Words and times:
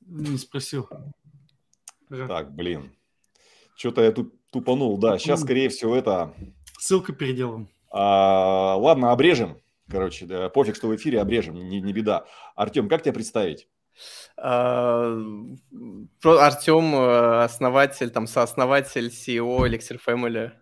не 0.00 0.38
спросил. 0.38 0.88
Так, 2.08 2.54
блин. 2.54 2.92
Что-то 3.76 4.02
я 4.02 4.12
тут 4.12 4.34
тупанул. 4.50 4.98
Да, 4.98 5.18
сейчас, 5.18 5.40
скорее 5.40 5.68
всего, 5.68 5.96
это... 5.96 6.34
Ссылка 6.78 7.12
переделаем. 7.12 7.68
А, 7.90 8.76
ладно, 8.76 9.12
обрежем. 9.12 9.60
Короче, 9.90 10.26
да, 10.26 10.48
пофиг, 10.48 10.76
что 10.76 10.88
в 10.88 10.96
эфире 10.96 11.20
обрежем, 11.20 11.54
не, 11.54 11.80
не 11.80 11.92
беда. 11.92 12.26
Артем, 12.54 12.88
как 12.88 13.02
тебя 13.02 13.12
представить? 13.12 13.68
А, 14.36 15.16
Артем, 16.24 16.94
э, 16.94 17.44
основатель, 17.44 18.10
там, 18.10 18.26
сооснователь 18.26 19.08
CEO 19.08 19.60
Elixir 19.66 20.00
Family. 20.04 20.52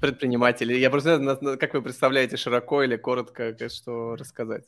Предприниматель. 0.00 0.72
Я 0.72 0.90
просто 0.90 1.18
не 1.18 1.34
знаю, 1.36 1.58
как 1.58 1.74
вы 1.74 1.82
представляете, 1.82 2.36
широко 2.36 2.82
или 2.82 2.96
коротко, 2.96 3.56
что 3.68 4.16
рассказать? 4.16 4.64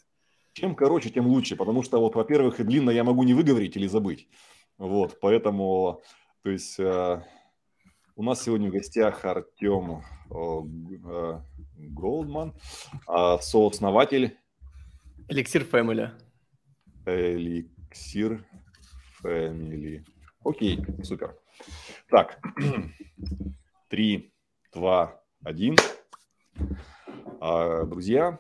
Чем 0.53 0.75
короче, 0.75 1.11
тем 1.11 1.27
лучше, 1.27 1.57
потому 1.57 1.83
что, 1.83 1.99
вот, 1.99 2.15
во-первых, 2.15 2.61
и 2.61 2.65
длинно 2.65 2.91
я 2.91 3.05
могу 3.05 3.23
не 3.23 3.35
выговорить 3.35 3.77
или 3.77 3.87
забыть. 3.87 4.29
Вот, 4.77 5.19
поэтому, 5.21 6.03
то 6.43 6.51
есть, 6.51 6.79
э, 6.79 7.23
у 8.17 8.23
нас 8.23 8.43
сегодня 8.43 8.69
в 8.69 8.73
гостях 8.73 9.25
Артем 9.25 10.03
э, 10.31 11.41
Голдман, 11.79 12.55
э, 13.09 13.37
сооснователь. 13.41 14.37
Эликсир 15.29 15.63
Family. 15.63 16.11
Эликсир 17.07 18.45
Family. 19.23 20.05
Окей, 20.45 20.85
супер. 21.03 21.39
Так, 22.11 22.41
три, 23.89 24.35
два, 24.75 25.23
один. 25.43 25.77
А, 27.41 27.85
друзья, 27.85 28.39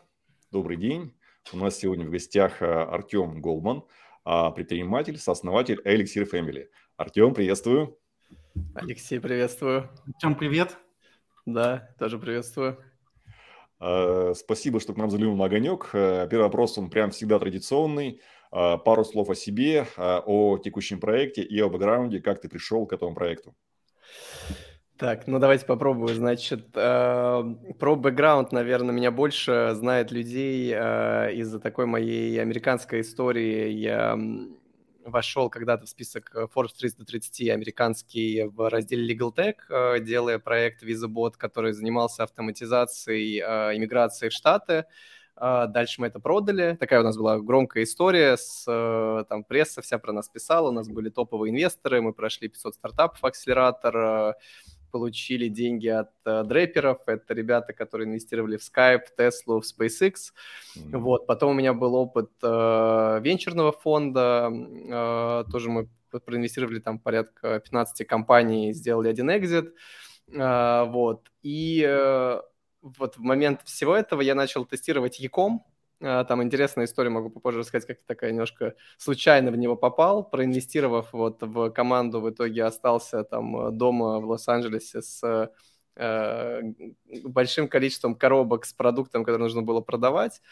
добрый 0.50 0.76
день. 0.76 1.14
У 1.50 1.56
нас 1.56 1.76
сегодня 1.76 2.06
в 2.06 2.10
гостях 2.10 2.62
э, 2.62 2.66
Артем 2.66 3.42
Голман, 3.42 3.84
а, 4.24 4.50
предприниматель, 4.52 5.18
сооснователь 5.18 5.80
Elixir 5.84 6.26
Family. 6.30 6.68
Артем, 6.96 7.34
приветствую. 7.34 7.98
Алексей, 8.74 9.20
приветствую. 9.20 9.90
Артем, 10.06 10.34
привет. 10.34 10.78
Да, 11.44 11.90
тоже 11.98 12.18
приветствую. 12.18 12.82
А, 13.80 14.32
спасибо, 14.34 14.80
что 14.80 14.94
к 14.94 14.96
нам 14.96 15.10
заглянул 15.10 15.36
на 15.36 15.46
огонек. 15.46 15.90
Э, 15.92 16.26
первый 16.30 16.44
вопрос, 16.44 16.78
он 16.78 16.88
прям 16.88 17.10
всегда 17.10 17.38
традиционный. 17.38 18.22
А, 18.50 18.78
пару 18.78 19.04
слов 19.04 19.28
о 19.28 19.34
себе, 19.34 19.86
о 19.98 20.58
текущем 20.58 21.00
проекте 21.00 21.42
и 21.42 21.60
о 21.60 21.68
бэкграунде, 21.68 22.20
как 22.20 22.40
ты 22.40 22.48
пришел 22.48 22.86
к 22.86 22.94
этому 22.94 23.14
проекту. 23.14 23.54
Так, 25.02 25.26
ну 25.26 25.40
давайте 25.40 25.66
попробую. 25.66 26.14
Значит, 26.14 26.64
э, 26.76 27.54
про 27.80 27.96
бэкграунд, 27.96 28.52
наверное, 28.52 28.94
меня 28.94 29.10
больше 29.10 29.72
знает 29.74 30.12
людей 30.12 30.72
э, 30.72 31.34
из-за 31.34 31.58
такой 31.58 31.86
моей 31.86 32.40
американской 32.40 33.00
истории. 33.00 33.70
Я 33.70 34.16
вошел 35.04 35.50
когда-то 35.50 35.86
в 35.86 35.88
список 35.88 36.32
Forbes 36.54 36.78
330 36.78 37.48
американский 37.48 38.44
в 38.44 38.70
разделе 38.70 39.12
Legal 39.12 39.34
Tech, 39.34 39.54
э, 39.70 39.98
делая 39.98 40.38
проект 40.38 40.84
VisaBot, 40.84 41.32
который 41.36 41.72
занимался 41.72 42.22
автоматизацией 42.22 43.40
э, 43.40 43.76
иммиграции 43.76 44.28
в 44.28 44.32
Штаты. 44.32 44.84
Uh, 45.34 45.66
дальше 45.66 45.98
мы 45.98 46.08
это 46.08 46.20
продали. 46.20 46.76
Такая 46.78 47.00
у 47.00 47.02
нас 47.02 47.16
была 47.16 47.40
громкая 47.40 47.84
история, 47.84 48.36
с, 48.36 48.64
там 49.30 49.44
пресса 49.44 49.80
вся 49.80 49.98
про 49.98 50.12
нас 50.12 50.28
писала, 50.28 50.68
у 50.68 50.72
нас 50.72 50.88
были 50.88 51.08
топовые 51.08 51.50
инвесторы, 51.50 52.02
мы 52.02 52.12
прошли 52.12 52.48
500 52.48 52.74
стартапов 52.74 53.24
акселератор, 53.24 54.36
получили 54.92 55.48
деньги 55.48 55.88
от 55.88 56.10
э, 56.24 56.44
дрэперов. 56.44 56.98
Это 57.06 57.34
ребята, 57.34 57.72
которые 57.72 58.06
инвестировали 58.06 58.56
в 58.56 58.60
Skype, 58.60 59.06
Tesla, 59.18 59.60
в 59.60 59.64
SpaceX. 59.64 60.12
Mm-hmm. 60.76 60.98
Вот. 60.98 61.26
Потом 61.26 61.50
у 61.50 61.54
меня 61.54 61.72
был 61.72 61.96
опыт 61.96 62.30
э, 62.42 63.20
венчурного 63.22 63.72
фонда. 63.72 64.52
Э, 64.52 65.44
тоже 65.50 65.70
мы 65.70 65.88
проинвестировали 66.26 66.78
там 66.78 66.98
порядка 66.98 67.58
15 67.58 68.06
компаний, 68.06 68.72
сделали 68.72 69.08
один 69.08 69.30
экзит. 69.30 69.74
Э, 70.32 70.84
вот. 70.84 71.30
И 71.42 71.84
э, 71.84 72.40
вот 72.82 73.16
в 73.16 73.20
момент 73.20 73.62
всего 73.64 73.96
этого 73.96 74.20
я 74.20 74.34
начал 74.34 74.64
тестировать 74.66 75.18
Яком. 75.18 75.64
А, 75.64 75.71
там 76.02 76.42
интересная 76.42 76.86
история, 76.86 77.10
могу 77.10 77.30
попозже 77.30 77.60
рассказать, 77.60 77.86
как 77.86 77.98
такая 78.06 78.32
немножко 78.32 78.74
случайно 78.98 79.52
в 79.52 79.56
него 79.56 79.76
попал, 79.76 80.28
проинвестировав 80.28 81.12
вот 81.12 81.42
в 81.42 81.70
команду, 81.70 82.20
в 82.20 82.28
итоге 82.28 82.64
остался 82.64 83.22
там 83.22 83.68
э, 83.68 83.70
дома 83.70 84.18
в 84.18 84.28
Лос-Анджелесе 84.28 85.00
с 85.00 85.50
э, 85.96 86.62
большим 87.24 87.68
количеством 87.68 88.16
коробок 88.16 88.64
с 88.64 88.72
продуктом, 88.72 89.24
который 89.24 89.42
нужно 89.42 89.62
было 89.62 89.80
продавать. 89.80 90.42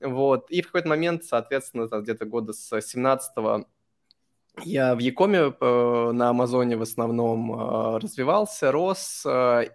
Вот. 0.00 0.50
И 0.50 0.60
в 0.60 0.66
какой-то 0.66 0.88
момент, 0.88 1.24
соответственно, 1.24 1.86
где-то 1.86 2.24
года 2.24 2.52
с 2.52 2.80
17 2.80 3.64
я 4.64 4.94
в 4.96 4.98
Якоме 4.98 5.54
э, 5.60 6.10
на 6.12 6.30
Амазоне 6.30 6.76
в 6.76 6.82
основном 6.82 7.96
развивался, 7.96 8.72
рос, 8.72 9.24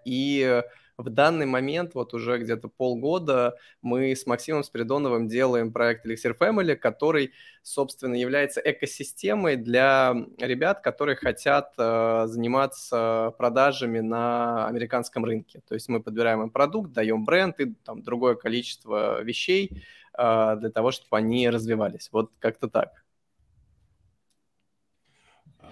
и 0.06 0.64
в 0.98 1.10
данный 1.10 1.46
момент, 1.46 1.94
вот 1.96 2.14
уже 2.14 2.38
где-то 2.38 2.68
полгода, 2.68 3.58
мы 3.82 4.12
с 4.16 4.26
Максимом 4.26 4.64
Спиридоновым 4.64 5.28
делаем 5.28 5.72
проект 5.72 6.06
Elixir 6.06 6.38
Family, 6.38 6.76
который, 6.76 7.32
собственно, 7.62 8.16
является 8.16 8.62
экосистемой 8.64 9.56
для 9.56 10.16
ребят, 10.38 10.82
которые 10.82 11.16
хотят 11.16 11.74
э, 11.78 12.24
заниматься 12.28 13.34
продажами 13.38 14.00
на 14.00 14.68
американском 14.68 15.26
рынке. 15.26 15.62
То 15.68 15.74
есть 15.74 15.90
мы 15.90 16.02
подбираем 16.02 16.42
им 16.44 16.50
продукт, 16.50 16.92
даем 16.92 17.26
бренд 17.26 17.60
и 17.60 17.74
там 17.84 18.04
другое 18.04 18.36
количество 18.36 19.22
вещей 19.22 19.84
э, 20.18 20.56
для 20.58 20.70
того, 20.70 20.92
чтобы 20.92 21.18
они 21.18 21.50
развивались. 21.50 22.10
Вот 22.12 22.32
как-то 22.40 22.68
так. 22.68 23.04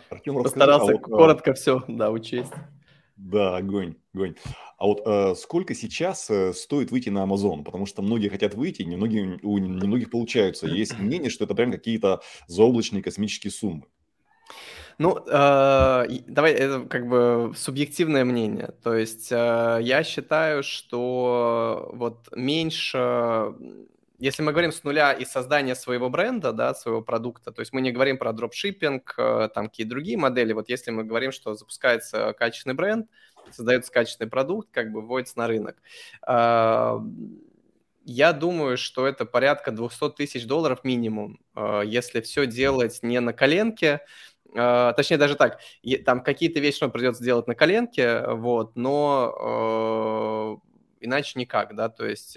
Артем, 0.10 0.42
Постарался 0.42 0.92
а 0.92 0.94
вот, 0.94 1.04
коротко 1.04 1.54
все, 1.54 1.84
да, 1.88 2.10
учесть. 2.10 2.54
Да, 3.20 3.58
огонь, 3.58 3.96
огонь. 4.14 4.36
А 4.78 4.86
вот 4.86 5.02
э, 5.06 5.36
сколько 5.36 5.76
сейчас 5.76 6.30
э, 6.30 6.54
стоит 6.54 6.90
выйти 6.90 7.10
на 7.10 7.26
Amazon? 7.26 7.66
Потому 7.66 7.86
что 7.86 8.02
многие 8.02 8.30
хотят 8.30 8.56
выйти, 8.56 8.84
немногие, 8.84 9.38
у 9.44 9.58
немногих 9.58 10.10
получаются. 10.10 10.68
Есть 10.68 10.98
мнение, 11.00 11.30
что 11.30 11.44
это 11.44 11.54
прям 11.54 11.70
какие-то 11.70 12.22
заоблачные 12.48 13.04
космические 13.04 13.52
суммы. 13.52 13.84
Ну, 15.00 15.18
э, 15.18 16.06
давай, 16.28 16.54
это 16.54 16.86
как 16.88 17.10
бы 17.10 17.52
субъективное 17.58 18.24
мнение. 18.24 18.74
То 18.84 18.96
есть 18.96 19.34
э, 19.34 19.80
я 19.82 20.04
считаю, 20.04 20.64
что 20.64 21.90
вот 21.94 22.30
меньше 22.34 23.54
если 24.20 24.44
мы 24.44 24.52
говорим 24.52 24.74
с 24.74 24.84
нуля 24.84 25.14
и 25.14 25.24
создания 25.24 25.76
своего 25.76 26.10
бренда, 26.10 26.52
да, 26.52 26.74
своего 26.74 27.02
продукта, 27.02 27.52
то 27.52 27.62
есть 27.62 27.72
мы 27.72 27.80
не 27.80 27.92
говорим 27.92 28.18
про 28.18 28.34
дропшиппинг, 28.34 29.16
э, 29.18 29.50
там 29.54 29.70
какие 29.70 29.88
другие 29.88 30.18
модели, 30.18 30.52
вот 30.52 30.68
если 30.68 30.92
мы 30.92 31.06
говорим, 31.06 31.32
что 31.32 31.56
запускается 31.56 32.34
качественный 32.34 32.76
бренд, 32.76 33.08
создается 33.52 33.92
качественный 33.92 34.30
продукт, 34.30 34.68
как 34.72 34.92
бы 34.92 35.02
вводится 35.02 35.38
на 35.38 35.48
рынок, 35.48 35.78
а, 36.22 37.02
я 38.04 38.34
думаю, 38.34 38.78
что 38.78 39.08
это 39.08 39.26
порядка 39.26 39.72
200 39.72 40.12
тысяч 40.12 40.46
долларов 40.46 40.84
минимум, 40.84 41.40
а, 41.56 41.82
если 41.82 42.20
все 42.20 42.46
делать 42.46 43.00
не 43.02 43.20
на 43.20 43.34
коленке, 43.34 44.02
Uh, 44.52 44.96
точнее, 44.96 45.18
даже 45.18 45.36
так, 45.36 45.60
там 46.08 46.24
какие-то 46.24 46.60
вещи 46.60 46.82
нам 46.82 46.90
придется 46.90 47.24
делать 47.24 47.46
на 47.46 47.54
коленке, 47.54 48.24
вот, 48.30 48.76
но 48.76 50.60
иначе 51.00 51.38
никак, 51.38 51.76
да, 51.76 51.90
то 51.90 52.08
есть 52.08 52.36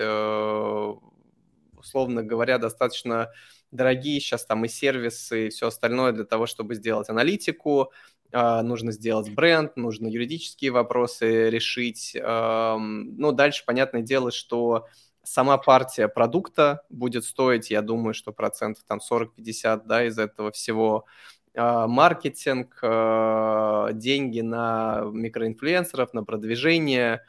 условно 1.82 2.22
говоря, 2.22 2.59
достаточно 2.59 3.31
дорогие 3.70 4.20
сейчас 4.20 4.44
там 4.47 4.65
и 4.65 4.69
сервисы, 4.69 5.47
и 5.47 5.50
все 5.50 5.69
остальное 5.69 6.12
для 6.12 6.25
того, 6.25 6.47
чтобы 6.47 6.75
сделать 6.75 7.09
аналитику, 7.09 7.93
а, 8.32 8.62
нужно 8.62 8.93
сделать 8.93 9.31
бренд, 9.31 9.76
нужно 9.76 10.06
юридические 10.06 10.70
вопросы 10.70 11.50
решить. 11.50 12.16
Ну, 12.16 13.32
дальше, 13.32 13.65
понятное 13.66 14.03
дело, 14.03 14.31
что 14.31 14.87
сама 15.22 15.59
партия 15.59 16.09
продукта 16.09 16.82
будет 16.91 17.25
стоить, 17.25 17.70
я 17.70 17.82
думаю, 17.82 18.14
что 18.14 18.32
процентов 18.32 18.84
там 18.87 19.00
40-50, 19.00 19.82
да, 19.87 20.04
из 20.04 20.19
этого 20.19 20.50
всего 20.50 21.06
а, 21.55 21.87
маркетинг, 21.87 22.78
а, 22.82 23.93
деньги 23.93 24.40
на 24.40 25.02
микроинфлюенсеров, 25.12 26.14
на 26.14 26.25
продвижение, 26.25 27.25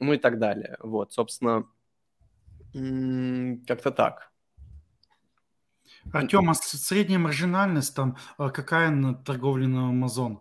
ну 0.00 0.14
и 0.14 0.18
так 0.18 0.38
далее. 0.38 0.76
Вот, 0.80 1.12
собственно, 1.12 1.66
как-то 2.72 3.90
так. 3.90 4.32
Артем, 6.12 6.50
а 6.50 6.54
средняя 6.54 7.18
маржинальность 7.18 7.94
там 7.94 8.16
а, 8.36 8.50
какая 8.50 8.90
на 8.90 9.14
торговле 9.14 9.66
на 9.66 9.90
Amazon? 9.92 10.38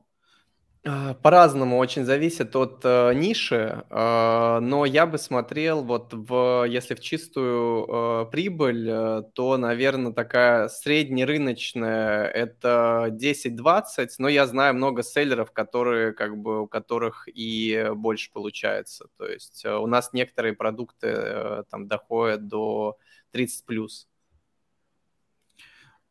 А, 0.90 1.16
по-разному, 1.16 1.78
очень 1.80 2.06
зависит 2.06 2.56
от 2.56 2.80
э, 2.86 3.12
ниши, 3.14 3.84
э, 3.90 4.60
но 4.62 4.86
я 4.86 5.06
бы 5.06 5.18
смотрел 5.18 5.84
вот 5.84 6.14
в, 6.14 6.66
если 6.70 6.96
в 6.96 7.02
чистую 7.02 8.24
э, 8.24 8.26
прибыль, 8.32 8.88
э, 8.90 9.24
то, 9.34 9.58
наверное, 9.58 10.14
такая 10.14 10.70
среднерыночная 10.70 12.26
это 12.28 13.08
10-20, 13.12 14.16
но 14.20 14.30
я 14.30 14.48
знаю 14.48 14.76
много 14.76 15.04
селлеров, 15.04 15.52
которые 15.52 16.14
как 16.14 16.38
бы 16.38 16.62
у 16.62 16.68
которых 16.68 17.28
и 17.28 17.92
больше 17.94 18.32
получается, 18.32 19.08
то 19.18 19.26
есть 19.28 19.66
э, 19.66 19.76
у 19.76 19.88
нас 19.88 20.14
некоторые 20.14 20.54
продукты 20.54 21.08
э, 21.08 21.64
там 21.70 21.88
доходят 21.90 22.48
до 22.48 22.98
30 23.32 23.66
плюс. 23.66 24.08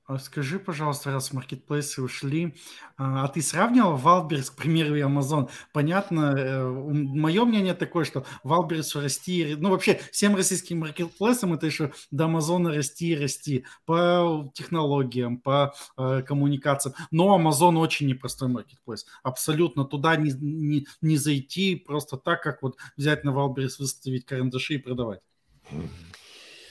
А 0.06 0.20
скажи, 0.20 0.60
пожалуйста, 0.60 1.10
раз 1.10 1.32
маркетплейсы 1.32 2.00
ушли, 2.00 2.54
а, 2.96 3.24
а 3.24 3.28
ты 3.28 3.42
сравнивал 3.42 3.98
Wildberries, 3.98 4.52
к 4.52 4.54
примеру, 4.54 4.94
и 4.94 5.00
Amazon? 5.00 5.50
Понятно, 5.72 6.32
э, 6.38 6.64
мое 6.64 7.44
мнение 7.44 7.74
такое, 7.74 8.04
что 8.04 8.24
Wildberries 8.44 9.00
расти, 9.00 9.56
ну 9.58 9.70
вообще 9.70 10.00
всем 10.12 10.36
российским 10.36 10.78
маркетплейсам 10.78 11.54
это 11.54 11.66
еще 11.66 11.92
до 12.12 12.26
Амазона 12.26 12.72
расти 12.72 13.14
и 13.14 13.16
расти 13.16 13.64
по 13.84 14.48
технологиям, 14.54 15.38
по 15.38 15.74
э, 15.98 16.22
коммуникациям. 16.22 16.94
Но 17.10 17.36
Amazon 17.36 17.76
очень 17.76 18.06
непростой 18.06 18.46
маркетплейс. 18.46 19.06
Абсолютно 19.24 19.84
туда 19.84 20.14
не, 20.14 20.30
не, 20.30 20.86
не 21.00 21.16
зайти 21.16 21.74
просто 21.74 22.16
так, 22.16 22.44
как 22.44 22.62
вот 22.62 22.76
взять 22.96 23.24
на 23.24 23.30
Wildberries, 23.30 23.80
выставить 23.80 24.24
карандаши 24.24 24.74
и 24.74 24.78
продавать. 24.78 25.20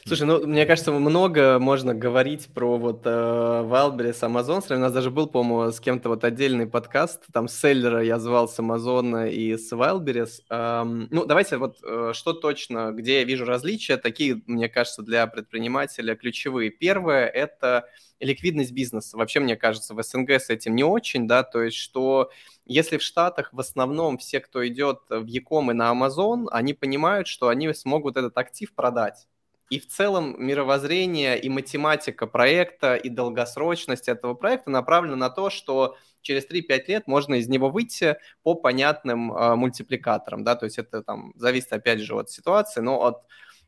Слушай, 0.07 0.27
ну, 0.27 0.45
мне 0.45 0.67
кажется, 0.67 0.91
много 0.91 1.57
можно 1.57 1.95
говорить 1.95 2.45
про 2.53 2.77
вот 2.77 3.01
э, 3.05 3.09
Wildberries, 3.09 4.19
Amazon. 4.21 4.61
У 4.75 4.77
нас 4.77 4.93
даже 4.93 5.09
был, 5.09 5.25
по-моему, 5.25 5.71
с 5.71 5.79
кем-то 5.79 6.09
вот 6.09 6.23
отдельный 6.23 6.67
подкаст, 6.67 7.23
там 7.33 7.47
селлера 7.47 8.03
я 8.03 8.19
звал 8.19 8.47
с 8.47 8.59
Amazon 8.59 9.27
и 9.31 9.57
с 9.57 9.73
Wildberries. 9.73 10.43
Эм, 10.51 11.07
ну, 11.09 11.25
давайте 11.25 11.57
вот 11.57 11.79
э, 11.83 12.11
что 12.13 12.33
точно, 12.33 12.91
где 12.91 13.21
я 13.21 13.23
вижу 13.23 13.45
различия, 13.45 13.97
такие, 13.97 14.43
мне 14.45 14.69
кажется, 14.69 15.01
для 15.01 15.25
предпринимателя 15.25 16.15
ключевые. 16.15 16.69
Первое– 16.69 17.25
это 17.33 17.89
ликвидность 18.19 18.73
бизнеса. 18.73 19.17
Вообще, 19.17 19.39
мне 19.39 19.55
кажется, 19.55 19.95
в 19.95 20.03
СНГ 20.03 20.33
с 20.33 20.51
этим 20.51 20.75
не 20.75 20.83
очень, 20.83 21.27
да, 21.27 21.41
то 21.41 21.63
есть 21.63 21.77
что 21.77 22.29
если 22.67 22.97
в 22.97 23.01
Штатах 23.01 23.49
в 23.53 23.59
основном 23.59 24.19
все, 24.19 24.39
кто 24.39 24.67
идет 24.67 24.99
в 25.09 25.25
Яком 25.25 25.71
и 25.71 25.73
на 25.73 25.91
Amazon, 25.91 26.45
они 26.51 26.75
понимают, 26.75 27.25
что 27.27 27.47
они 27.47 27.73
смогут 27.73 28.17
этот 28.17 28.37
актив 28.37 28.71
продать. 28.75 29.25
И 29.69 29.79
в 29.79 29.87
целом 29.87 30.35
мировоззрение 30.37 31.39
и 31.39 31.49
математика 31.49 32.27
проекта, 32.27 32.95
и 32.95 33.09
долгосрочность 33.09 34.07
этого 34.07 34.35
проекта 34.35 34.69
направлена 34.69 35.15
на 35.15 35.29
то, 35.29 35.49
что 35.49 35.95
через 36.21 36.47
3-5 36.47 36.83
лет 36.87 37.07
можно 37.07 37.35
из 37.35 37.47
него 37.47 37.69
выйти 37.69 38.17
по 38.43 38.53
понятным 38.55 39.33
э, 39.33 39.55
мультипликаторам. 39.55 40.43
Да? 40.43 40.55
То 40.55 40.65
есть 40.65 40.77
это 40.77 41.01
там 41.01 41.33
зависит, 41.35 41.73
опять 41.73 41.99
же, 41.99 42.15
от 42.15 42.29
ситуации, 42.29 42.81
но 42.81 43.03
от 43.03 43.23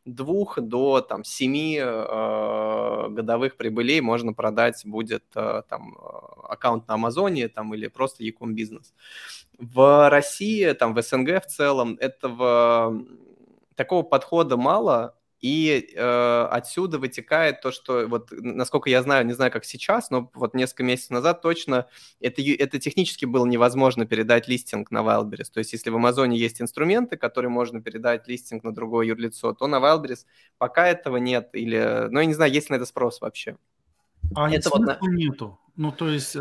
двух 0.06 0.60
до 0.60 1.02
там, 1.02 1.24
семи 1.24 1.80
э, 1.82 3.08
годовых 3.10 3.58
прибылей 3.58 4.00
можно 4.02 4.34
продать 4.34 4.84
будет 4.86 5.24
э, 5.36 5.64
там 5.68 5.98
аккаунт 6.44 6.88
на 6.88 6.94
Амазоне 6.94 7.50
там, 7.50 7.74
или 7.74 7.88
просто 7.88 8.24
Яком 8.24 8.56
бизнес. 8.56 8.94
В 9.58 10.10
России, 10.10 10.72
там, 10.74 10.94
в 10.94 11.02
СНГ 11.02 11.44
в 11.44 11.48
целом 11.48 11.98
этого 12.00 13.04
такого 13.76 14.04
подхода 14.04 14.58
мало, 14.58 15.17
и 15.40 15.94
э, 15.96 16.48
отсюда 16.52 16.98
вытекает 16.98 17.62
то, 17.62 17.72
что 17.72 18.08
вот, 18.08 18.30
насколько 18.32 18.90
я 18.90 19.04
знаю, 19.04 19.26
не 19.26 19.34
знаю, 19.34 19.52
как 19.52 19.66
сейчас, 19.66 20.10
но 20.10 20.32
вот 20.34 20.54
несколько 20.56 20.84
месяцев 20.84 21.12
назад 21.12 21.42
точно 21.42 21.88
это, 22.20 22.42
это 22.42 22.80
технически 22.80 23.26
было 23.26 23.46
невозможно 23.46 24.06
передать 24.06 24.48
листинг 24.48 24.90
на 24.90 25.00
Wildberries. 25.00 25.52
То 25.54 25.60
есть 25.60 25.74
если 25.74 25.90
в 25.90 25.96
Амазоне 25.96 26.38
есть 26.38 26.62
инструменты, 26.62 27.18
которые 27.18 27.50
можно 27.50 27.82
передать 27.82 28.28
листинг 28.28 28.64
на 28.64 28.74
другое 28.74 29.06
юрлицо, 29.08 29.54
то 29.54 29.68
на 29.68 29.78
Wildberries 29.78 30.26
пока 30.58 30.88
этого 30.88 31.18
нет. 31.18 31.50
Или, 31.54 32.08
ну, 32.10 32.20
я 32.20 32.26
не 32.26 32.34
знаю, 32.34 32.52
есть 32.52 32.70
ли 32.70 32.74
на 32.74 32.78
это 32.78 32.86
спрос 32.86 33.22
вообще. 33.22 33.58
А 34.36 34.52
это 34.52 34.70
вот 34.70 34.82
на... 34.82 34.98
нету. 35.02 35.60
Ну, 35.78 35.92
то 35.92 36.10
есть 36.10 36.36
э, 36.36 36.40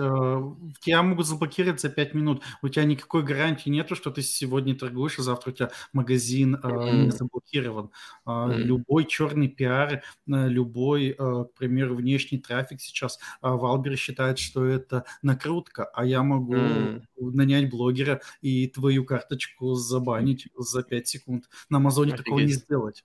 тебя 0.81 1.03
могут 1.03 1.27
заблокировать 1.27 1.81
за 1.81 1.91
5 1.91 2.15
минут. 2.15 2.43
У 2.63 2.69
тебя 2.69 2.85
никакой 2.85 3.23
гарантии 3.23 3.69
нету, 3.69 3.95
что 3.95 4.11
ты 4.11 4.23
сегодня 4.23 4.75
торгуешь, 4.75 5.19
а 5.19 5.23
завтра 5.23 5.51
у 5.51 5.55
тебя 5.55 5.71
магазин 5.93 6.55
э, 6.55 6.59
mm-hmm. 6.59 7.05
не 7.05 7.11
заблокирован. 7.11 7.91
Э, 8.25 8.31
mm-hmm. 8.31 8.57
Любой 8.57 9.05
черный 9.05 9.49
пиар, 9.49 10.03
э, 10.27 10.49
любой, 10.49 11.11
э, 11.11 11.15
к 11.17 11.51
примеру, 11.55 11.97
внешний 11.97 12.39
трафик 12.39 12.81
сейчас 12.81 13.19
э, 13.43 13.49
Валбер 13.49 13.97
считает, 13.99 14.39
что 14.39 14.65
это 14.65 15.05
накрутка, 15.21 15.85
а 15.85 16.07
я 16.07 16.23
могу 16.23 16.55
mm-hmm. 16.55 17.03
нанять 17.17 17.69
блогера 17.71 18.23
и 18.41 18.67
твою 18.69 19.05
карточку 19.05 19.75
забанить 19.75 20.49
за 20.57 20.83
5 20.83 21.07
секунд. 21.07 21.45
На 21.69 21.77
Амазоне 21.77 22.15
Офигеть. 22.15 22.25
такого 22.25 22.41
не 22.41 22.53
сделать. 22.53 23.05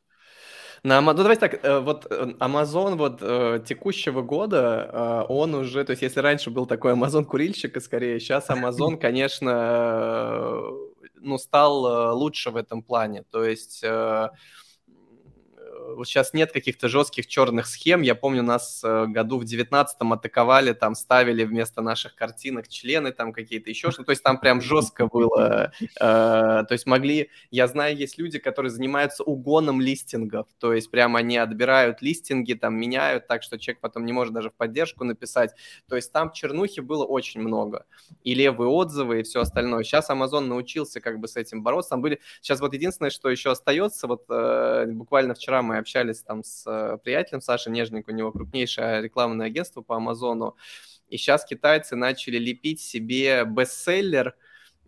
На, 0.83 1.00
ну, 1.00 1.13
давайте 1.13 1.42
так, 1.42 1.63
э, 1.63 1.80
вот 1.80 2.07
э, 2.10 2.33
Amazon 2.39 2.95
вот 2.95 3.19
э, 3.22 3.63
текущего 3.63 4.24
года, 4.24 5.25
он 5.30 5.54
уже, 5.54 5.83
то 5.83 5.92
есть 5.92 6.01
если 6.01 6.22
раньше 6.22 6.50
был 6.50 6.66
такой 6.66 6.94
Amazon 6.94 7.24
курильщик, 7.24 7.80
скорее, 7.81 8.19
сейчас 8.19 8.50
Amazon, 8.50 8.98
конечно, 9.01 10.63
ну, 11.19 11.38
стал 11.38 12.18
лучше 12.18 12.50
в 12.50 12.56
этом 12.56 12.81
плане. 12.81 13.24
То 13.30 13.44
есть 13.44 13.86
вот 15.95 16.07
сейчас 16.07 16.33
нет 16.33 16.51
каких-то 16.51 16.88
жестких 16.88 17.28
черных 17.28 17.68
схем. 17.68 18.01
Я 18.01 18.16
помню, 18.16 18.44
нас 18.44 18.81
э, 18.83 19.06
году 19.07 19.39
в 19.39 19.44
19-м 19.44 20.13
атаковали, 20.13 20.74
там 20.74 20.95
ставили 20.95 21.44
вместо 21.44 21.81
наших 21.81 22.16
картинок 22.16 22.68
члены 22.68 23.12
там 23.12 23.33
какие-то 23.33 23.69
еще 23.69 23.92
что-то. 23.92 24.06
То 24.06 24.12
есть 24.12 24.24
там 24.24 24.39
прям 24.39 24.62
жестко 24.62 25.07
было. 25.07 25.72
Э, 26.00 26.63
то 26.68 26.72
есть 26.72 26.86
могли... 26.86 27.30
Я 27.51 27.68
знаю, 27.68 27.95
есть 27.95 28.18
люди, 28.18 28.39
которые 28.39 28.72
занимаются 28.72 29.24
угоном 29.24 29.81
листингов. 29.81 30.48
То 30.60 30.74
есть 30.74 30.89
прямо 30.92 31.19
они 31.19 31.38
отбирают 31.38 32.01
листинги, 32.01 32.54
там 32.54 32.75
меняют 32.75 33.28
так, 33.28 33.44
что 33.44 33.57
человек 33.57 33.81
потом 33.81 34.06
не 34.06 34.13
может 34.13 34.33
даже 34.33 34.50
в 34.50 34.54
поддержку 34.54 35.04
написать. 35.04 35.51
То 35.88 35.95
есть 35.95 36.12
там 36.12 36.31
чернухи 36.31 36.80
было 36.80 37.06
очень 37.06 37.42
много. 37.42 37.86
И 38.24 38.33
левые 38.33 38.69
отзывы, 38.69 39.19
и 39.19 39.24
все 39.24 39.42
остальное. 39.42 39.83
Сейчас 39.83 40.10
Amazon 40.10 40.42
научился 40.42 41.01
как 41.01 41.19
бы 41.19 41.28
с 41.28 41.36
этим 41.36 41.63
бороться. 41.63 41.92
Там 41.92 42.01
были... 42.01 42.19
Сейчас 42.42 42.60
вот 42.60 42.74
единственное, 42.74 43.12
что 43.12 43.30
еще 43.30 43.51
остается, 43.51 44.07
вот 44.07 44.25
э, 44.30 44.86
буквально 44.88 45.33
вчера 45.33 45.62
мы 45.62 45.70
общались 45.79 46.21
там 46.21 46.44
с 46.44 46.63
э, 46.65 46.97
приятелем 47.03 47.41
Сашей 47.41 47.71
Нежник, 47.71 48.07
у 48.07 48.12
него 48.12 48.31
крупнейшее 48.31 49.01
рекламное 49.01 49.47
агентство 49.47 49.81
по 49.81 49.95
Амазону, 49.95 50.56
и 51.09 51.18
сейчас 51.18 51.45
китайцы 51.45 51.95
начали 51.95 52.38
лепить 52.38 52.81
себе 52.81 53.44
бестселлер, 53.45 54.35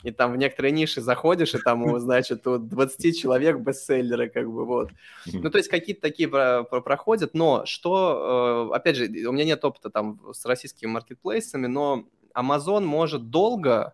и 0.03 0.11
там 0.11 0.33
в 0.33 0.37
некоторые 0.37 0.71
ниши 0.71 1.01
заходишь, 1.01 1.55
и 1.55 1.59
там, 1.59 1.99
значит, 1.99 2.45
у 2.47 2.57
20 2.57 3.19
человек 3.19 3.57
бестселлеры, 3.57 4.29
как 4.29 4.51
бы, 4.51 4.65
вот. 4.65 4.91
Ну, 5.25 5.49
то 5.49 5.57
есть 5.57 5.69
какие-то 5.69 6.01
такие 6.01 6.29
про 6.29 6.63
про 6.63 6.81
проходят, 6.81 7.33
но 7.33 7.65
что, 7.65 8.69
э, 8.71 8.75
опять 8.75 8.95
же, 8.95 9.05
у 9.27 9.31
меня 9.31 9.45
нет 9.45 9.63
опыта 9.65 9.89
там 9.89 10.19
с 10.33 10.45
российскими 10.45 10.89
маркетплейсами, 10.89 11.67
но 11.67 12.05
Amazon 12.35 12.85
может 12.85 13.29
долго 13.29 13.93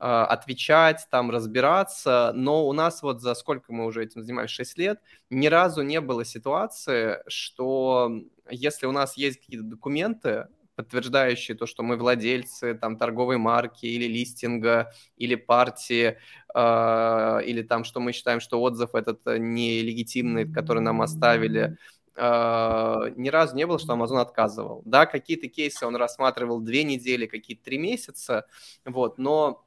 отвечать, 0.00 1.06
там 1.10 1.30
разбираться, 1.30 2.32
но 2.34 2.66
у 2.66 2.72
нас 2.72 3.02
вот 3.02 3.20
за 3.20 3.34
сколько 3.34 3.72
мы 3.72 3.84
уже 3.84 4.02
этим 4.02 4.22
занимаемся, 4.22 4.54
6 4.54 4.78
лет, 4.78 5.00
ни 5.28 5.46
разу 5.46 5.82
не 5.82 6.00
было 6.00 6.24
ситуации, 6.24 7.18
что 7.28 8.10
если 8.48 8.86
у 8.86 8.92
нас 8.92 9.16
есть 9.16 9.40
какие-то 9.40 9.66
документы, 9.66 10.48
подтверждающие 10.80 11.56
то, 11.56 11.66
что 11.66 11.82
мы 11.82 11.96
владельцы 11.96 12.74
там 12.74 12.96
торговой 12.96 13.36
марки 13.36 13.84
или 13.84 14.06
листинга, 14.06 14.92
или 15.18 15.34
партии, 15.34 16.16
э, 16.54 17.40
или 17.44 17.62
там, 17.62 17.84
что 17.84 18.00
мы 18.00 18.12
считаем, 18.12 18.40
что 18.40 18.62
отзыв 18.62 18.94
этот 18.94 19.20
нелегитимный, 19.26 20.50
который 20.50 20.80
нам 20.80 21.02
оставили, 21.02 21.76
э, 22.16 23.12
ни 23.16 23.28
разу 23.28 23.56
не 23.56 23.66
было, 23.66 23.78
что 23.78 23.92
Amazon 23.92 24.20
отказывал. 24.20 24.82
Да, 24.86 25.04
какие-то 25.04 25.48
кейсы 25.48 25.84
он 25.84 25.96
рассматривал 25.96 26.60
две 26.60 26.84
недели, 26.84 27.26
какие-то 27.26 27.64
три 27.64 27.76
месяца, 27.76 28.46
вот, 28.86 29.18
но 29.18 29.66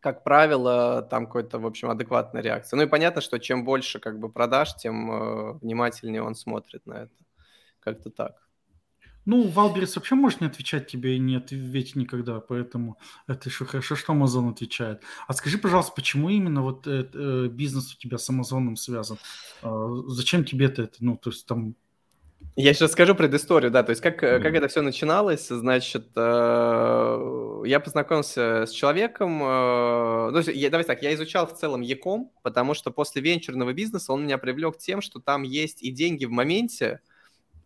как 0.00 0.24
правило, 0.24 1.02
там 1.02 1.26
какой-то, 1.26 1.58
в 1.58 1.66
общем, 1.66 1.90
адекватная 1.90 2.42
реакция. 2.42 2.76
Ну 2.76 2.84
и 2.84 2.86
понятно, 2.86 3.20
что 3.20 3.38
чем 3.38 3.64
больше 3.64 3.98
как 3.98 4.18
бы 4.18 4.30
продаж, 4.30 4.74
тем 4.76 5.10
э, 5.10 5.52
внимательнее 5.62 6.22
он 6.22 6.34
смотрит 6.34 6.86
на 6.86 6.94
это. 6.94 7.14
Как-то 7.80 8.10
так. 8.10 8.48
Ну, 9.24 9.46
Wildberries 9.46 9.94
вообще 9.94 10.14
может 10.14 10.40
не 10.40 10.46
отвечать 10.46 10.86
тебе 10.86 11.16
и 11.16 11.18
не 11.18 11.36
ответить 11.36 11.96
никогда, 11.96 12.40
поэтому 12.40 12.96
это 13.26 13.50
еще 13.50 13.66
хорошо, 13.66 13.94
что 13.94 14.14
Amazon 14.14 14.50
отвечает. 14.50 15.02
А 15.26 15.34
скажи, 15.34 15.58
пожалуйста, 15.58 15.92
почему 15.94 16.30
именно 16.30 16.62
вот 16.62 16.86
э, 16.86 17.06
э, 17.12 17.48
бизнес 17.48 17.94
у 17.94 17.98
тебя 17.98 18.16
с 18.16 18.30
Амазоном 18.30 18.76
связан? 18.76 19.18
Э, 19.62 19.88
зачем 20.06 20.44
тебе 20.44 20.66
это? 20.66 20.88
Ну, 21.00 21.18
то 21.18 21.28
есть 21.28 21.44
там 21.46 21.74
я 22.60 22.74
сейчас 22.74 22.92
скажу 22.92 23.14
предысторию, 23.14 23.70
да, 23.70 23.84
то 23.84 23.90
есть 23.90 24.02
как, 24.02 24.20
mm. 24.22 24.40
как 24.40 24.52
это 24.52 24.66
все 24.66 24.82
начиналось, 24.82 25.46
значит, 25.46 26.08
э, 26.16 27.62
я 27.66 27.78
познакомился 27.78 28.66
с 28.66 28.70
человеком, 28.70 29.40
э, 29.42 30.30
ну, 30.32 30.40
я, 30.40 30.68
давайте 30.68 30.88
так, 30.88 31.02
я 31.02 31.14
изучал 31.14 31.46
в 31.46 31.54
целом 31.54 31.82
e-com, 31.82 32.32
потому 32.42 32.74
что 32.74 32.90
после 32.90 33.22
венчурного 33.22 33.72
бизнеса 33.72 34.12
он 34.12 34.24
меня 34.24 34.38
привлек 34.38 34.76
тем, 34.78 35.02
что 35.02 35.20
там 35.20 35.44
есть 35.44 35.82
и 35.82 35.90
деньги 35.90 36.24
в 36.24 36.32
моменте, 36.32 37.00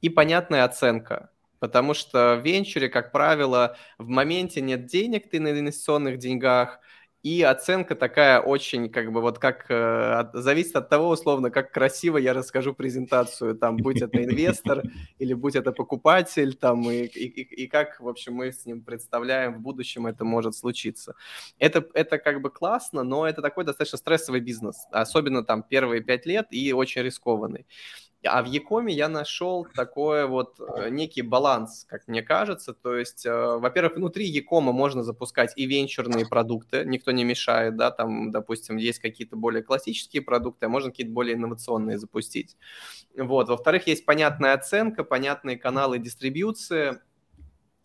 и 0.02 0.10
понятная 0.10 0.64
оценка. 0.64 1.30
Потому 1.58 1.94
что 1.94 2.36
в 2.36 2.44
венчуре, 2.44 2.88
как 2.88 3.12
правило, 3.12 3.76
в 3.96 4.08
моменте 4.08 4.60
нет 4.60 4.86
денег, 4.86 5.30
ты 5.30 5.40
на 5.40 5.52
инвестиционных 5.52 6.18
деньгах, 6.18 6.80
и 7.22 7.42
оценка 7.42 7.94
такая 7.94 8.40
очень, 8.40 8.88
как 8.88 9.12
бы, 9.12 9.20
вот 9.20 9.38
как, 9.38 9.70
э, 9.70 9.74
от, 9.74 10.34
зависит 10.34 10.74
от 10.74 10.88
того, 10.88 11.10
условно, 11.10 11.50
как 11.50 11.70
красиво 11.70 12.18
я 12.18 12.32
расскажу 12.32 12.74
презентацию, 12.74 13.56
там, 13.56 13.76
будь 13.76 14.02
это 14.02 14.24
инвестор 14.24 14.82
или 15.18 15.32
будь 15.32 15.54
это 15.54 15.70
покупатель, 15.72 16.54
там, 16.54 16.90
и, 16.90 17.04
и, 17.04 17.64
и 17.64 17.66
как, 17.68 18.00
в 18.00 18.08
общем, 18.08 18.34
мы 18.34 18.50
с 18.50 18.66
ним 18.66 18.82
представляем 18.82 19.54
в 19.54 19.60
будущем 19.60 20.06
это 20.06 20.24
может 20.24 20.56
случиться. 20.56 21.14
Это, 21.58 21.86
это 21.94 22.18
как 22.18 22.42
бы 22.42 22.50
классно, 22.50 23.04
но 23.04 23.26
это 23.26 23.40
такой 23.40 23.64
достаточно 23.64 23.98
стрессовый 23.98 24.40
бизнес, 24.40 24.86
особенно 24.90 25.44
там 25.44 25.62
первые 25.62 26.02
пять 26.02 26.26
лет 26.26 26.48
и 26.50 26.72
очень 26.72 27.02
рискованный. 27.02 27.66
А 28.24 28.42
в 28.42 28.46
Якоме 28.46 28.94
я 28.94 29.08
нашел 29.08 29.66
такой 29.74 30.26
вот 30.26 30.60
э, 30.60 30.90
некий 30.90 31.22
баланс, 31.22 31.84
как 31.88 32.06
мне 32.06 32.22
кажется. 32.22 32.72
То 32.72 32.94
есть, 32.94 33.26
э, 33.26 33.30
во-первых, 33.32 33.96
внутри 33.96 34.26
Якома 34.26 34.72
можно 34.72 35.02
запускать 35.02 35.52
и 35.56 35.66
венчурные 35.66 36.26
продукты, 36.26 36.84
никто 36.86 37.10
не 37.10 37.24
мешает, 37.24 37.76
да, 37.76 37.90
там, 37.90 38.30
допустим, 38.30 38.76
есть 38.76 39.00
какие-то 39.00 39.34
более 39.34 39.64
классические 39.64 40.22
продукты, 40.22 40.66
а 40.66 40.68
можно 40.68 40.90
какие-то 40.90 41.12
более 41.12 41.34
инновационные 41.34 41.98
запустить. 41.98 42.56
Вот. 43.16 43.48
Во-вторых, 43.48 43.88
есть 43.88 44.06
понятная 44.06 44.54
оценка, 44.54 45.02
понятные 45.02 45.58
каналы 45.58 45.98
дистрибьюции 45.98 47.00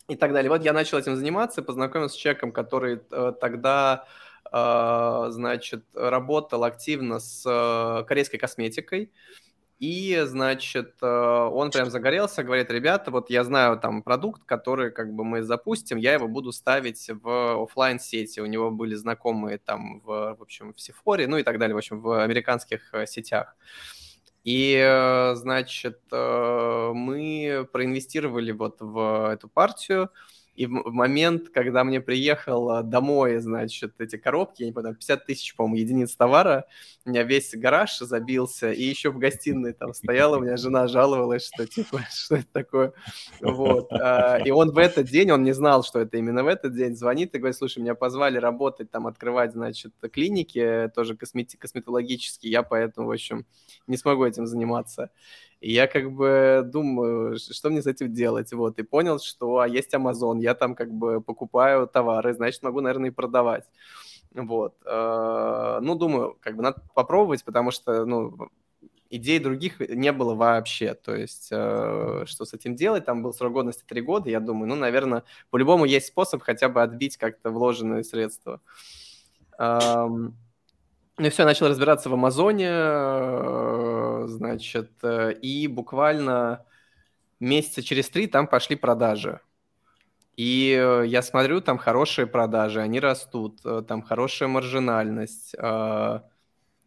и 0.08 0.14
так 0.14 0.32
далее. 0.32 0.50
Вот 0.50 0.62
я 0.62 0.72
начал 0.72 0.98
этим 0.98 1.16
заниматься, 1.16 1.62
познакомился 1.62 2.14
с 2.14 2.18
человеком, 2.18 2.52
который 2.52 3.00
э, 3.10 3.32
тогда 3.40 4.06
значит, 4.50 5.84
работал 5.92 6.64
активно 6.64 7.18
с 7.18 7.42
корейской 8.08 8.38
косметикой, 8.38 9.12
и, 9.78 10.22
значит, 10.26 10.96
э, 11.02 11.06
он 11.06 11.70
прям 11.70 11.88
загорелся, 11.88 12.42
говорит, 12.42 12.68
ребята, 12.70 13.12
вот 13.12 13.30
я 13.30 13.44
знаю 13.44 13.78
там 13.78 14.02
продукт, 14.02 14.42
который 14.44 14.90
как 14.90 15.12
бы 15.12 15.24
мы 15.24 15.42
запустим, 15.42 15.98
я 15.98 16.14
его 16.14 16.26
буду 16.26 16.50
ставить 16.50 17.08
в 17.08 17.62
офлайн 17.62 18.00
сети 18.00 18.40
У 18.40 18.46
него 18.46 18.72
были 18.72 18.96
знакомые 18.96 19.58
там 19.58 20.00
в, 20.00 20.34
в 20.36 20.42
общем, 20.42 20.74
в 20.74 20.80
Сифоре, 20.80 21.28
ну 21.28 21.38
и 21.38 21.44
так 21.44 21.58
далее, 21.60 21.76
в 21.76 21.78
общем, 21.78 22.00
в 22.00 22.24
американских 22.24 22.92
э, 22.92 23.06
сетях. 23.06 23.56
И, 24.42 24.74
э, 24.74 25.34
значит, 25.36 26.00
мы 26.10 27.68
проинвестировали 27.72 28.50
вот 28.50 28.78
в 28.80 29.32
эту 29.32 29.48
партию, 29.48 30.10
и 30.58 30.66
в 30.66 30.90
момент, 30.92 31.50
когда 31.50 31.84
мне 31.84 32.00
приехал 32.00 32.82
домой, 32.82 33.38
значит, 33.38 33.92
эти 34.00 34.16
коробки, 34.16 34.62
я 34.62 34.66
не 34.66 34.72
помню, 34.72 34.92
50 34.92 35.24
тысяч, 35.24 35.54
по-моему, 35.54 35.76
единиц 35.76 36.16
товара, 36.16 36.64
у 37.04 37.10
меня 37.10 37.22
весь 37.22 37.54
гараж 37.54 37.96
забился, 37.98 38.72
и 38.72 38.82
еще 38.82 39.10
в 39.10 39.18
гостиной 39.18 39.72
там 39.72 39.94
стояла, 39.94 40.38
у 40.38 40.40
меня 40.40 40.56
жена 40.56 40.88
жаловалась, 40.88 41.46
что 41.46 41.64
типа, 41.64 42.00
что 42.12 42.36
это 42.36 42.48
такое, 42.52 42.92
вот. 43.40 43.92
А, 43.92 44.40
и 44.44 44.50
он 44.50 44.72
в 44.72 44.78
этот 44.78 45.06
день, 45.06 45.30
он 45.30 45.44
не 45.44 45.52
знал, 45.52 45.84
что 45.84 46.00
это 46.00 46.16
именно 46.16 46.42
в 46.42 46.48
этот 46.48 46.74
день, 46.74 46.96
звонит 46.96 47.36
и 47.36 47.38
говорит, 47.38 47.56
слушай, 47.56 47.78
меня 47.78 47.94
позвали 47.94 48.38
работать, 48.38 48.90
там, 48.90 49.06
открывать, 49.06 49.52
значит, 49.52 49.92
клиники, 50.12 50.90
тоже 50.92 51.16
косметологические, 51.16 52.50
я 52.50 52.64
поэтому, 52.64 53.06
в 53.06 53.12
общем, 53.12 53.46
не 53.86 53.96
смогу 53.96 54.24
этим 54.24 54.48
заниматься. 54.48 55.10
И 55.60 55.72
я 55.72 55.86
как 55.88 56.12
бы 56.12 56.62
думаю, 56.64 57.38
что 57.38 57.70
мне 57.70 57.82
с 57.82 57.86
этим 57.86 58.12
делать, 58.12 58.52
вот, 58.52 58.78
и 58.78 58.82
понял, 58.82 59.18
что 59.18 59.58
а 59.58 59.68
есть 59.68 59.92
Amazon, 59.92 60.40
я 60.40 60.54
там 60.54 60.74
как 60.74 60.92
бы 60.92 61.20
покупаю 61.20 61.88
товары, 61.88 62.32
значит, 62.32 62.62
могу, 62.62 62.80
наверное, 62.80 63.10
и 63.10 63.12
продавать. 63.12 63.64
Вот. 64.32 64.74
Э, 64.84 65.78
ну, 65.82 65.94
думаю, 65.96 66.36
как 66.40 66.56
бы 66.56 66.62
надо 66.62 66.82
попробовать, 66.94 67.44
потому 67.44 67.72
что, 67.72 68.04
ну, 68.04 68.50
идей 69.10 69.38
других 69.40 69.80
не 69.80 70.12
было 70.12 70.34
вообще. 70.34 70.94
То 70.94 71.16
есть, 71.16 71.48
э, 71.50 72.24
что 72.26 72.44
с 72.44 72.54
этим 72.54 72.76
делать? 72.76 73.04
Там 73.04 73.22
был 73.22 73.32
срок 73.32 73.54
годности 73.54 73.84
три 73.86 74.00
года. 74.00 74.30
Я 74.30 74.40
думаю, 74.40 74.68
ну, 74.68 74.76
наверное, 74.76 75.24
по-любому 75.50 75.86
есть 75.86 76.06
способ 76.08 76.42
хотя 76.42 76.68
бы 76.68 76.82
отбить 76.82 77.16
как-то 77.16 77.50
вложенные 77.50 78.04
средства. 78.04 78.60
Ну 81.20 81.26
и 81.26 81.30
все, 81.30 81.44
начал 81.44 81.66
разбираться 81.66 82.08
в 82.08 82.14
Амазоне, 82.14 82.68
э, 82.70 83.97
значит, 84.28 84.92
э, 85.02 85.32
и 85.32 85.66
буквально 85.66 86.64
месяца 87.40 87.82
через 87.82 88.08
три 88.08 88.26
там 88.26 88.46
пошли 88.46 88.76
продажи. 88.76 89.40
И 90.36 90.76
э, 90.78 91.04
я 91.06 91.22
смотрю, 91.22 91.60
там 91.60 91.78
хорошие 91.78 92.26
продажи, 92.26 92.80
они 92.80 93.00
растут, 93.00 93.60
там 93.86 94.02
хорошая 94.02 94.48
маржинальность. 94.48 95.54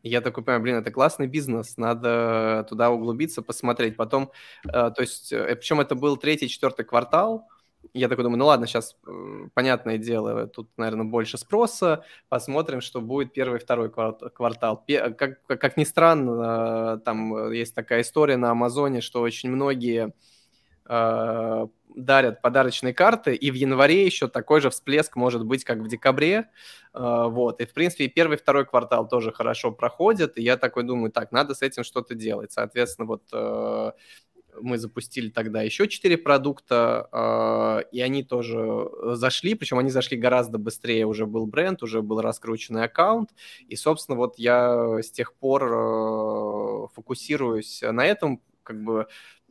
Я 0.04 0.22
такой 0.22 0.44
понимаю, 0.44 0.64
блин, 0.64 0.76
это 0.78 0.90
классный 0.90 1.28
бизнес, 1.28 1.78
надо 1.78 2.66
туда 2.68 2.90
углубиться, 2.90 3.44
посмотреть. 3.44 3.96
Потом, 3.98 4.32
то 4.64 4.96
есть, 4.98 5.30
причем 5.30 5.80
это 5.80 5.94
был 5.94 6.18
третий, 6.18 6.50
четвертый 6.50 6.86
квартал, 6.86 7.48
я 7.94 8.08
такой 8.08 8.24
думаю, 8.24 8.40
ну 8.40 8.46
ладно, 8.46 8.68
сейчас 8.68 8.96
э, 9.06 9.48
понятное 9.54 9.98
дело, 9.98 10.48
тут, 10.48 10.70
наверное, 10.78 11.06
больше 11.06 11.38
спроса, 11.38 12.04
посмотрим, 12.30 12.82
что 12.82 13.02
будет 13.02 13.34
первый, 13.34 13.60
второй 13.60 13.92
квартал. 13.92 14.84
Как, 15.18 15.44
как 15.46 15.78
ни 15.78 15.84
странно, 15.84 17.00
там 17.04 17.52
есть 17.52 17.76
такая 17.76 18.02
история 18.02 18.38
на 18.38 18.52
Амазоне, 18.52 19.02
что 19.02 19.22
очень 19.22 19.50
многие 19.52 20.14
э, 20.88 21.68
дарят 21.96 22.42
подарочные 22.42 22.94
карты, 22.94 23.36
и 23.36 23.52
в 23.52 23.56
январе 23.56 24.06
еще 24.06 24.28
такой 24.28 24.62
же 24.62 24.70
всплеск 24.70 25.16
может 25.16 25.46
быть, 25.46 25.64
как 25.64 25.80
в 25.80 25.88
декабре, 25.88 26.50
э, 26.94 27.26
вот, 27.28 27.62
и, 27.62 27.66
в 27.66 27.74
принципе, 27.74 28.06
и 28.06 28.10
первый, 28.10 28.38
второй 28.38 28.66
квартал 28.66 29.08
тоже 29.08 29.32
хорошо 29.32 29.72
проходит, 29.72 30.38
и 30.38 30.44
я 30.44 30.58
такой 30.58 30.84
думаю, 30.84 31.12
так, 31.12 31.32
надо 31.32 31.54
с 31.54 31.62
этим 31.62 31.84
что-то 31.84 32.16
делать, 32.16 32.52
соответственно, 32.52 33.08
вот 33.08 33.24
э, 33.34 33.92
мы 34.60 34.78
запустили 34.78 35.30
тогда 35.30 35.62
еще 35.62 35.88
четыре 35.88 36.18
продукта, 36.18 37.08
э, 37.12 37.84
и 37.92 38.02
они 38.02 38.24
тоже 38.24 38.90
зашли, 39.16 39.56
причем 39.56 39.78
они 39.80 39.90
зашли 39.90 40.18
гораздо 40.18 40.58
быстрее, 40.58 41.06
уже 41.06 41.26
был 41.26 41.46
бренд, 41.46 41.84
уже 41.84 42.02
был 42.02 42.22
раскрученный 42.22 42.84
аккаунт, 42.84 43.32
и, 43.68 43.76
собственно, 43.76 44.18
вот 44.18 44.38
я 44.38 45.00
с 45.02 45.12
тех 45.12 45.34
пор 45.34 45.64
э, 45.64 46.88
фокусируюсь 46.94 47.82
на 47.82 48.06
этом, 48.06 48.42
как 48.64 48.84
бы, 48.84 49.08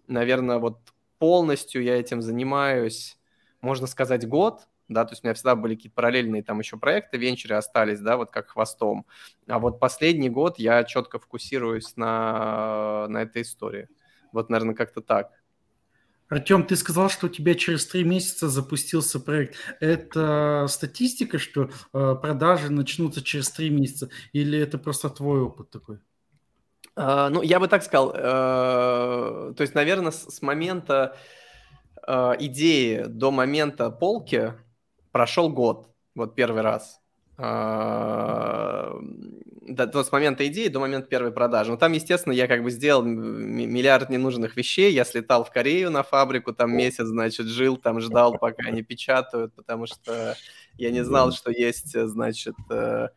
наверное, 0.06 0.58
вот 0.58 0.78
полностью 1.18 1.82
я 1.82 1.98
этим 1.98 2.22
занимаюсь, 2.22 3.18
можно 3.60 3.86
сказать, 3.86 4.26
год, 4.26 4.66
да, 4.90 5.04
то 5.04 5.12
есть 5.12 5.22
у 5.22 5.26
меня 5.26 5.34
всегда 5.34 5.54
были 5.54 5.76
какие-то 5.76 5.94
параллельные 5.94 6.42
там 6.42 6.58
еще 6.58 6.76
проекты, 6.76 7.16
венчуры 7.16 7.54
остались, 7.54 8.00
да, 8.00 8.16
вот 8.16 8.30
как 8.30 8.48
хвостом. 8.48 9.06
А 9.46 9.60
вот 9.60 9.78
последний 9.78 10.28
год 10.28 10.58
я 10.58 10.82
четко 10.82 11.20
фокусируюсь 11.20 11.96
на, 11.96 13.06
на 13.08 13.22
этой 13.22 13.42
истории. 13.42 13.88
Вот, 14.32 14.50
наверное, 14.50 14.74
как-то 14.74 15.00
так. 15.00 15.30
Артем, 16.28 16.64
ты 16.64 16.76
сказал, 16.76 17.10
что 17.10 17.26
у 17.26 17.28
тебя 17.28 17.54
через 17.54 17.86
три 17.86 18.04
месяца 18.04 18.48
запустился 18.48 19.18
проект. 19.18 19.56
Это 19.80 20.66
статистика, 20.68 21.38
что 21.38 21.70
э, 21.92 22.14
продажи 22.22 22.70
начнутся 22.70 23.20
через 23.20 23.50
три 23.50 23.68
месяца, 23.68 24.10
или 24.32 24.56
это 24.56 24.78
просто 24.78 25.10
твой 25.10 25.40
опыт 25.40 25.70
такой? 25.70 25.98
Uh, 26.96 27.28
ну, 27.30 27.42
я 27.42 27.58
бы 27.58 27.68
так 27.68 27.82
сказал. 27.82 28.10
Uh, 28.10 29.54
то 29.54 29.60
есть, 29.62 29.74
наверное, 29.74 30.10
с, 30.10 30.36
с 30.36 30.42
момента 30.42 31.16
uh, 32.06 32.36
идеи 32.38 33.04
до 33.06 33.30
момента 33.30 33.90
полки 33.90 34.54
прошел 35.10 35.48
год. 35.48 35.88
Вот 36.14 36.34
первый 36.34 36.62
раз 36.62 37.00
до, 39.70 39.86
до, 39.86 40.04
с 40.04 40.12
момента 40.12 40.46
идеи 40.48 40.68
до 40.68 40.80
момента 40.80 41.08
первой 41.08 41.32
продажи. 41.32 41.70
Но 41.70 41.76
там, 41.76 41.92
естественно, 41.92 42.32
я 42.32 42.46
как 42.46 42.62
бы 42.62 42.70
сделал 42.70 43.02
миллиард 43.02 44.10
ненужных 44.10 44.56
вещей. 44.56 44.92
Я 44.92 45.04
слетал 45.04 45.44
в 45.44 45.50
Корею 45.50 45.90
на 45.90 46.02
фабрику, 46.02 46.52
там 46.52 46.76
месяц, 46.76 47.06
значит, 47.06 47.46
жил, 47.46 47.76
там 47.76 48.00
ждал, 48.00 48.38
пока 48.38 48.68
они 48.68 48.82
печатают, 48.82 49.54
потому 49.54 49.86
что 49.86 50.36
я 50.76 50.90
не 50.90 51.04
знал, 51.04 51.32
что 51.32 51.50
есть, 51.50 51.98
значит, 51.98 52.56
э, 52.70 53.08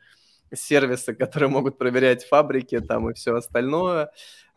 сервисы, 0.53 1.13
которые 1.13 1.50
могут 1.50 1.77
проверять 1.77 2.25
фабрики 2.25 2.79
там 2.79 3.10
и 3.10 3.13
все 3.13 3.36
остальное. 3.36 4.12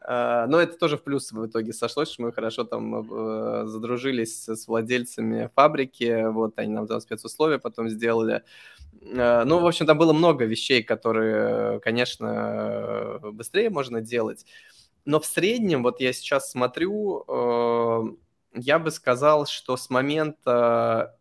А, 0.08 0.46
но 0.46 0.60
это 0.60 0.78
тоже 0.78 0.96
в 0.96 1.02
плюс 1.02 1.32
в 1.32 1.46
итоге 1.46 1.72
сошлось, 1.72 2.12
что 2.12 2.22
мы 2.22 2.32
хорошо 2.32 2.62
там 2.62 2.94
э, 2.94 3.66
задружились 3.66 4.48
с 4.48 4.68
владельцами 4.68 5.50
фабрики, 5.56 6.28
вот 6.30 6.58
они 6.58 6.72
нам 6.72 6.86
там 6.86 7.00
спецусловия 7.00 7.58
потом 7.58 7.88
сделали. 7.88 8.44
А, 9.16 9.44
ну, 9.44 9.60
в 9.60 9.66
общем, 9.66 9.86
там 9.86 9.98
было 9.98 10.12
много 10.12 10.44
вещей, 10.44 10.82
которые, 10.82 11.80
конечно, 11.80 13.18
быстрее 13.22 13.70
можно 13.70 14.00
делать. 14.00 14.46
Но 15.04 15.20
в 15.20 15.26
среднем, 15.26 15.82
вот 15.82 16.00
я 16.00 16.12
сейчас 16.12 16.50
смотрю, 16.50 17.24
э, 17.28 18.02
я 18.54 18.78
бы 18.78 18.90
сказал, 18.90 19.46
что 19.46 19.76
с 19.76 19.88
момента 19.88 21.16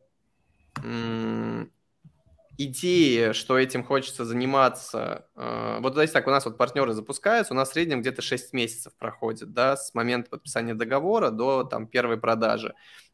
идеи, 2.57 3.33
что 3.33 3.57
этим 3.57 3.83
хочется 3.83 4.25
заниматься, 4.25 5.27
э, 5.35 5.77
вот 5.81 5.93
здесь 5.93 6.11
так, 6.11 6.27
у 6.27 6.31
нас 6.31 6.45
вот 6.45 6.57
партнеры 6.57 6.93
запускаются, 6.93 7.53
у 7.53 7.55
нас 7.55 7.69
в 7.69 7.73
среднем 7.73 8.01
где-то 8.01 8.21
6 8.21 8.53
месяцев 8.53 8.93
проходит, 8.97 9.53
да, 9.53 9.75
с 9.77 9.93
момента 9.93 10.29
подписания 10.29 10.73
договора 10.73 11.29
до 11.31 11.63
там 11.63 11.87
первой 11.87 12.17
продажи. 12.17 12.73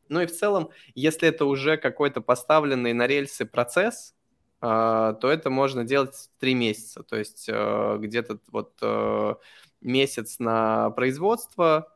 Ну 0.10 0.22
и 0.22 0.26
в 0.26 0.32
целом, 0.32 0.70
если 0.94 1.28
это 1.28 1.46
уже 1.46 1.78
какой-то 1.78 2.22
поставленный 2.22 2.94
на 2.94 3.08
рельсы 3.08 3.46
процесс, 3.46 4.14
э, 4.14 4.21
то 4.62 5.20
это 5.24 5.50
можно 5.50 5.84
делать 5.84 6.30
3 6.40 6.54
месяца, 6.54 7.04
то 7.04 7.18
есть 7.18 7.50
э, 7.50 7.98
где-то 8.00 8.40
вот 8.52 8.80
месяц 9.82 10.38
на 10.40 10.92
производство, 10.92 11.92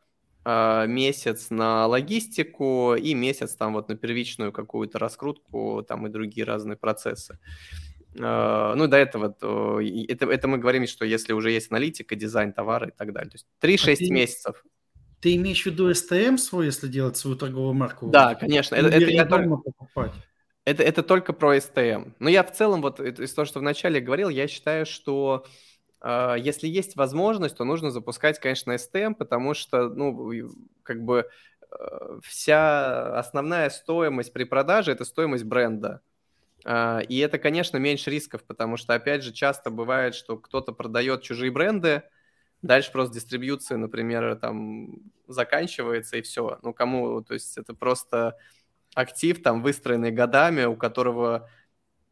а, 0.48 0.86
месяц 0.86 1.50
на 1.50 1.88
логистику 1.88 2.94
и 2.94 3.16
месяц 3.16 3.56
там 3.56 3.74
вот 3.74 3.90
на 3.90 3.96
первичную 3.96 4.52
какую-то 4.52 5.00
раскрутку 5.00 5.84
там 5.88 6.06
и 6.06 6.10
другие 6.12 6.46
разные 6.46 6.78
процессы. 6.78 7.40
А, 8.20 8.76
ну, 8.76 8.88
до 8.88 8.98
этого, 8.98 9.30
то, 9.30 9.82
это, 9.82 10.30
это 10.30 10.48
мы 10.48 10.60
говорим, 10.60 10.86
что 10.86 11.04
если 11.04 11.34
уже 11.34 11.50
есть 11.50 11.72
аналитика, 11.72 12.16
дизайн 12.16 12.54
товара 12.54 12.90
и 12.90 12.92
так 12.92 13.12
далее. 13.12 13.32
То 13.32 13.38
есть 13.68 13.88
3-6 13.88 14.08
а 14.08 14.14
месяцев. 14.14 14.64
Ты 15.20 15.36
имеешь 15.36 15.64
в 15.64 15.66
виду 15.66 15.90
STM 15.90 16.38
свой, 16.38 16.68
если 16.68 16.88
делать 16.88 17.18
свою 17.18 17.36
торговую 17.36 17.74
марку? 17.74 18.08
Да, 18.08 18.36
конечно. 18.36 18.76
Это, 18.76 18.90
это, 18.90 19.10
я 19.10 19.26
только... 19.26 19.58
покупать. 19.58 20.12
Это, 20.66 20.82
это 20.82 21.04
только 21.04 21.32
про 21.32 21.58
STM. 21.58 22.14
Но 22.18 22.28
я 22.28 22.44
в 22.44 22.52
целом, 22.52 22.82
вот 22.82 23.00
из 23.00 23.34
того, 23.34 23.46
что 23.46 23.60
вначале 23.60 24.02
говорил, 24.02 24.30
я 24.30 24.48
считаю, 24.48 24.88
что 24.88 25.46
э, 26.02 26.36
если 26.40 26.68
есть 26.68 26.96
возможность, 26.96 27.56
то 27.56 27.64
нужно 27.64 27.92
запускать, 27.92 28.40
конечно, 28.40 28.72
STM, 28.72 29.14
потому 29.14 29.54
что, 29.54 29.90
ну, 29.90 30.50
как 30.82 31.04
бы 31.04 31.30
э, 31.72 32.20
вся 32.24 33.16
основная 33.20 33.70
стоимость 33.70 34.34
при 34.34 34.44
продаже– 34.44 34.92
это 34.94 35.06
стоимость 35.06 35.44
бренда. 35.44 36.02
Э, 36.66 37.02
и 37.08 37.20
это, 37.20 37.38
конечно, 37.38 37.78
меньше 37.78 38.10
рисков, 38.10 38.44
потому 38.44 38.76
что, 38.76 38.96
опять 38.96 39.24
же, 39.24 39.32
часто 39.32 39.70
бывает, 39.70 40.16
что 40.16 40.36
кто-то 40.36 40.72
продает 40.74 41.22
чужие 41.22 41.52
бренды, 41.52 42.02
дальше 42.64 42.92
просто 42.92 43.14
дистрибьюция, 43.14 43.78
например, 43.78 44.36
там 44.38 44.96
заканчивается 45.28 46.18
и 46.18 46.24
все. 46.24 46.58
Ну, 46.64 46.74
кому, 46.74 47.22
то 47.22 47.36
есть 47.36 47.56
это 47.60 47.76
просто 47.76 48.36
актив, 48.96 49.42
там, 49.44 49.62
выстроенный 49.62 50.12
годами, 50.12 50.66
у 50.66 50.76
которого 50.76 51.48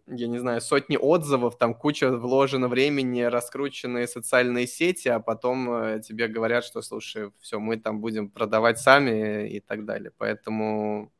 я 0.07 0.27
не 0.27 0.37
знаю, 0.37 0.61
сотни 0.61 0.97
отзывов, 0.97 1.57
там 1.57 1.73
куча 1.73 2.11
вложено 2.11 2.67
времени, 2.67 3.21
раскрученные 3.21 4.07
социальные 4.07 4.67
сети, 4.67 5.07
а 5.07 5.19
потом 5.19 5.71
э, 5.71 6.01
тебе 6.01 6.27
говорят, 6.27 6.65
что, 6.65 6.81
слушай, 6.81 7.31
все, 7.39 7.59
мы 7.59 7.77
там 7.77 8.01
будем 8.01 8.29
продавать 8.29 8.79
сами 8.79 9.47
и 9.49 9.59
так 9.61 9.85
далее. 9.85 10.11
Поэтому 10.17 11.11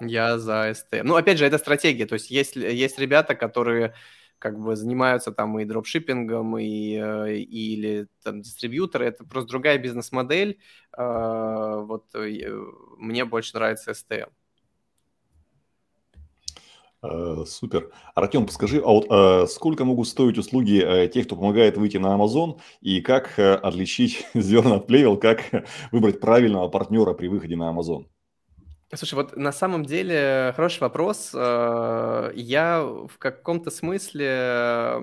я 0.00 0.38
за 0.38 0.72
СТ. 0.74 1.02
Ну, 1.04 1.16
опять 1.16 1.38
же, 1.38 1.46
это 1.46 1.58
стратегия. 1.58 2.06
То 2.06 2.14
есть 2.14 2.30
есть, 2.30 2.56
есть 2.56 2.98
ребята, 2.98 3.34
которые 3.34 3.94
как 4.38 4.58
бы 4.58 4.76
занимаются 4.76 5.32
там 5.32 5.58
и 5.58 5.64
дропшиппингом, 5.64 6.58
и, 6.58 6.96
э, 6.96 7.34
и, 7.38 7.74
или 7.74 8.08
там 8.22 8.42
дистрибьюторы. 8.42 9.06
Это 9.06 9.24
просто 9.24 9.50
другая 9.50 9.78
бизнес-модель. 9.78 10.60
А, 10.92 11.78
вот 11.78 12.14
э, 12.14 12.50
мне 12.98 13.24
больше 13.24 13.56
нравится 13.56 13.92
STM. 13.92 14.30
Э, 17.00 17.44
супер. 17.46 17.90
Артем, 18.14 18.44
подскажи, 18.44 18.78
а 18.78 18.88
вот 18.88 19.06
э, 19.08 19.46
сколько 19.46 19.84
могут 19.84 20.08
стоить 20.08 20.36
услуги 20.36 20.82
э, 20.84 21.08
тех, 21.08 21.26
кто 21.26 21.36
помогает 21.36 21.76
выйти 21.76 21.96
на 21.96 22.16
Amazon, 22.16 22.60
и 22.80 23.00
как 23.00 23.38
отличить 23.38 24.26
зерна 24.34 24.76
от 24.76 24.86
плевел, 24.88 25.16
как 25.16 25.44
выбрать 25.92 26.20
правильного 26.20 26.68
партнера 26.68 27.14
при 27.14 27.28
выходе 27.28 27.56
на 27.56 27.70
Amazon? 27.70 28.06
Слушай, 28.92 29.14
вот 29.14 29.36
на 29.36 29.52
самом 29.52 29.84
деле 29.84 30.54
хороший 30.56 30.80
вопрос. 30.80 31.34
Я 31.34 32.82
в 32.82 33.18
каком-то 33.18 33.70
смысле 33.70 35.02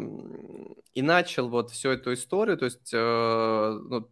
и 0.96 1.04
начал 1.04 1.50
вот 1.50 1.70
всю 1.70 1.92
эту 1.92 2.14
историю, 2.14 2.58
то 2.58 2.66
есть 2.66 2.92
ну, 2.92 4.10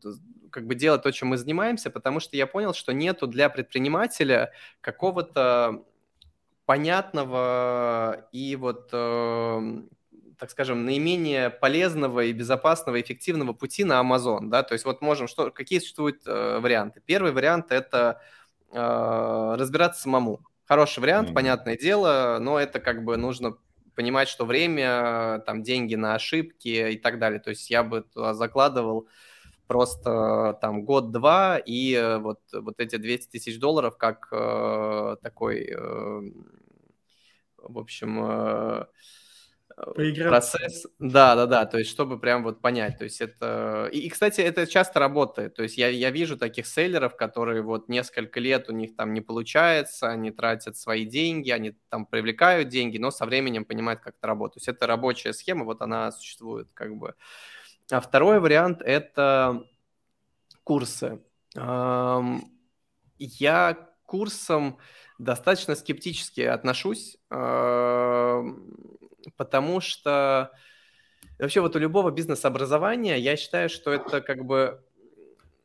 как 0.52 0.68
бы 0.68 0.75
делать 0.75 1.02
то, 1.02 1.12
чем 1.12 1.30
мы 1.30 1.38
занимаемся, 1.38 1.90
потому 1.90 2.20
что 2.20 2.38
я 2.38 2.46
понял, 2.46 2.75
что 2.75 2.94
нету 2.94 3.25
для 3.25 3.50
предпринимателя 3.50 4.52
какого-то 4.80 5.84
понятного 6.65 8.27
и 8.32 8.55
вот, 8.55 8.89
э, 8.93 9.82
так 10.38 10.50
скажем, 10.50 10.86
наименее 10.86 11.50
полезного 11.50 12.22
и 12.22 12.34
безопасного, 12.34 13.01
эффективного 13.01 13.53
пути 13.53 13.84
на 13.84 14.01
Amazon, 14.01 14.50
да, 14.50 14.63
то 14.63 14.74
есть 14.74 14.86
вот 14.86 15.01
можем, 15.01 15.27
что, 15.27 15.51
какие 15.51 15.79
существуют 15.79 16.22
э, 16.25 16.60
варианты? 16.60 17.01
Первый 17.05 17.32
вариант– 17.32 17.67
это 17.72 18.22
э, 18.72 19.55
разбираться 19.58 20.01
самому. 20.01 20.39
Хороший 20.65 21.00
вариант, 21.00 21.29
mm-hmm. 21.29 21.34
понятное 21.34 21.77
дело, 21.77 22.38
но 22.39 22.58
это 22.60 22.79
как 22.79 23.03
бы 23.03 23.17
нужно 23.17 23.58
понимать, 23.96 24.27
что 24.27 24.46
время, 24.46 25.43
там, 25.46 25.63
деньги 25.63 25.96
на 25.96 26.15
ошибки 26.15 26.91
и 26.93 26.98
так 26.98 27.20
далее. 27.20 27.39
То 27.39 27.51
есть 27.51 27.70
я 27.70 27.84
бы 27.84 28.01
туда 28.01 28.34
закладывал 28.34 29.08
просто 29.67 30.58
там 30.62 30.84
год-два, 30.84 31.58
и 31.58 31.93
э, 31.93 32.17
вот, 32.17 32.39
вот 32.53 32.75
эти 32.79 32.98
200 32.98 33.32
тысяч 33.32 33.60
долларов 33.60 33.98
как 33.98 34.27
э, 34.32 35.15
такой, 35.22 35.70
э, 35.72 36.22
в 37.58 37.79
общем, 37.79 38.20
э, 38.24 38.86
процесс. 39.75 40.86
Да, 41.00 41.36
да, 41.36 41.46
да, 41.46 41.65
то 41.65 41.77
есть 41.79 41.89
чтобы 41.89 42.20
прям 42.20 42.43
вот 42.43 42.62
понять, 42.62 42.98
то 42.98 43.03
есть 43.03 43.22
это... 43.22 43.89
И, 43.91 44.00
и, 44.00 44.10
кстати, 44.10 44.41
это 44.41 44.67
часто 44.67 45.00
работает, 45.00 45.55
то 45.55 45.63
есть 45.63 45.77
я, 45.77 45.88
я 45.88 46.12
вижу 46.12 46.38
таких 46.38 46.67
селлеров, 46.67 47.15
которые 47.15 47.62
вот 47.62 47.89
несколько 47.89 48.39
лет 48.39 48.70
у 48.70 48.74
них 48.74 48.96
там 48.96 49.13
не 49.13 49.22
получается, 49.22 50.10
они 50.10 50.32
тратят 50.32 50.77
свои 50.77 51.05
деньги, 51.05 51.51
они 51.51 51.75
там 51.89 52.05
привлекают 52.05 52.70
деньги, 52.70 52.98
но 52.98 53.12
со 53.12 53.25
временем 53.25 53.65
понимают, 53.65 54.01
как 54.01 54.15
это 54.17 54.27
работает. 54.27 54.53
То 54.53 54.58
есть 54.60 54.77
это 54.77 54.88
рабочая 54.88 55.34
схема, 55.34 55.65
вот 55.65 55.82
она 55.82 56.12
существует 56.12 56.67
как 56.73 56.95
бы 56.95 57.15
а 57.91 58.00
второй 58.00 58.39
вариант– 58.39 58.82
это 58.86 59.63
курсы. 60.63 61.19
Я 61.56 63.74
к 63.74 64.06
курсам 64.06 64.78
достаточно 65.19 65.76
скептически 65.76 66.41
отношусь, 66.41 67.17
потому 69.38 69.82
что 69.82 70.52
вообще 71.39 71.62
вот 71.62 71.76
у 71.76 71.80
любого 71.80 72.12
бизнес-образования 72.12 73.17
я 73.17 73.38
считаю, 73.38 73.69
что 73.69 73.91
это 73.91 74.22
как 74.22 74.46
бы 74.46 74.84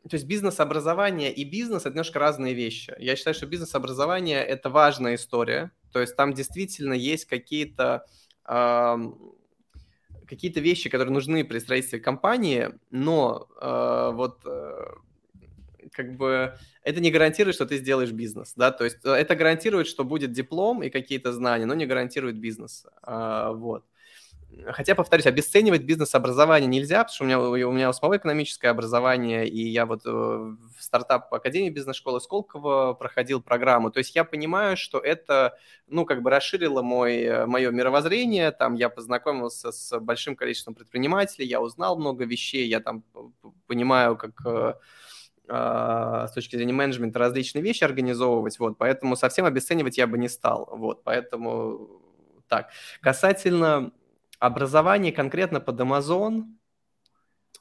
то 0.08 0.14
есть 0.14 0.26
бизнес-образование 0.26 1.32
и 1.32 1.44
бизнес– 1.44 1.82
это 1.84 1.90
немножко 1.90 2.18
разные 2.18 2.54
вещи. 2.54 2.94
Я 2.98 3.14
считаю, 3.16 3.34
что 3.34 3.46
бизнес-образование– 3.46 4.42
это 4.44 4.70
важная 4.70 5.16
история. 5.16 5.70
То 5.92 6.00
есть 6.00 6.16
там 6.16 6.32
действительно 6.32 6.94
есть 6.94 7.26
какие-то 7.26 8.06
какие-то 10.28 10.60
вещи, 10.60 10.90
которые 10.90 11.12
нужны 11.12 11.44
при 11.44 11.58
строительстве 11.58 12.00
компании, 12.00 12.70
но 12.90 13.48
э, 13.60 14.10
вот 14.14 14.40
э, 14.46 14.86
как 15.92 16.16
бы 16.16 16.54
это 16.82 17.00
не 17.00 17.10
гарантирует, 17.10 17.54
что 17.54 17.66
ты 17.66 17.78
сделаешь 17.78 18.12
бизнес, 18.12 18.54
да, 18.56 18.70
то 18.70 18.84
есть 18.84 18.98
э, 19.04 19.10
это 19.10 19.34
гарантирует, 19.36 19.86
что 19.86 20.04
будет 20.04 20.32
диплом 20.32 20.82
и 20.82 20.90
какие-то 20.90 21.32
знания, 21.32 21.66
но 21.66 21.74
не 21.74 21.86
гарантирует 21.86 22.38
бизнес, 22.38 22.86
э, 23.06 23.50
вот. 23.54 23.84
Хотя, 24.66 24.94
повторюсь, 24.94 25.26
обесценивать 25.26 25.82
бизнес-образование 25.82 26.68
нельзя, 26.68 27.04
потому 27.04 27.14
что 27.14 27.24
у 27.24 27.26
меня, 27.26 27.68
у 27.68 27.72
меня 27.72 27.92
самого 27.92 28.16
экономическое 28.16 28.68
образование, 28.68 29.46
и 29.46 29.68
я 29.68 29.84
вот 29.84 30.06
э, 30.06 30.10
в 30.10 30.56
стартап 30.78 31.32
Академии 31.32 31.70
бизнес-школы 31.70 32.20
Сколково 32.20 32.94
проходил 32.94 33.42
программу. 33.42 33.90
То 33.90 33.98
есть 33.98 34.14
я 34.16 34.24
понимаю, 34.24 34.76
что 34.76 34.98
это, 34.98 35.58
ну, 35.86 36.06
как 36.06 36.22
бы 36.22 36.30
расширило 36.30 36.82
мой, 36.82 37.22
э, 37.22 37.46
мое 37.46 37.70
мировоззрение. 37.70 38.50
Там 38.50 38.74
я 38.74 38.88
познакомился 38.88 39.70
с 39.70 39.98
большим 40.00 40.34
количеством 40.34 40.74
предпринимателей, 40.74 41.46
я 41.46 41.60
узнал 41.60 41.98
много 41.98 42.24
вещей, 42.24 42.66
я 42.68 42.80
там 42.80 43.04
понимаю, 43.66 44.16
как 44.16 44.46
э, 44.46 44.74
а, 45.50 46.26
с 46.26 46.32
точки 46.32 46.56
зрения 46.56 46.72
менеджмента 46.72 47.18
различные 47.18 47.62
вещи 47.62 47.84
организовывать, 47.84 48.58
вот, 48.58 48.76
поэтому 48.76 49.16
совсем 49.16 49.46
обесценивать 49.46 49.96
я 49.96 50.06
бы 50.06 50.18
не 50.18 50.28
стал, 50.28 50.68
вот, 50.70 51.04
поэтому 51.04 52.02
так. 52.48 52.70
Касательно 53.00 53.92
образование 54.38 55.12
конкретно 55.12 55.60
под 55.60 55.80
Amazon, 55.80 56.44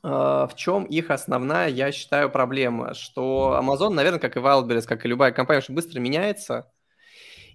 а, 0.04 0.48
в 0.48 0.56
чем 0.56 0.84
их 0.86 1.12
основная, 1.12 1.70
я 1.70 1.92
считаю, 1.92 2.30
проблема? 2.30 2.94
Что 2.94 3.60
Amazon, 3.62 3.90
наверное, 3.90 4.20
как 4.20 4.38
и 4.38 4.40
Wildberries, 4.40 4.88
как 4.88 5.06
и 5.06 5.10
любая 5.10 5.32
компания, 5.32 5.60
очень 5.60 5.76
быстро 5.76 6.00
меняется. 6.00 6.72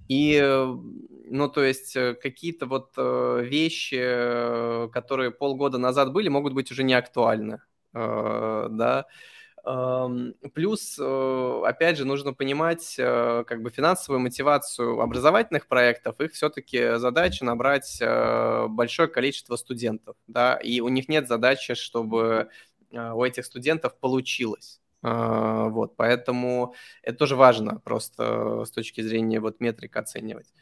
И, 0.09 0.39
ну, 0.41 1.49
то 1.49 1.63
есть 1.63 1.97
э, 1.97 2.15
какие-то 2.15 2.67
вот 2.67 2.93
э, 2.97 3.45
вещи, 3.45 3.99
э, 3.99 4.89
которые 4.93 5.31
полгода 5.31 5.79
назад 5.79 6.13
были, 6.13 6.29
могут 6.29 6.53
быть 6.53 6.71
уже 6.71 6.83
не 6.83 6.95
актуальны, 6.95 7.63
да. 7.95 9.07
Плюс, 9.65 10.99
э, 10.99 11.63
опять 11.65 11.97
же, 11.97 12.05
нужно 12.05 12.35
понимать 12.35 12.97
э, 12.99 13.45
как 13.47 13.63
бы 13.63 13.71
финансовую 13.71 14.21
мотивацию 14.21 15.01
образовательных 15.01 15.69
проектов. 15.69 16.21
Их 16.21 16.33
все-таки 16.33 16.97
задача 16.97 17.45
набрать 17.45 17.99
э, 18.01 18.67
большое 18.69 19.09
количество 19.09 19.55
студентов, 19.55 20.17
да, 20.27 20.57
и 20.57 20.81
у 20.81 20.89
них 20.89 21.09
нет 21.09 21.29
задачи, 21.29 21.75
чтобы 21.75 22.49
у 22.91 23.25
этих 23.25 23.47
студентов 23.47 23.97
получилось. 23.99 24.81
Вот, 25.01 25.97
поэтому 25.97 26.75
это 27.03 27.17
тоже 27.17 27.37
важно 27.37 27.81
просто 27.81 28.65
с 28.67 28.71
точки 28.71 29.01
зрения 29.01 29.41
вот 29.41 29.61
метрик 29.61 29.97
оценивать. 29.97 30.53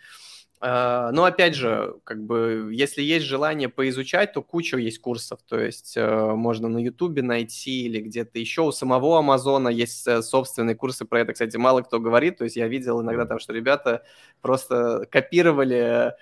А, 0.62 1.10
но 1.12 1.24
опять 1.24 1.54
же, 1.54 1.94
как 2.04 2.22
бы, 2.22 2.68
если 2.72 3.00
есть 3.00 3.24
желание 3.24 3.70
поизучать, 3.70 4.34
то 4.34 4.42
куча 4.42 4.76
есть 4.76 5.00
курсов. 5.00 5.40
То 5.48 5.58
есть 5.58 5.96
э, 5.96 6.34
можно 6.34 6.68
на 6.68 6.78
Ютубе 6.78 7.22
найти 7.22 7.86
или 7.86 8.00
где-то 8.00 8.38
еще. 8.38 8.62
У 8.62 8.72
самого 8.72 9.18
Амазона 9.18 9.68
есть 9.68 10.06
э, 10.06 10.20
собственные 10.20 10.76
курсы 10.76 11.06
про 11.06 11.20
это. 11.20 11.32
Кстати, 11.32 11.56
мало 11.56 11.80
кто 11.80 11.98
говорит. 11.98 12.36
То 12.36 12.44
есть 12.44 12.56
я 12.56 12.68
видел 12.68 13.00
иногда 13.00 13.24
там, 13.24 13.38
что 13.38 13.54
ребята 13.54 14.02
просто 14.42 15.06
копировали 15.10 16.12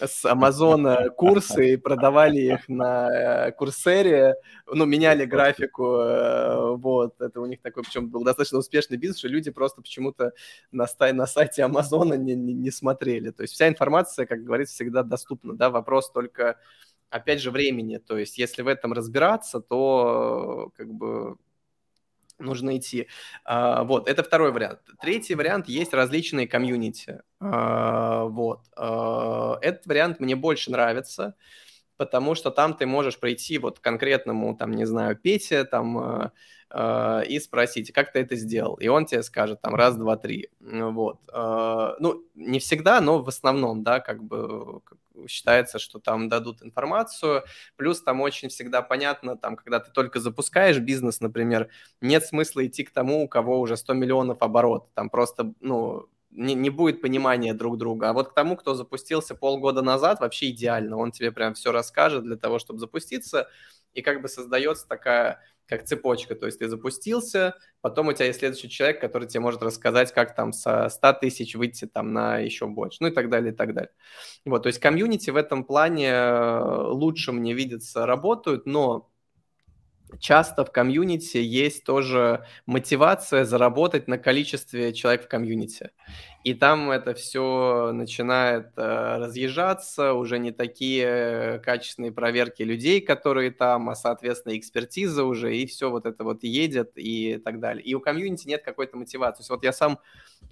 с 0.00 0.24
Амазона 0.24 1.10
курсы 1.10 1.74
и 1.74 1.76
продавали 1.76 2.40
их 2.54 2.68
на 2.68 3.48
э, 3.48 3.52
Курсере, 3.52 4.34
ну, 4.66 4.84
меняли 4.86 5.24
графику, 5.24 5.96
э, 5.96 6.76
вот, 6.76 7.20
это 7.20 7.40
у 7.40 7.46
них 7.46 7.60
такой, 7.60 7.84
причем 7.84 8.08
был 8.08 8.24
достаточно 8.24 8.58
успешный 8.58 8.96
бизнес, 8.96 9.18
что 9.18 9.28
люди 9.28 9.50
просто 9.50 9.82
почему-то 9.82 10.32
на, 10.72 10.86
на 11.12 11.26
сайте 11.26 11.62
Амазона 11.62 12.14
не, 12.14 12.34
не, 12.34 12.52
не 12.52 12.70
смотрели, 12.70 13.30
то 13.30 13.42
есть 13.42 13.54
вся 13.54 13.68
информация, 13.68 14.26
как 14.26 14.44
говорится, 14.44 14.74
всегда 14.74 15.02
доступна, 15.02 15.54
да, 15.54 15.70
вопрос 15.70 16.10
только, 16.10 16.58
опять 17.10 17.40
же, 17.40 17.50
времени, 17.50 17.98
то 17.98 18.18
есть 18.18 18.38
если 18.38 18.62
в 18.62 18.68
этом 18.68 18.92
разбираться, 18.92 19.60
то 19.60 20.70
как 20.76 20.92
бы 20.92 21.36
нужно 22.38 22.76
идти. 22.76 23.08
А, 23.44 23.84
вот, 23.84 24.08
это 24.08 24.22
второй 24.22 24.52
вариант. 24.52 24.80
Третий 25.00 25.34
вариант, 25.34 25.68
есть 25.68 25.92
различные 25.94 26.48
комьюнити. 26.48 27.20
А, 27.40 28.24
вот. 28.24 28.62
А, 28.76 29.58
этот 29.60 29.86
вариант 29.86 30.20
мне 30.20 30.36
больше 30.36 30.70
нравится, 30.70 31.34
потому 31.96 32.34
что 32.34 32.50
там 32.50 32.74
ты 32.74 32.86
можешь 32.86 33.18
прийти 33.18 33.58
вот 33.58 33.80
конкретному, 33.80 34.56
там, 34.56 34.72
не 34.72 34.84
знаю, 34.84 35.16
Пете, 35.16 35.64
там, 35.64 35.98
э, 35.98 36.30
э, 36.70 37.26
и 37.28 37.40
спросить, 37.40 37.92
как 37.92 38.12
ты 38.12 38.20
это 38.20 38.36
сделал, 38.36 38.74
и 38.74 38.88
он 38.88 39.06
тебе 39.06 39.22
скажет, 39.22 39.60
там, 39.62 39.74
раз, 39.74 39.96
два, 39.96 40.16
три, 40.16 40.48
вот. 40.60 41.20
Э, 41.32 41.94
ну, 42.00 42.24
не 42.34 42.58
всегда, 42.58 43.00
но 43.00 43.22
в 43.22 43.28
основном, 43.28 43.82
да, 43.82 44.00
как 44.00 44.22
бы 44.22 44.80
считается, 45.28 45.78
что 45.78 45.98
там 45.98 46.28
дадут 46.28 46.62
информацию, 46.62 47.44
плюс 47.76 48.02
там 48.02 48.20
очень 48.20 48.48
всегда 48.48 48.82
понятно, 48.82 49.36
там, 49.36 49.56
когда 49.56 49.80
ты 49.80 49.90
только 49.92 50.20
запускаешь 50.20 50.78
бизнес, 50.78 51.20
например, 51.20 51.68
нет 52.00 52.24
смысла 52.26 52.66
идти 52.66 52.84
к 52.84 52.90
тому, 52.90 53.24
у 53.24 53.28
кого 53.28 53.60
уже 53.60 53.76
100 53.76 53.94
миллионов 53.94 54.42
оборот, 54.42 54.88
там 54.94 55.10
просто, 55.10 55.52
ну, 55.60 56.08
не, 56.34 56.54
не 56.54 56.70
будет 56.70 57.00
понимания 57.00 57.54
друг 57.54 57.78
друга. 57.78 58.10
А 58.10 58.12
вот 58.12 58.30
к 58.30 58.34
тому, 58.34 58.56
кто 58.56 58.74
запустился 58.74 59.34
полгода 59.34 59.82
назад, 59.82 60.20
вообще 60.20 60.50
идеально. 60.50 60.96
Он 60.96 61.12
тебе 61.12 61.32
прям 61.32 61.54
все 61.54 61.72
расскажет 61.72 62.24
для 62.24 62.36
того, 62.36 62.58
чтобы 62.58 62.80
запуститься. 62.80 63.48
И 63.92 64.02
как 64.02 64.20
бы 64.20 64.28
создается 64.28 64.86
такая 64.88 65.40
как 65.66 65.84
цепочка. 65.84 66.34
То 66.34 66.46
есть 66.46 66.58
ты 66.58 66.68
запустился, 66.68 67.54
потом 67.80 68.08
у 68.08 68.12
тебя 68.12 68.26
есть 68.26 68.40
следующий 68.40 68.68
человек, 68.68 69.00
который 69.00 69.26
тебе 69.26 69.40
может 69.40 69.62
рассказать, 69.62 70.12
как 70.12 70.34
там 70.34 70.52
со 70.52 70.88
100 70.88 71.12
тысяч 71.14 71.54
выйти 71.54 71.86
там 71.86 72.12
на 72.12 72.38
еще 72.38 72.66
больше, 72.66 72.98
ну 73.00 73.08
и 73.08 73.10
так 73.10 73.30
далее, 73.30 73.52
и 73.52 73.56
так 73.56 73.72
далее. 73.74 73.92
Вот, 74.44 74.64
то 74.64 74.66
есть 74.66 74.78
комьюнити 74.78 75.30
в 75.30 75.36
этом 75.36 75.64
плане 75.64 76.10
э, 76.10 76.60
лучше 76.88 77.32
мне 77.32 77.54
видится 77.54 78.04
работают, 78.04 78.66
но 78.66 79.10
часто 80.18 80.64
в 80.64 80.72
комьюнити 80.72 81.38
есть 81.38 81.84
тоже 81.84 82.44
мотивация 82.66 83.44
заработать 83.44 84.08
на 84.08 84.18
количестве 84.18 84.92
человек 84.92 85.24
в 85.24 85.28
комьюнити. 85.28 85.90
И 86.44 86.52
там 86.52 86.90
это 86.90 87.14
все 87.14 87.90
начинает 87.94 88.72
э, 88.76 89.16
разъезжаться, 89.16 90.12
уже 90.12 90.38
не 90.38 90.52
такие 90.52 91.58
качественные 91.64 92.12
проверки 92.12 92.62
людей, 92.62 93.00
которые 93.00 93.50
там, 93.50 93.88
а, 93.88 93.94
соответственно, 93.94 94.58
экспертиза 94.58 95.24
уже, 95.24 95.56
и 95.56 95.66
все 95.66 95.90
вот 95.90 96.04
это 96.04 96.22
вот 96.22 96.42
едет 96.44 96.92
и 96.96 97.40
так 97.42 97.60
далее. 97.60 97.82
И 97.82 97.94
у 97.94 98.00
комьюнити 98.00 98.46
нет 98.46 98.62
какой-то 98.62 98.98
мотивации. 98.98 99.38
То 99.38 99.40
есть 99.40 99.50
вот 99.50 99.64
я 99.64 99.72
сам 99.72 99.98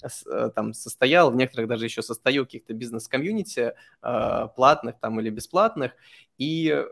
э, 0.03 0.51
там 0.55 0.73
состоял, 0.73 1.31
в 1.31 1.37
некоторых 1.37 1.69
даже 1.69 1.85
еще 1.85 2.01
состою 2.01 2.47
каких-то 2.47 2.73
бизнес-комьюнити, 2.73 3.75
э, 4.03 4.49
платных 4.57 4.99
там 4.99 5.21
или 5.21 5.29
бесплатных, 5.29 5.93
и 6.39 6.69
э, 6.71 6.87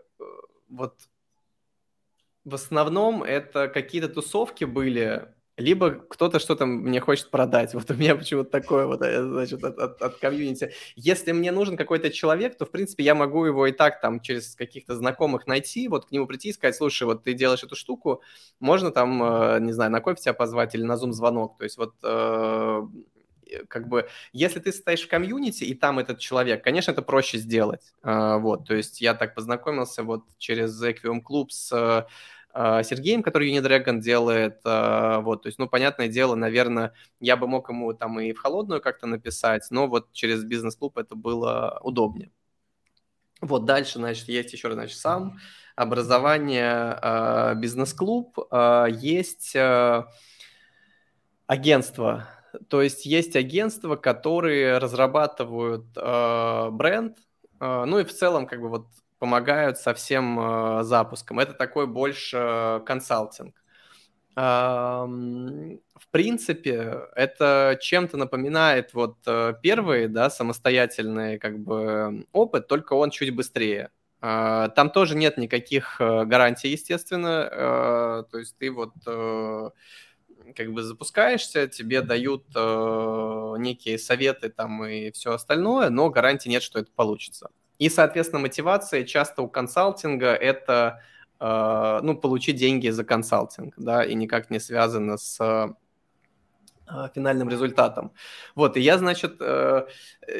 вот 0.68 0.94
в 2.44 2.54
основном 2.54 3.22
это 3.22 3.68
какие-то 3.68 4.08
тусовки 4.08 4.64
были, 4.64 5.28
либо 5.56 5.90
кто-то 5.90 6.38
что-то 6.38 6.66
мне 6.66 7.00
хочет 7.00 7.30
продать. 7.30 7.74
Вот 7.80 7.90
у 7.90 7.94
меня 7.94 8.16
почему-то 8.16 8.50
такое 8.50 8.86
вот, 8.86 9.02
э, 9.02 9.22
значит, 9.22 9.62
от, 9.62 9.78
от, 9.78 10.02
от 10.02 10.16
комьюнити. 10.16 10.72
Если 10.96 11.32
мне 11.32 11.52
нужен 11.52 11.76
какой-то 11.76 12.10
человек, 12.10 12.56
то, 12.56 12.64
в 12.64 12.70
принципе, 12.70 13.04
я 13.04 13.14
могу 13.14 13.44
его 13.44 13.66
и 13.66 13.72
так 13.72 14.00
там 14.00 14.20
через 14.20 14.54
каких-то 14.54 14.96
знакомых 14.96 15.46
найти, 15.46 15.88
вот 15.88 16.06
к 16.06 16.10
нему 16.12 16.26
прийти 16.26 16.48
и 16.48 16.52
сказать, 16.52 16.76
слушай, 16.76 17.04
вот 17.04 17.24
ты 17.24 17.34
делаешь 17.34 17.62
эту 17.62 17.76
штуку, 17.76 18.22
можно 18.58 18.90
там, 18.90 19.22
э, 19.22 19.60
не 19.60 19.72
знаю, 19.72 19.90
на 19.90 20.00
кофе 20.00 20.20
тебя 20.22 20.34
позвать 20.34 20.74
или 20.74 20.82
на 20.82 20.96
зум-звонок. 20.96 21.58
То 21.58 21.64
есть 21.64 21.76
вот 21.76 21.94
э, 22.02 22.82
как 23.68 23.88
бы, 23.88 24.08
если 24.32 24.60
ты 24.60 24.72
стоишь 24.72 25.02
в 25.02 25.08
комьюнити, 25.08 25.64
и 25.64 25.74
там 25.74 25.98
этот 25.98 26.18
человек, 26.18 26.62
конечно, 26.62 26.92
это 26.92 27.02
проще 27.02 27.38
сделать. 27.38 27.92
Вот, 28.02 28.66
то 28.66 28.74
есть 28.74 29.00
я 29.00 29.14
так 29.14 29.34
познакомился 29.34 30.02
вот 30.02 30.24
через 30.38 30.82
Equium 30.82 31.20
Club 31.22 31.50
с 31.50 32.06
а, 32.52 32.82
Сергеем, 32.82 33.22
который 33.22 33.56
Unidragon 33.56 34.00
делает, 34.00 34.60
а, 34.64 35.20
вот, 35.20 35.42
то 35.42 35.46
есть, 35.48 35.58
ну, 35.58 35.68
понятное 35.68 36.08
дело, 36.08 36.34
наверное, 36.34 36.92
я 37.20 37.36
бы 37.36 37.46
мог 37.46 37.68
ему 37.68 37.92
там 37.94 38.18
и 38.18 38.32
в 38.32 38.40
холодную 38.40 38.80
как-то 38.80 39.06
написать, 39.06 39.66
но 39.70 39.86
вот 39.86 40.12
через 40.12 40.42
бизнес-клуб 40.44 40.98
это 40.98 41.14
было 41.14 41.78
удобнее. 41.82 42.32
Вот 43.40 43.64
дальше, 43.64 43.98
значит, 43.98 44.28
есть 44.28 44.52
еще 44.52 44.72
значит, 44.72 44.98
сам 44.98 45.38
образование, 45.76 46.98
а, 47.00 47.54
бизнес-клуб, 47.54 48.36
есть 48.88 49.56
агентство, 51.46 52.28
то 52.68 52.82
есть 52.82 53.06
есть 53.06 53.36
агентства, 53.36 53.96
которые 53.96 54.78
разрабатывают 54.78 55.86
бренд, 55.92 57.18
ну 57.60 57.98
и 57.98 58.04
в 58.04 58.12
целом 58.12 58.46
как 58.46 58.60
бы 58.60 58.68
вот 58.68 58.86
помогают 59.20 59.78
со 59.78 59.94
всем 59.94 60.40
э, 60.40 60.82
запуском. 60.82 61.38
Это 61.38 61.52
такой 61.52 61.86
больше 61.86 62.82
консалтинг. 62.86 63.54
Э, 64.34 65.04
в 65.06 66.08
принципе, 66.10 67.02
это 67.14 67.78
чем-то 67.80 68.16
напоминает 68.16 68.94
вот 68.94 69.18
э, 69.26 69.54
первый, 69.62 70.08
да, 70.08 70.30
самостоятельный 70.30 71.38
как 71.38 71.58
бы 71.60 72.26
опыт, 72.32 72.66
только 72.66 72.94
он 72.94 73.10
чуть 73.10 73.36
быстрее. 73.36 73.90
Э, 74.22 74.70
там 74.74 74.90
тоже 74.90 75.14
нет 75.14 75.36
никаких 75.36 76.00
э, 76.00 76.24
гарантий, 76.24 76.70
естественно. 76.70 77.48
Э, 77.52 78.24
то 78.30 78.38
есть 78.38 78.56
ты 78.56 78.70
вот 78.72 78.94
как 80.54 80.72
бы 80.72 80.82
запускаешься, 80.82 81.66
тебе 81.68 82.02
дают 82.02 82.44
э, 82.54 83.54
некие 83.58 83.98
советы 83.98 84.50
там 84.50 84.84
и 84.84 85.10
все 85.12 85.32
остальное, 85.32 85.90
но 85.90 86.10
гарантии 86.10 86.48
нет, 86.48 86.62
что 86.62 86.78
это 86.78 86.90
получится. 86.94 87.50
И, 87.78 87.88
соответственно, 87.88 88.40
мотивация 88.40 89.04
часто 89.04 89.42
у 89.42 89.48
консалтинга– 89.48 90.34
это 90.34 91.00
э, 91.38 92.00
ну, 92.02 92.16
получить 92.16 92.56
деньги 92.56 92.88
за 92.90 93.04
консалтинг, 93.04 93.74
да, 93.76 94.04
и 94.04 94.14
никак 94.14 94.50
не 94.50 94.60
связано 94.60 95.16
с 95.16 95.74
финальным 97.14 97.48
результатом. 97.48 98.12
Вот, 98.54 98.76
и 98.76 98.80
я, 98.80 98.98
значит, 98.98 99.36
э, 99.40 99.86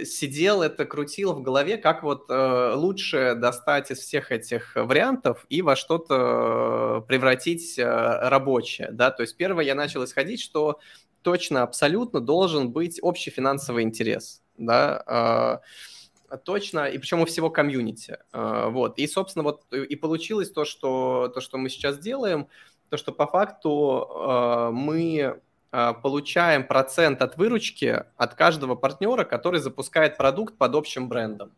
сидел, 0.05 0.63
это 0.63 0.85
крутил 0.85 1.33
в 1.33 1.43
голове, 1.43 1.77
как 1.77 2.03
вот 2.03 2.27
лучше 2.29 3.35
достать 3.37 3.91
из 3.91 3.99
всех 3.99 4.33
этих 4.33 4.75
вариантов 4.75 5.47
и 5.49 5.63
во 5.63 5.77
что-то 5.77 7.05
превратить 7.09 7.79
рабочее, 7.79 8.91
да, 8.93 9.11
то 9.11 9.23
есть 9.23 9.37
первое 9.37 9.65
я 9.65 9.75
начал 9.75 10.05
исходить, 10.05 10.41
что 10.41 10.79
точно, 11.23 11.63
абсолютно 11.63 12.21
должен 12.21 12.71
быть 12.71 12.99
общий 13.03 13.31
финансовый 13.31 13.83
интерес, 13.83 14.43
да, 14.57 15.61
Точно, 16.45 16.87
и 16.87 16.97
причем 16.99 17.21
у 17.21 17.25
всего 17.25 17.51
комьюнити. 17.51 18.19
А, 18.33 18.69
вот. 18.69 18.99
И, 18.99 19.07
собственно, 19.09 19.43
вот 19.43 19.65
и 19.73 19.97
получилось 19.97 20.51
то, 20.51 20.65
что, 20.65 21.31
то, 21.35 21.41
что 21.41 21.59
мы 21.59 21.69
сейчас 21.69 21.99
делаем, 21.99 22.47
то, 22.89 22.97
что 22.97 23.13
по 23.13 23.27
факту 23.27 24.07
а, 24.09 24.71
мы 24.71 25.23
а, 25.23 25.41
получаем 25.71 26.67
процент 26.67 27.23
от 27.23 27.37
выручки 27.37 28.05
от 28.17 28.35
каждого 28.35 28.75
партнера, 28.75 29.25
который 29.25 29.61
запускает 29.61 30.17
продукт 30.17 30.57
под 30.59 30.75
общим 30.75 31.09
брендом. 31.09 31.53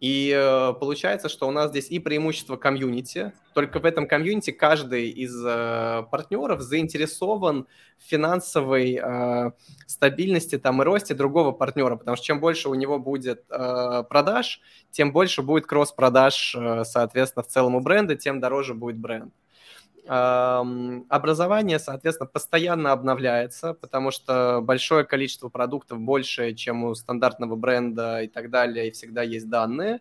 И 0.00 0.30
э, 0.36 0.74
получается, 0.78 1.28
что 1.30 1.48
у 1.48 1.50
нас 1.50 1.70
здесь 1.70 1.90
и 1.90 1.98
преимущество 1.98 2.56
комьюнити, 2.56 3.32
только 3.54 3.78
в 3.78 3.86
этом 3.86 4.06
комьюнити 4.06 4.50
каждый 4.50 5.08
из 5.08 5.34
э, 5.42 6.02
партнеров 6.10 6.60
заинтересован 6.60 7.66
в 7.98 8.02
финансовой 8.02 9.00
э, 9.02 9.52
стабильности 9.86 10.58
там, 10.58 10.82
и 10.82 10.84
росте 10.84 11.14
другого 11.14 11.52
партнера, 11.52 11.96
потому 11.96 12.16
что 12.16 12.26
чем 12.26 12.40
больше 12.40 12.68
у 12.68 12.74
него 12.74 12.98
будет 12.98 13.46
продаж, 13.46 14.60
тем 14.90 15.10
больше 15.10 15.40
будет 15.42 15.66
кросс-продаж, 15.66 16.56
соответственно, 16.82 17.42
в 17.42 17.46
целом 17.46 17.74
у 17.76 17.80
бренда, 17.80 18.14
тем 18.16 18.40
дороже 18.40 18.74
будет 18.74 18.98
бренд. 18.98 19.32
Образование, 20.06 21.78
соответственно, 21.78 22.28
постоянно 22.28 22.92
обновляется, 22.92 23.72
потому 23.74 24.10
что 24.10 24.60
большое 24.62 25.04
количество 25.04 25.48
продуктов 25.48 25.98
больше, 25.98 26.52
чем 26.54 26.84
у 26.84 26.94
стандартного 26.94 27.56
бренда 27.56 28.22
и 28.22 28.28
так 28.28 28.50
далее, 28.50 28.88
и 28.88 28.90
всегда 28.90 29.22
есть 29.22 29.48
данные. 29.48 30.00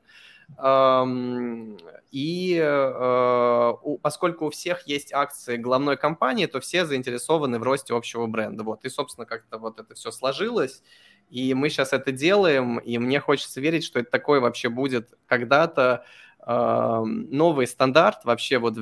И 2.11 2.59
э, 2.61 3.73
поскольку 4.01 4.45
у 4.47 4.49
всех 4.49 4.85
есть 4.87 5.13
акции 5.13 5.55
главной 5.57 5.97
компании, 5.97 6.45
то 6.47 6.59
все 6.59 6.85
заинтересованы 6.85 7.57
в 7.57 7.63
росте 7.63 7.95
общего 7.95 8.27
бренда. 8.27 8.63
Вот. 8.63 8.83
И, 8.85 8.89
собственно, 8.89 9.25
как-то 9.25 9.57
вот 9.57 9.79
это 9.79 9.95
все 9.95 10.11
сложилось. 10.11 10.83
И 11.29 11.53
мы 11.53 11.69
сейчас 11.69 11.93
это 11.93 12.11
делаем, 12.11 12.77
и 12.77 12.97
мне 12.99 13.19
хочется 13.19 13.61
верить, 13.61 13.83
что 13.83 13.99
это 13.99 14.11
такое 14.11 14.41
вообще 14.41 14.69
будет 14.69 15.13
когда-то 15.25 16.05
новый 16.45 17.67
стандарт 17.67 18.25
вообще 18.25 18.57
вот 18.57 18.77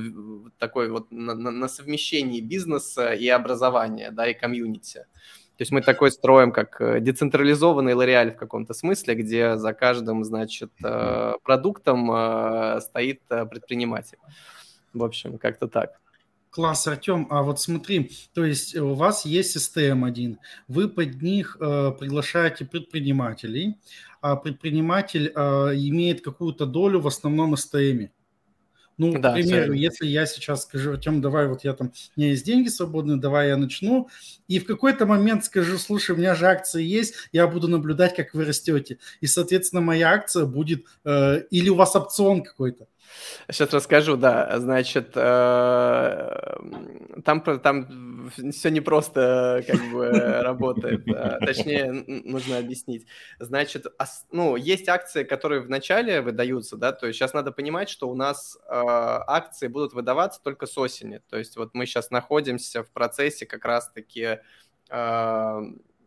такой 0.57 0.89
вот 0.89 1.11
на, 1.11 1.35
на 1.35 1.67
совмещении 1.67 2.41
бизнеса 2.41 3.13
и 3.13 3.27
образования, 3.27 4.11
да, 4.11 4.27
и 4.27 4.33
комьюнити. 4.33 5.05
То 5.61 5.63
есть 5.63 5.71
мы 5.71 5.81
такой 5.83 6.11
строим, 6.11 6.51
как 6.51 6.81
э, 6.81 6.99
децентрализованный 7.01 7.93
лореаль 7.93 8.31
в 8.31 8.35
каком-то 8.35 8.73
смысле, 8.73 9.13
где 9.13 9.57
за 9.57 9.73
каждым, 9.73 10.23
значит, 10.23 10.71
э, 10.83 11.33
продуктом 11.43 12.11
э, 12.11 12.79
стоит 12.81 13.21
предприниматель. 13.27 14.17
В 14.91 15.03
общем, 15.03 15.37
как-то 15.37 15.67
так. 15.67 16.01
Класс, 16.51 16.85
Артем. 16.85 17.27
А 17.29 17.43
вот 17.43 17.61
смотри, 17.61 18.11
то 18.33 18.43
есть 18.43 18.75
у 18.75 18.93
вас 18.93 19.25
есть 19.25 19.55
STM1, 19.55 20.35
вы 20.67 20.89
под 20.89 21.21
них 21.21 21.55
э, 21.59 21.91
приглашаете 21.97 22.65
а 24.21 24.35
предприниматель 24.35 25.31
э, 25.33 25.39
имеет 25.75 26.21
какую-то 26.21 26.65
долю 26.65 26.99
в 26.99 27.07
основном 27.07 27.53
STM. 27.53 28.09
Ну, 28.97 29.17
да, 29.17 29.31
к 29.31 29.33
примеру, 29.33 29.73
если 29.73 30.05
я 30.05 30.25
сейчас 30.25 30.63
скажу, 30.63 30.91
Артем, 30.91 31.21
давай, 31.21 31.47
вот 31.47 31.63
я 31.63 31.73
там, 31.73 31.91
у 32.15 32.19
меня 32.19 32.31
есть 32.31 32.45
деньги 32.45 32.67
свободные, 32.67 33.17
давай 33.17 33.47
я 33.47 33.57
начну, 33.57 34.09
и 34.47 34.59
в 34.59 34.65
какой-то 34.65 35.05
момент 35.05 35.45
скажу, 35.45 35.77
слушай, 35.77 36.11
у 36.11 36.17
меня 36.19 36.35
же 36.35 36.45
акции 36.45 36.83
есть, 36.83 37.15
я 37.31 37.47
буду 37.47 37.67
наблюдать, 37.67 38.15
как 38.15 38.33
вы 38.33 38.45
растете, 38.45 38.99
и, 39.21 39.25
соответственно, 39.25 39.81
моя 39.81 40.11
акция 40.11 40.45
будет, 40.45 40.85
э, 41.05 41.43
или 41.49 41.69
у 41.69 41.75
вас 41.75 41.95
опцион 41.95 42.43
какой-то, 42.43 42.87
Сейчас 43.49 43.73
расскажу, 43.73 44.17
да. 44.17 44.59
Значит, 44.59 45.11
э, 45.15 46.55
там, 47.23 47.41
там 47.41 48.31
все 48.51 48.69
не 48.69 48.81
просто 48.81 49.63
как 49.67 49.81
бы 49.91 50.09
работает. 50.41 51.05
Точнее, 51.39 51.91
нужно 52.25 52.57
объяснить. 52.57 53.07
Значит, 53.39 53.87
ну, 54.31 54.55
есть 54.55 54.87
акции, 54.87 55.23
которые 55.23 55.61
в 55.61 55.69
начале 55.69 56.21
выдаются, 56.21 56.77
да, 56.77 56.91
то 56.91 57.07
есть 57.07 57.19
сейчас 57.19 57.33
надо 57.33 57.51
понимать, 57.51 57.89
что 57.89 58.09
у 58.09 58.15
нас 58.15 58.57
э, 58.57 58.69
акции 58.69 59.67
будут 59.67 59.93
выдаваться 59.93 60.41
только 60.41 60.65
с 60.65 60.77
осени. 60.77 61.21
То 61.29 61.37
есть 61.37 61.57
вот 61.57 61.73
мы 61.73 61.85
сейчас 61.85 62.11
находимся 62.11 62.83
в 62.83 62.91
процессе 62.91 63.45
как 63.45 63.65
раз-таки 63.65 64.39
э, 64.89 65.61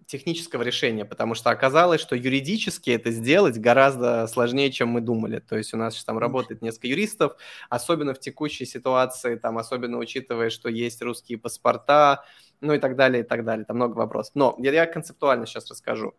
технического 0.06 0.62
решения, 0.62 1.04
потому 1.04 1.34
что 1.34 1.50
оказалось, 1.50 2.00
что 2.00 2.16
юридически 2.16 2.90
это 2.90 3.10
сделать 3.10 3.58
гораздо 3.58 4.26
сложнее, 4.26 4.70
чем 4.70 4.88
мы 4.88 5.00
думали. 5.00 5.40
То 5.40 5.56
есть 5.56 5.74
у 5.74 5.76
нас 5.76 6.02
там 6.04 6.18
работает 6.18 6.62
несколько 6.62 6.88
юристов, 6.88 7.36
особенно 7.68 8.14
в 8.14 8.20
текущей 8.20 8.66
ситуации, 8.66 9.36
там, 9.36 9.58
особенно 9.58 9.98
учитывая, 9.98 10.50
что 10.50 10.68
есть 10.68 11.02
русские 11.02 11.38
паспорта, 11.38 12.24
ну 12.60 12.72
и 12.72 12.78
так 12.78 12.96
далее, 12.96 13.22
и 13.22 13.26
так 13.26 13.44
далее. 13.44 13.64
Там 13.64 13.76
много 13.76 13.96
вопросов. 13.96 14.32
Но 14.34 14.56
я, 14.58 14.72
я 14.72 14.86
концептуально 14.86 15.46
сейчас 15.46 15.70
расскажу. 15.70 16.14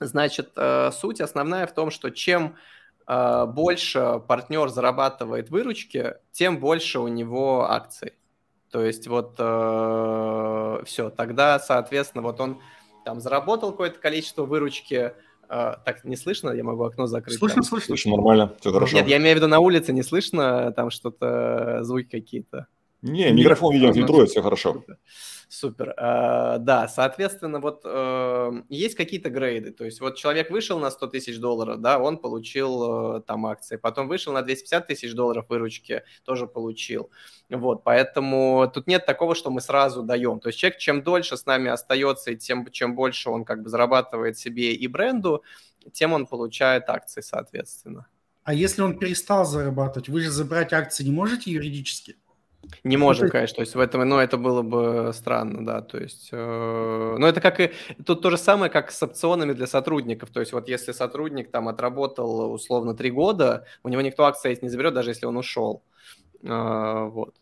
Значит, 0.00 0.52
э, 0.56 0.90
суть 0.92 1.20
основная 1.20 1.66
в 1.66 1.72
том, 1.72 1.90
что 1.90 2.10
чем 2.10 2.56
э, 3.06 3.46
больше 3.46 4.20
партнер 4.28 4.68
зарабатывает 4.68 5.48
выручки, 5.50 6.16
тем 6.32 6.58
больше 6.60 6.98
у 6.98 7.08
него 7.08 7.70
акций. 7.70 8.12
То 8.70 8.84
есть 8.84 9.06
вот 9.06 9.36
э, 9.38 10.82
все, 10.84 11.08
тогда, 11.10 11.58
соответственно, 11.58 12.22
вот 12.22 12.40
он 12.40 12.60
там 13.06 13.20
заработал 13.20 13.70
какое-то 13.70 13.98
количество 13.98 14.44
выручки, 14.44 15.14
Uh, 15.48 15.78
так 15.84 16.02
не 16.02 16.16
слышно, 16.16 16.50
я 16.50 16.64
могу 16.64 16.82
окно 16.82 17.06
закрыть. 17.06 17.38
Слышно, 17.38 17.62
там. 17.62 17.62
слышно. 17.62 17.86
Слышно 17.86 18.16
нормально, 18.16 18.52
все 18.58 18.72
хорошо. 18.72 18.96
Нет, 18.96 19.06
я 19.06 19.18
имею 19.18 19.34
в 19.34 19.36
виду 19.36 19.46
на 19.46 19.60
улице 19.60 19.92
не 19.92 20.02
слышно, 20.02 20.72
там 20.72 20.90
что-то, 20.90 21.84
звуки 21.84 22.08
какие-то. 22.10 22.66
Не, 23.02 23.32
микрофон, 23.32 23.74
видимо, 23.74 23.92
фильтрует, 23.92 24.30
все 24.30 24.42
хорошо. 24.42 24.84
Супер. 25.48 25.94
Uh, 25.96 26.58
да, 26.58 26.88
соответственно, 26.88 27.60
вот 27.60 27.84
uh, 27.84 28.64
есть 28.68 28.96
какие-то 28.96 29.30
грейды. 29.30 29.70
То 29.70 29.84
есть 29.84 30.00
вот 30.00 30.16
человек 30.16 30.50
вышел 30.50 30.80
на 30.80 30.90
100 30.90 31.06
тысяч 31.06 31.38
долларов, 31.38 31.80
да, 31.80 32.00
он 32.00 32.18
получил 32.18 32.82
uh, 32.82 33.20
там 33.20 33.46
акции. 33.46 33.76
Потом 33.76 34.08
вышел 34.08 34.32
на 34.32 34.42
250 34.42 34.88
тысяч 34.88 35.14
долларов 35.14 35.46
выручки, 35.48 36.02
тоже 36.24 36.48
получил. 36.48 37.10
Вот, 37.48 37.84
поэтому 37.84 38.68
тут 38.74 38.88
нет 38.88 39.06
такого, 39.06 39.36
что 39.36 39.50
мы 39.50 39.60
сразу 39.60 40.02
даем. 40.02 40.40
То 40.40 40.48
есть 40.48 40.58
человек, 40.58 40.78
чем 40.78 41.02
дольше 41.04 41.36
с 41.36 41.46
нами 41.46 41.70
остается, 41.70 42.32
и 42.32 42.36
тем, 42.36 42.68
чем 42.72 42.96
больше 42.96 43.30
он 43.30 43.44
как 43.44 43.62
бы 43.62 43.68
зарабатывает 43.68 44.36
себе 44.36 44.74
и 44.74 44.86
бренду, 44.88 45.44
тем 45.92 46.12
он 46.12 46.26
получает 46.26 46.88
акции, 46.88 47.20
соответственно. 47.20 48.08
А 48.42 48.52
если 48.52 48.82
он 48.82 48.98
перестал 48.98 49.44
зарабатывать, 49.44 50.08
вы 50.08 50.20
же 50.20 50.30
забрать 50.30 50.72
акции 50.72 51.04
не 51.04 51.12
можете 51.12 51.52
юридически? 51.52 52.16
Не 52.84 52.96
можем, 52.96 53.28
конечно, 53.28 53.56
то 53.56 53.60
есть 53.62 53.74
в 53.74 53.80
этом, 53.80 54.00
но 54.00 54.16
ну, 54.16 54.18
это 54.18 54.36
было 54.36 54.62
бы 54.62 55.12
странно, 55.14 55.64
да, 55.64 55.82
то 55.82 55.98
есть, 55.98 56.30
э, 56.32 57.16
но 57.18 57.26
это 57.26 57.40
как 57.40 57.60
и, 57.60 57.72
тут 58.04 58.22
то 58.22 58.30
же 58.30 58.38
самое, 58.38 58.70
как 58.70 58.90
с 58.90 59.02
опционами 59.02 59.52
для 59.52 59.66
сотрудников, 59.66 60.30
то 60.30 60.40
есть 60.40 60.52
вот 60.52 60.68
если 60.68 60.92
сотрудник 60.92 61.50
там 61.50 61.68
отработал 61.68 62.52
условно 62.52 62.94
три 62.94 63.10
года, 63.10 63.66
у 63.82 63.88
него 63.88 64.02
никто 64.02 64.24
акции 64.24 64.58
не 64.62 64.68
заберет, 64.68 64.94
даже 64.94 65.10
если 65.10 65.26
он 65.26 65.36
ушел, 65.36 65.82
э, 66.42 67.08
вот. 67.12 67.34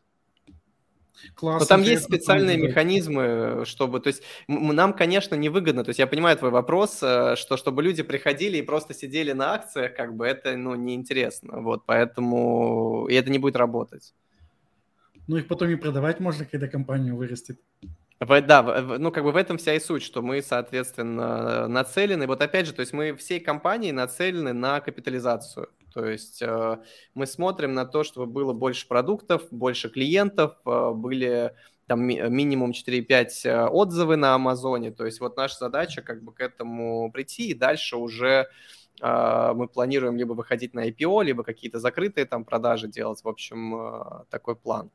Классно, 1.37 1.61
Но 1.61 1.65
там 1.67 1.83
есть 1.83 2.05
специальные 2.05 2.59
механизмы, 2.59 3.63
чтобы, 3.65 4.01
то 4.01 4.09
есть 4.09 4.23
нам, 4.47 4.93
конечно, 4.93 5.35
невыгодно, 5.35 5.83
то 5.83 5.89
есть 5.89 5.99
я 5.99 6.07
понимаю 6.07 6.37
твой 6.37 6.51
вопрос, 6.51 7.03
э, 7.03 7.37
что 7.37 7.57
чтобы 7.57 7.83
люди 7.83 8.03
приходили 8.03 8.59
и 8.59 8.63
просто 8.63 8.93
сидели 8.93 9.33
на 9.33 9.55
акциях, 9.55 9.95
как 9.95 10.17
бы 10.17 10.27
это, 10.27 10.55
ну, 10.57 10.75
неинтересно, 10.75 11.61
вот, 11.63 11.87
поэтому 11.87 13.07
и 13.09 13.15
это 13.15 13.31
не 13.31 13.39
будет 13.39 13.57
работать. 13.57 14.13
Ну, 15.27 15.37
их 15.37 15.49
потом 15.49 15.71
и 15.71 15.77
продавать 15.77 16.21
можно, 16.21 16.45
когда 16.45 16.69
компания 16.69 17.13
вырастет. 17.13 17.59
Да, 18.21 18.63
ну 18.99 19.11
как 19.11 19.25
бы 19.25 19.33
в 19.33 19.37
этом 19.37 19.59
вся 19.59 19.75
и 19.75 19.81
суть, 19.81 20.03
что 20.03 20.23
мы, 20.23 20.41
соответственно, 20.41 21.69
нацелены. 21.69 22.27
Вот 22.27 22.41
опять 22.41 22.67
же, 22.67 22.73
то 22.73 22.81
есть 22.81 22.93
мы 22.93 23.15
всей 23.17 23.41
компании 23.41 23.91
нацелены 23.91 24.53
на 24.53 24.81
капитализацию. 24.81 25.69
То 25.93 26.07
есть 26.07 26.43
э, 26.43 26.79
мы 27.15 27.27
смотрим 27.27 27.75
на 27.75 27.87
то, 27.87 28.03
чтобы 28.03 28.27
было 28.27 28.53
больше 28.53 28.89
продуктов, 28.89 29.43
больше 29.51 29.89
клиентов, 29.89 30.57
э, 30.67 30.91
были 30.93 31.55
там 31.87 32.03
минимум 32.03 32.73
4-5 32.73 33.29
э, 33.45 33.67
отзывы 33.67 34.17
на 34.17 34.35
Амазоне. 34.35 34.91
То 34.91 35.07
есть 35.07 35.21
вот 35.21 35.37
наша 35.37 35.57
задача 35.59 36.03
как 36.03 36.23
бы 36.23 36.33
к 36.33 36.41
этому 36.41 37.11
прийти, 37.13 37.49
и 37.49 37.55
дальше 37.55 37.97
уже 37.97 38.49
мы 39.01 39.67
планируем 39.67 40.17
либо 40.17 40.35
выходить 40.35 40.73
на 40.73 40.89
IPO, 40.89 41.25
либо 41.25 41.43
какие-то 41.43 41.81
закрытые 41.81 42.27
там 42.27 42.45
продажи 42.45 42.87
делать. 42.87 43.25
В 43.25 43.29
общем, 43.29 44.25
такой 44.31 44.55
план 44.55 44.93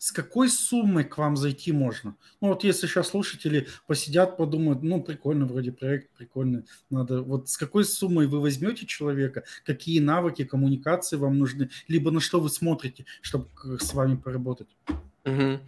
с 0.00 0.12
какой 0.12 0.48
суммой 0.48 1.04
к 1.04 1.18
вам 1.18 1.36
зайти 1.36 1.72
можно? 1.72 2.16
Ну 2.40 2.48
вот 2.48 2.64
если 2.64 2.86
сейчас 2.86 3.08
слушатели 3.08 3.68
посидят, 3.86 4.38
подумают, 4.38 4.82
ну 4.82 5.02
прикольно, 5.02 5.44
вроде 5.44 5.72
проект 5.72 6.10
прикольный, 6.16 6.64
надо, 6.88 7.20
вот 7.20 7.50
с 7.50 7.58
какой 7.58 7.84
суммой 7.84 8.26
вы 8.26 8.40
возьмете 8.40 8.86
человека, 8.86 9.44
какие 9.66 10.00
навыки, 10.00 10.44
коммуникации 10.44 11.16
вам 11.16 11.38
нужны, 11.38 11.68
либо 11.86 12.10
на 12.10 12.20
что 12.20 12.40
вы 12.40 12.48
смотрите, 12.48 13.04
чтобы 13.20 13.48
с 13.78 13.92
вами 13.92 14.16
поработать? 14.16 14.68
Угу. 15.26 15.58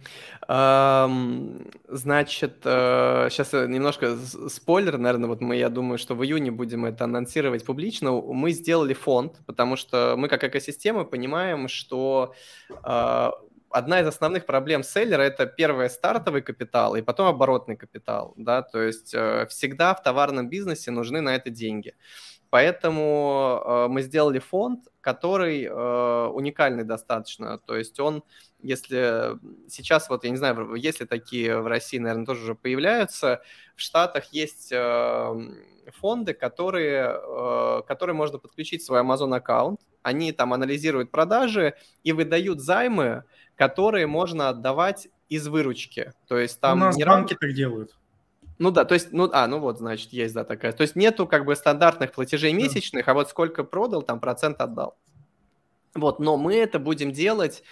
Um, 0.49 1.71
значит, 1.87 2.65
uh, 2.65 3.29
сейчас 3.29 3.53
немножко 3.53 4.17
спойлер, 4.49 4.97
наверное, 4.97 5.29
вот 5.29 5.41
мы, 5.41 5.57
я 5.57 5.69
думаю, 5.69 5.99
что 5.99 6.15
в 6.15 6.23
июне 6.23 6.49
будем 6.49 6.85
это 6.85 7.03
анонсировать 7.03 7.63
публично. 7.63 8.13
Мы 8.13 8.51
сделали 8.51 8.95
фонд, 8.95 9.41
потому 9.45 9.75
что 9.75 10.15
мы 10.17 10.27
как 10.27 10.43
экосистема 10.43 11.03
понимаем, 11.03 11.67
что 11.67 12.33
uh, 12.71 13.31
одна 13.73 14.01
из 14.01 14.07
основных 14.07 14.45
проблем 14.45 14.83
селлера– 14.83 15.21
это 15.23 15.45
первый 15.45 15.89
стартовый 15.89 16.41
капитал 16.41 16.95
и 16.95 17.01
потом 17.01 17.27
оборотный 17.27 17.75
капитал. 17.75 18.33
Да? 18.37 18.61
То 18.61 18.81
есть 18.81 19.13
э, 19.13 19.47
всегда 19.49 19.93
в 19.95 20.03
товарном 20.03 20.47
бизнесе 20.47 20.91
нужны 20.91 21.21
на 21.21 21.35
это 21.35 21.49
деньги. 21.49 21.95
Поэтому 22.51 23.63
э, 23.65 23.87
мы 23.89 24.03
сделали 24.03 24.37
фонд, 24.37 24.87
который 25.01 25.63
э, 25.63 26.27
уникальный 26.27 26.83
достаточно. 26.83 27.57
То 27.57 27.75
есть 27.75 27.99
он, 27.99 28.23
если 28.61 29.39
сейчас, 29.67 30.07
вот 30.07 30.23
я 30.23 30.29
не 30.29 30.37
знаю, 30.37 30.75
если 30.75 31.05
такие 31.05 31.59
в 31.59 31.65
России, 31.65 31.97
наверное, 31.97 32.27
тоже 32.27 32.43
уже 32.43 32.55
появляются, 32.55 33.41
в 33.75 33.81
Штатах 33.81 34.25
есть 34.33 34.71
фонды, 35.99 36.33
которые, 36.33 37.83
которые 37.87 38.15
можно 38.15 38.37
подключить 38.37 38.83
в 38.83 38.85
свой 38.85 39.01
Amazon 39.01 39.35
аккаунт. 39.35 39.81
Они 40.03 40.31
там 40.31 40.53
анализируют 40.53 41.11
продажи 41.11 41.73
и 42.03 42.13
выдают 42.13 42.61
займы, 42.61 43.23
которые 43.67 44.07
можно 44.07 44.49
отдавать 44.49 45.07
из 45.29 45.47
выручки. 45.47 46.11
То 46.27 46.37
есть 46.37 46.59
там... 46.59 46.81
У 46.81 46.85
нас 46.85 46.97
не 46.97 47.05
банки 47.05 47.33
так 47.39 47.53
делают. 47.53 47.95
Ну 48.59 48.71
да, 48.71 48.83
то 48.83 48.93
есть, 48.93 49.13
ну, 49.13 49.29
а, 49.31 49.47
ну 49.47 49.59
вот, 49.59 49.77
значит, 49.77 50.11
есть, 50.11 50.33
да, 50.33 50.43
такая. 50.43 50.73
То 50.73 50.81
есть 50.81 50.97
нету 50.97 51.27
как 51.27 51.45
бы 51.45 51.55
стандартных 51.55 52.11
платежей 52.11 52.51
месячных, 52.51 53.05
да. 53.05 53.11
а 53.11 53.15
вот 53.15 53.29
сколько 53.29 53.63
продал, 53.63 54.01
там 54.01 54.19
процент 54.19 54.59
отдал. 54.59 54.97
Вот, 55.95 56.19
но 56.19 56.35
мы 56.35 56.55
это 56.55 56.77
будем 56.77 57.13
делать 57.13 57.63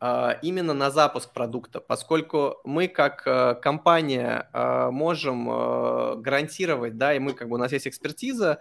э, 0.00 0.34
именно 0.42 0.72
на 0.72 0.90
запуск 0.90 1.32
продукта, 1.32 1.80
поскольку 1.80 2.58
мы 2.62 2.86
как 2.86 3.26
э, 3.26 3.56
компания 3.56 4.48
э, 4.52 4.90
можем 4.90 5.50
э, 5.50 6.14
гарантировать, 6.16 6.96
да, 6.96 7.12
и 7.12 7.18
мы 7.18 7.32
как 7.32 7.48
бы 7.48 7.56
у 7.56 7.58
нас 7.58 7.72
есть 7.72 7.88
экспертиза, 7.88 8.60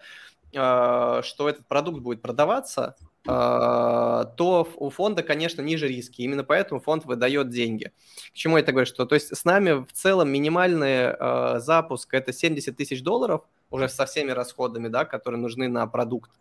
э, 0.54 1.22
что 1.24 1.50
этот 1.50 1.68
продукт 1.68 2.00
будет 2.00 2.24
продаваться, 2.24 2.96
а, 2.96 3.09
то 3.26 4.68
у 4.78 4.90
фонда, 4.90 5.24
конечно, 5.24 5.62
ниже 5.62 5.88
риски. 5.88 6.22
Именно 6.22 6.44
поэтому 6.44 6.80
фонд 6.80 7.06
выдает 7.06 7.50
деньги. 7.50 7.92
К 8.32 8.34
чему 8.34 8.58
я 8.58 8.64
это 8.64 8.72
говорю? 8.72 8.86
Что, 8.86 9.06
то 9.06 9.16
есть 9.16 9.36
с 9.36 9.44
нами 9.46 9.86
в 9.86 9.92
целом 9.92 10.30
минимальный 10.30 11.14
э, 11.20 11.60
запуск– 11.60 12.14
это 12.14 12.32
70 12.32 12.76
тысяч 12.78 13.04
долларов, 13.04 13.42
уже 13.72 13.90
со 13.90 14.06
всеми 14.06 14.32
расходами, 14.32 14.88
да, 14.88 15.06
которые 15.06 15.40
нужны 15.40 15.68
на 15.68 15.86
продукт. 15.88 16.32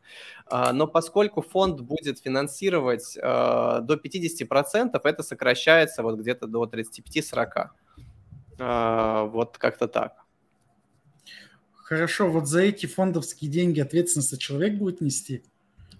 Uh, 0.50 0.72
но 0.72 0.86
поскольку 0.86 1.42
фонд 1.42 1.80
будет 1.80 2.18
финансировать 2.20 3.16
uh, 3.16 3.80
до 3.80 3.94
50%, 3.94 5.00
это 5.02 5.22
сокращается 5.22 6.02
вот 6.02 6.18
где-то 6.18 6.46
до 6.46 6.64
35-40. 6.64 7.68
Uh, 8.58 9.28
вот 9.28 9.58
как-то 9.58 9.88
так. 9.88 10.24
Хорошо, 11.74 12.30
вот 12.30 12.46
за 12.46 12.62
эти 12.62 12.86
фондовские 12.86 13.50
деньги 13.50 13.80
ответственность 13.80 14.38
человек 14.40 14.74
будет 14.74 15.00
нести? 15.00 15.42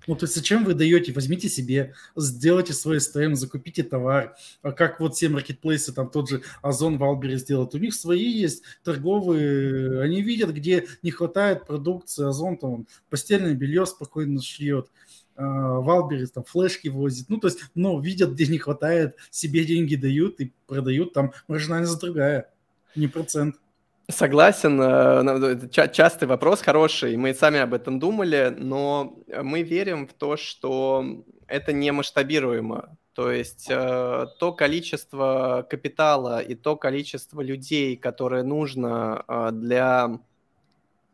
Ну, 0.09 0.17
то 0.17 0.25
есть 0.25 0.35
зачем 0.35 0.65
вы 0.65 0.73
даете? 0.73 1.13
Возьмите 1.13 1.51
себе, 1.51 1.93
сделайте 2.17 2.73
свой 2.73 2.97
STM, 2.97 3.35
закупите 3.35 3.83
товар. 3.83 4.35
А 4.63 4.73
как 4.73 5.01
вот 5.01 5.15
все 5.15 5.29
маркетплейсы, 5.29 5.93
там 5.93 6.09
тот 6.09 6.31
же 6.31 6.43
Озон, 6.63 6.97
Валбери 6.97 7.37
сделают. 7.37 7.75
У 7.75 7.79
них 7.79 7.95
свои 7.95 8.27
есть 8.27 8.63
торговые, 8.83 10.01
они 10.01 10.23
видят, 10.23 10.51
где 10.51 10.87
не 11.03 11.11
хватает 11.11 11.67
продукции. 11.67 12.27
Озон 12.27 12.57
там 12.57 12.87
постельное 13.11 13.53
белье 13.53 13.85
спокойно 13.85 14.41
шьет. 14.41 14.89
Валбери 15.37 16.25
там 16.27 16.43
флешки 16.43 16.89
возит. 16.89 17.29
Ну, 17.29 17.37
то 17.37 17.49
есть, 17.49 17.61
ну, 17.75 18.01
видят, 18.01 18.33
где 18.33 18.47
не 18.47 18.57
хватает, 18.57 19.17
себе 19.31 19.67
деньги 19.67 19.95
дают 19.95 20.41
и 20.41 20.55
продают, 20.67 21.13
там 21.13 21.33
маржинальность 21.49 22.01
другая, 22.01 22.51
не 22.97 23.09
процент. 23.09 23.57
Согласен, 24.11 24.81
э, 24.81 25.69
частый 25.93 26.27
вопрос, 26.27 26.63
хороший, 26.63 27.17
мы 27.19 27.35
сами 27.35 27.59
об 27.59 27.75
этом 27.75 27.99
думали, 27.99 28.55
но 28.57 29.19
мы 29.43 29.63
верим 29.63 30.07
в 30.07 30.15
то, 30.15 30.39
что 30.39 31.25
это 31.47 31.75
не 31.75 31.93
масштабируемо. 31.93 32.97
То 33.13 33.31
есть 33.31 33.67
э, 33.69 34.27
то 34.39 34.53
количество 34.53 35.67
капитала 35.69 36.41
и 36.41 36.55
то 36.55 36.77
количество 36.77 37.43
людей, 37.43 37.97
которое 37.97 38.45
нужно 38.45 39.25
э, 39.29 39.51
для 39.53 40.21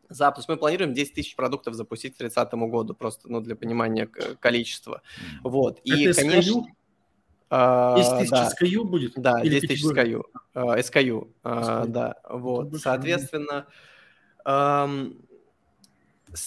запуск. 0.09 0.49
Мы 0.49 0.57
планируем 0.57 0.95
10 0.95 1.15
тысяч 1.15 1.35
продуктов 1.35 1.75
запустить 1.75 2.15
к 2.15 2.19
30 2.19 2.53
году, 2.53 2.95
просто 2.95 3.29
ну, 3.29 3.41
для 3.41 3.57
понимания 3.57 4.07
количества. 4.39 5.03
Вот. 5.43 5.81
И, 5.83 6.05
Это 6.05 6.21
конечно... 6.21 6.65
А, 7.51 7.97
10 7.97 8.19
тысяч 8.19 8.31
да. 8.31 8.51
SKU 8.51 8.85
будет? 8.85 9.13
Да, 9.17 9.41
Или 9.43 9.61
10 9.61 9.69
тысяч 9.69 9.85
SKU. 9.85 10.23
SKU, 10.55 11.29
uh, 11.45 11.87
да. 11.87 12.17
Вот. 12.29 12.75
Соответственно, 12.77 13.67
um, 14.45 15.17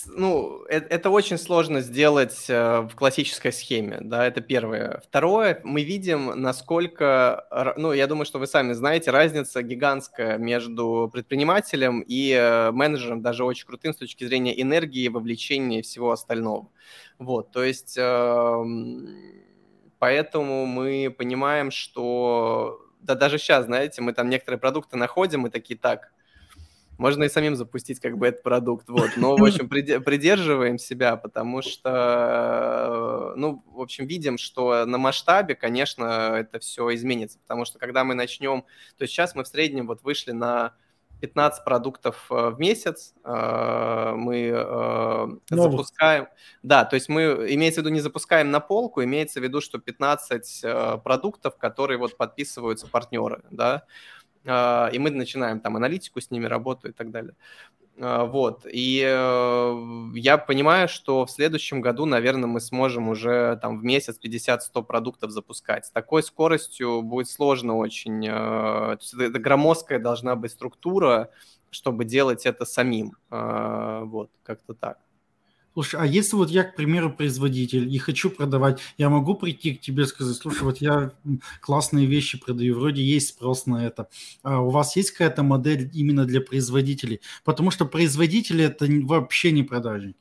ну, 0.08 0.64
это, 0.68 0.88
это 0.88 1.10
очень 1.10 1.38
сложно 1.38 1.82
сделать 1.82 2.46
э, 2.50 2.82
в 2.82 2.96
классической 2.96 3.54
схеме, 3.54 4.00
да, 4.02 4.26
это 4.28 4.42
первое. 4.42 5.02
Второе, 5.08 5.62
мы 5.64 5.84
видим, 5.84 6.34
насколько, 6.42 7.74
ну, 7.78 7.94
я 7.94 8.08
думаю, 8.08 8.26
что 8.26 8.40
вы 8.40 8.48
сами 8.48 8.74
знаете, 8.74 9.12
разница 9.12 9.62
гигантская 9.62 10.38
между 10.38 11.10
предпринимателем 11.12 12.02
и 12.02 12.32
э, 12.32 12.72
менеджером, 12.72 13.22
даже 13.22 13.46
очень 13.46 13.66
крутым 13.66 13.94
с 13.94 13.98
точки 13.98 14.26
зрения 14.26 14.60
энергии, 14.62 15.08
вовлечения 15.08 15.80
и 15.80 15.84
всего 15.84 16.12
остального. 16.12 16.68
Вот, 17.18 17.52
то 17.52 17.64
есть, 17.64 17.98
э, 17.98 18.64
поэтому 20.00 20.66
мы 20.66 21.14
понимаем, 21.16 21.72
что, 21.72 22.86
да 23.02 23.16
даже 23.16 23.38
сейчас, 23.38 23.66
знаете, 23.66 24.02
мы 24.02 24.14
там 24.14 24.30
некоторые 24.30 24.60
продукты 24.60 24.98
находим 24.98 25.48
и 25.48 25.50
такие, 25.50 25.78
так, 25.78 26.12
можно 26.98 27.26
и 27.26 27.30
самим 27.30 27.56
запустить 27.56 28.00
как 28.00 28.18
бы 28.18 28.28
этот 28.28 28.44
продукт, 28.44 28.90
вот. 28.90 29.12
Но, 29.18 29.38
в 29.38 29.44
общем, 29.44 29.70
придерживаем 29.70 30.80
себя, 30.80 31.16
потому 31.16 31.62
что, 31.62 33.34
ну, 33.36 33.64
в 33.68 33.82
общем, 33.82 34.08
видим, 34.08 34.38
что 34.38 34.86
на 34.86 34.98
масштабе, 34.98 35.56
конечно, 35.56 36.34
это 36.36 36.60
все 36.60 36.94
изменится, 36.96 37.40
потому 37.40 37.66
что 37.66 37.78
когда 37.78 38.04
мы 38.04 38.16
начнем, 38.16 38.64
то 38.98 39.04
есть 39.04 39.14
сейчас 39.14 39.36
мы 39.36 39.44
в 39.44 39.48
среднем 39.48 39.88
вот 39.88 40.02
вышли 40.04 40.32
на 40.32 40.74
15 41.22 41.64
продуктов 41.64 42.28
э, 42.30 42.50
в 42.50 42.60
месяц 42.60 43.14
э, 43.24 44.14
мы 44.16 44.52
э, 44.54 45.28
запускаем. 45.50 46.28
Да, 46.64 46.86
то 46.86 46.96
есть 46.96 47.10
мы, 47.10 47.22
имеется 47.50 47.82
в 47.82 47.84
виду, 47.84 47.94
не 47.94 48.02
запускаем 48.02 48.52
на 48.52 48.60
полку, 48.60 49.04
имеется 49.04 49.40
в 49.40 49.44
виду, 49.44 49.62
что 49.62 49.80
15 49.80 51.04
продуктов, 51.04 51.58
которые 51.58 51.98
вот 51.98 52.18
подписываются 52.18 52.88
партнеры, 52.88 53.44
да, 53.52 53.86
и 54.46 55.00
мы 55.00 55.10
начинаем 55.10 55.60
там 55.60 55.76
аналитику 55.76 56.22
с 56.22 56.32
ними, 56.32 56.46
работу 56.46 56.88
и 56.88 56.92
так 56.94 57.12
далее. 57.12 57.36
А, 58.00 58.26
вот, 58.26 58.66
и 58.72 59.02
э, 59.04 60.10
я 60.16 60.38
понимаю, 60.38 60.88
что 60.88 61.26
в 61.26 61.32
следующем 61.32 61.82
году, 61.82 62.06
наверное, 62.06 62.48
мы 62.48 62.60
сможем 62.60 63.10
уже 63.10 63.58
там 63.62 63.80
в 63.80 63.84
месяц 63.84 64.20
50-100 64.24 64.84
продуктов 64.84 65.32
запускать. 65.32 65.88
С 65.88 65.92
такой 65.92 66.22
скоростью 66.22 67.02
будет 67.02 67.28
сложно 67.28 67.76
очень. 67.76 68.26
Э, 68.28 68.30
то 68.30 69.00
есть 69.00 69.14
это 69.16 69.40
громоздкая 69.40 70.00
должна 70.00 70.36
быть 70.36 70.52
структура, 70.52 71.32
чтобы 71.72 72.06
делать 72.06 72.46
это 72.46 72.66
самим. 72.66 73.18
А, 73.32 74.04
вот, 74.04 74.30
как-то 74.44 74.74
так. 74.76 75.00
Слушай, 75.78 76.00
а 76.02 76.06
если 76.08 76.36
вот 76.36 76.50
я, 76.50 76.64
к 76.64 76.76
примеру, 76.76 77.12
производитель 77.12 77.88
и 77.94 78.00
хочу 78.00 78.32
продавать, 78.32 78.80
я 78.98 79.12
могу 79.12 79.36
прийти 79.36 79.76
к 79.76 79.80
тебе 79.80 80.06
и 80.06 80.08
сказать, 80.08 80.36
слушай, 80.36 80.64
вот 80.64 80.78
я 80.78 81.12
классные 81.62 82.08
вещи 82.08 82.40
продаю, 82.40 82.80
вроде 82.80 83.04
есть 83.04 83.28
спрос 83.28 83.68
на 83.68 83.86
это. 83.86 84.08
А 84.42 84.60
у 84.60 84.72
вас 84.72 84.96
есть 84.96 85.12
какая-то 85.12 85.44
модель 85.44 85.92
именно 85.94 86.26
для 86.26 86.42
производителей? 86.42 87.22
Потому 87.44 87.70
что 87.70 87.86
производители 87.86 88.64
это 88.64 88.88
вообще 89.04 89.52
не 89.52 89.62
продажники. 89.62 90.18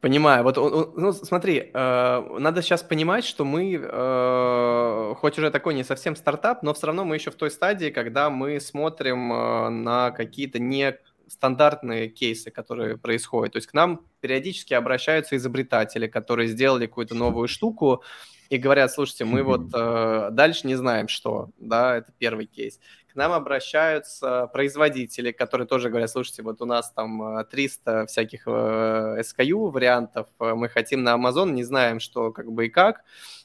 Понимаю. 0.00 0.44
Вот, 0.44 0.56
ну, 0.56 1.12
смотри, 1.12 1.70
э, 1.74 2.38
надо 2.38 2.62
сейчас 2.62 2.84
понимать, 2.84 3.24
что 3.24 3.44
мы, 3.44 3.74
э, 3.74 5.14
хоть 5.16 5.36
уже 5.36 5.50
такой 5.50 5.74
не 5.74 5.82
совсем 5.82 6.14
стартап, 6.14 6.62
но 6.62 6.74
все 6.74 6.86
равно 6.86 7.04
мы 7.04 7.16
еще 7.16 7.32
в 7.32 7.34
той 7.34 7.50
стадии, 7.50 7.90
когда 7.90 8.30
мы 8.30 8.60
смотрим 8.60 9.32
э, 9.32 9.68
на 9.70 10.12
какие-то 10.12 10.60
не 10.60 10.96
стандартные 11.28 12.08
кейсы, 12.08 12.50
которые 12.50 12.98
происходят. 12.98 13.52
То 13.52 13.56
есть 13.58 13.68
к 13.68 13.74
нам 13.74 14.06
периодически 14.20 14.74
обращаются 14.74 15.36
изобретатели, 15.36 16.06
которые 16.06 16.48
сделали 16.48 16.86
какую-то 16.86 17.14
новую 17.14 17.48
штуку 17.48 18.02
и 18.50 18.58
говорят, 18.58 18.92
слушайте, 18.92 19.24
мы 19.24 19.42
вот 19.42 19.70
э, 19.74 20.28
дальше 20.32 20.66
не 20.66 20.74
знаем, 20.74 21.08
что, 21.08 21.50
да, 21.58 21.96
это 21.96 22.12
первый 22.18 22.46
кейс. 22.46 22.78
К 23.14 23.16
нам 23.16 23.32
обращаются 23.32 24.48
производители, 24.52 25.30
которые 25.30 25.68
тоже 25.68 25.88
говорят, 25.88 26.10
слушайте, 26.10 26.42
вот 26.42 26.60
у 26.60 26.64
нас 26.64 26.90
там 26.90 27.44
300 27.48 27.90
э, 27.90 28.06
всяких 28.06 28.42
э, 28.46 29.20
SKU 29.20 29.70
вариантов, 29.70 30.26
э, 30.40 30.54
мы 30.54 30.68
хотим 30.68 31.04
на 31.04 31.14
Amazon, 31.14 31.52
не 31.52 31.62
знаем, 31.62 32.00
что 32.00 32.32
как 32.32 32.50
бы 32.50 32.66
и 32.66 32.70
как, 32.70 33.04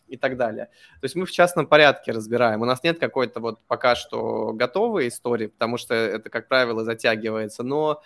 и 0.09 0.17
так 0.17 0.37
далее. 0.37 0.65
То 0.65 1.05
есть 1.05 1.15
мы 1.15 1.25
в 1.25 1.31
частном 1.31 1.67
порядке 1.67 2.11
разбираем. 2.11 2.61
У 2.61 2.65
нас 2.65 2.83
нет 2.83 2.99
какой-то 2.99 3.39
вот 3.39 3.59
пока 3.67 3.95
что 3.95 4.53
готовой 4.53 5.07
истории, 5.07 5.47
потому 5.47 5.77
что 5.77 5.93
это, 5.93 6.29
как 6.29 6.47
правило, 6.47 6.83
затягивается, 6.83 7.63
но 7.63 8.01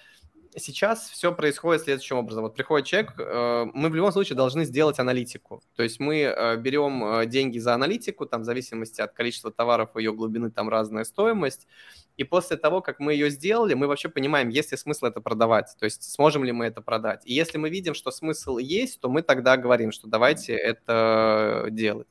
сейчас 0.57 1.09
все 1.09 1.33
происходит 1.33 1.83
следующим 1.83 2.17
образом. 2.17 2.43
Вот 2.43 2.55
приходит 2.55 2.87
человек, 2.87 3.13
э, 3.17 3.65
мы 3.73 3.89
в 3.89 3.95
любом 3.95 4.11
случае 4.11 4.35
должны 4.35 4.65
сделать 4.65 4.99
аналитику. 4.99 5.61
То 5.75 5.83
есть 5.83 5.99
мы 5.99 6.21
э, 6.21 6.57
берем 6.57 7.03
э, 7.03 7.25
деньги 7.25 7.59
за 7.59 7.73
аналитику, 7.73 8.25
там 8.25 8.41
в 8.41 8.45
зависимости 8.45 9.01
от 9.01 9.13
количества 9.13 9.51
товаров 9.51 9.95
ее 9.95 10.13
глубины 10.13 10.51
там 10.51 10.69
разная 10.69 11.03
стоимость. 11.03 11.67
И 12.17 12.23
после 12.23 12.57
того, 12.57 12.81
как 12.81 12.99
мы 12.99 13.13
ее 13.13 13.29
сделали, 13.29 13.73
мы 13.73 13.87
вообще 13.87 14.09
понимаем, 14.09 14.49
есть 14.49 14.71
ли 14.71 14.77
смысл 14.77 15.07
это 15.07 15.21
продавать, 15.21 15.75
то 15.79 15.85
есть 15.85 16.03
сможем 16.03 16.43
ли 16.43 16.51
мы 16.51 16.65
это 16.65 16.81
продать. 16.81 17.21
И 17.25 17.33
если 17.33 17.57
мы 17.57 17.69
видим, 17.69 17.95
что 17.95 18.11
смысл 18.11 18.57
есть, 18.57 18.99
то 18.99 19.09
мы 19.09 19.23
тогда 19.23 19.57
говорим, 19.57 19.91
что 19.91 20.07
давайте 20.07 20.53
это 20.53 21.67
делать. 21.71 22.07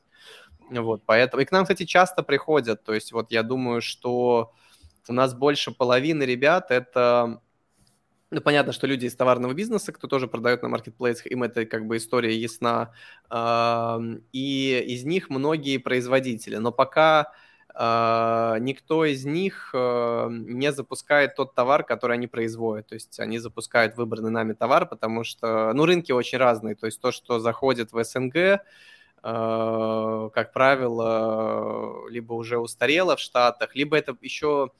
Вот, 0.70 1.02
поэтому... 1.06 1.42
И 1.42 1.44
к 1.44 1.52
нам, 1.52 1.64
кстати, 1.64 1.84
часто 1.84 2.22
приходят, 2.22 2.82
то 2.82 2.94
есть 2.94 3.12
вот 3.12 3.30
я 3.30 3.42
думаю, 3.42 3.80
что 3.80 4.52
у 5.08 5.12
нас 5.12 5.34
больше 5.34 5.70
половины 5.70 6.24
ребят 6.24 6.70
это 6.70 7.40
ну, 8.32 8.40
понятно, 8.40 8.72
что 8.72 8.86
люди 8.86 9.06
из 9.06 9.14
товарного 9.14 9.52
бизнеса, 9.52 9.92
кто 9.92 10.08
тоже 10.08 10.26
продает 10.26 10.62
на 10.62 10.68
маркетплейсах, 10.68 11.26
им 11.26 11.42
эта 11.42 11.66
как 11.66 11.86
бы 11.86 11.98
история 11.98 12.34
ясна. 12.36 12.92
И 14.32 14.84
из 14.88 15.04
них 15.04 15.30
многие 15.30 15.76
производители. 15.76 16.56
Но 16.56 16.72
пока 16.72 17.32
а, 17.74 18.58
никто 18.58 19.04
из 19.04 19.24
них 19.24 19.70
э, 19.74 20.28
не 20.30 20.72
запускает 20.72 21.34
тот 21.36 21.54
товар, 21.54 21.84
который 21.84 22.14
они 22.14 22.26
производят. 22.26 22.88
То 22.88 22.94
есть 22.94 23.18
они 23.20 23.38
запускают 23.38 23.96
выбранный 23.96 24.30
нами 24.30 24.52
товар, 24.52 24.86
потому 24.86 25.24
что, 25.24 25.72
ну, 25.72 25.86
рынки 25.86 26.12
очень 26.12 26.38
разные. 26.38 26.74
То 26.74 26.86
есть 26.86 27.00
то, 27.00 27.12
что 27.12 27.38
заходит 27.38 27.92
в 27.92 28.04
СНГ, 28.04 28.36
э, 28.36 28.60
как 29.22 30.52
правило, 30.52 32.08
либо 32.10 32.34
уже 32.34 32.58
устарело 32.58 33.16
в 33.16 33.20
Штатах, 33.20 33.74
либо 33.74 33.96
это 33.96 34.16
еще 34.20 34.70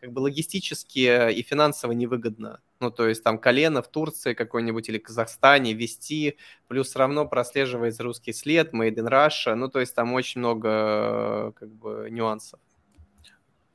как 0.00 0.12
бы 0.12 0.20
логистически 0.20 1.32
и 1.32 1.42
финансово 1.42 1.92
невыгодно. 1.92 2.60
Ну, 2.80 2.90
то 2.90 3.08
есть 3.08 3.24
там 3.24 3.38
колено 3.38 3.82
в 3.82 3.88
Турции 3.88 4.34
какой-нибудь 4.34 4.88
или 4.88 4.98
Казахстане 4.98 5.72
вести, 5.74 6.36
плюс 6.68 6.94
равно 6.94 7.26
прослеживается 7.26 8.04
русский 8.04 8.32
след, 8.32 8.72
Made 8.72 8.94
in 8.94 9.08
Russia, 9.08 9.54
ну, 9.54 9.68
то 9.68 9.80
есть 9.80 9.94
там 9.94 10.12
очень 10.12 10.40
много 10.40 11.52
как 11.58 11.68
бы 11.68 12.08
нюансов. 12.10 12.60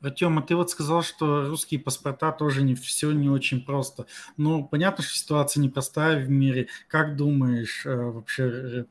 Артем, 0.03 0.37
а 0.37 0.41
ты 0.41 0.55
вот 0.55 0.69
сказал, 0.69 1.01
что 1.01 1.47
русские 1.47 1.79
паспорта 1.79 2.31
тоже 2.33 2.61
не 2.61 2.75
все 2.75 3.11
не 3.11 3.29
очень 3.29 3.61
просто. 3.61 4.05
Ну, 4.35 4.65
понятно, 4.65 5.03
что 5.03 5.15
ситуация 5.15 5.61
непростая 5.61 6.23
в 6.23 6.29
мире. 6.29 6.67
Как 6.89 7.15
думаешь, 7.15 7.85
э, 7.85 7.95
вообще 7.95 8.43
э, 8.43 8.85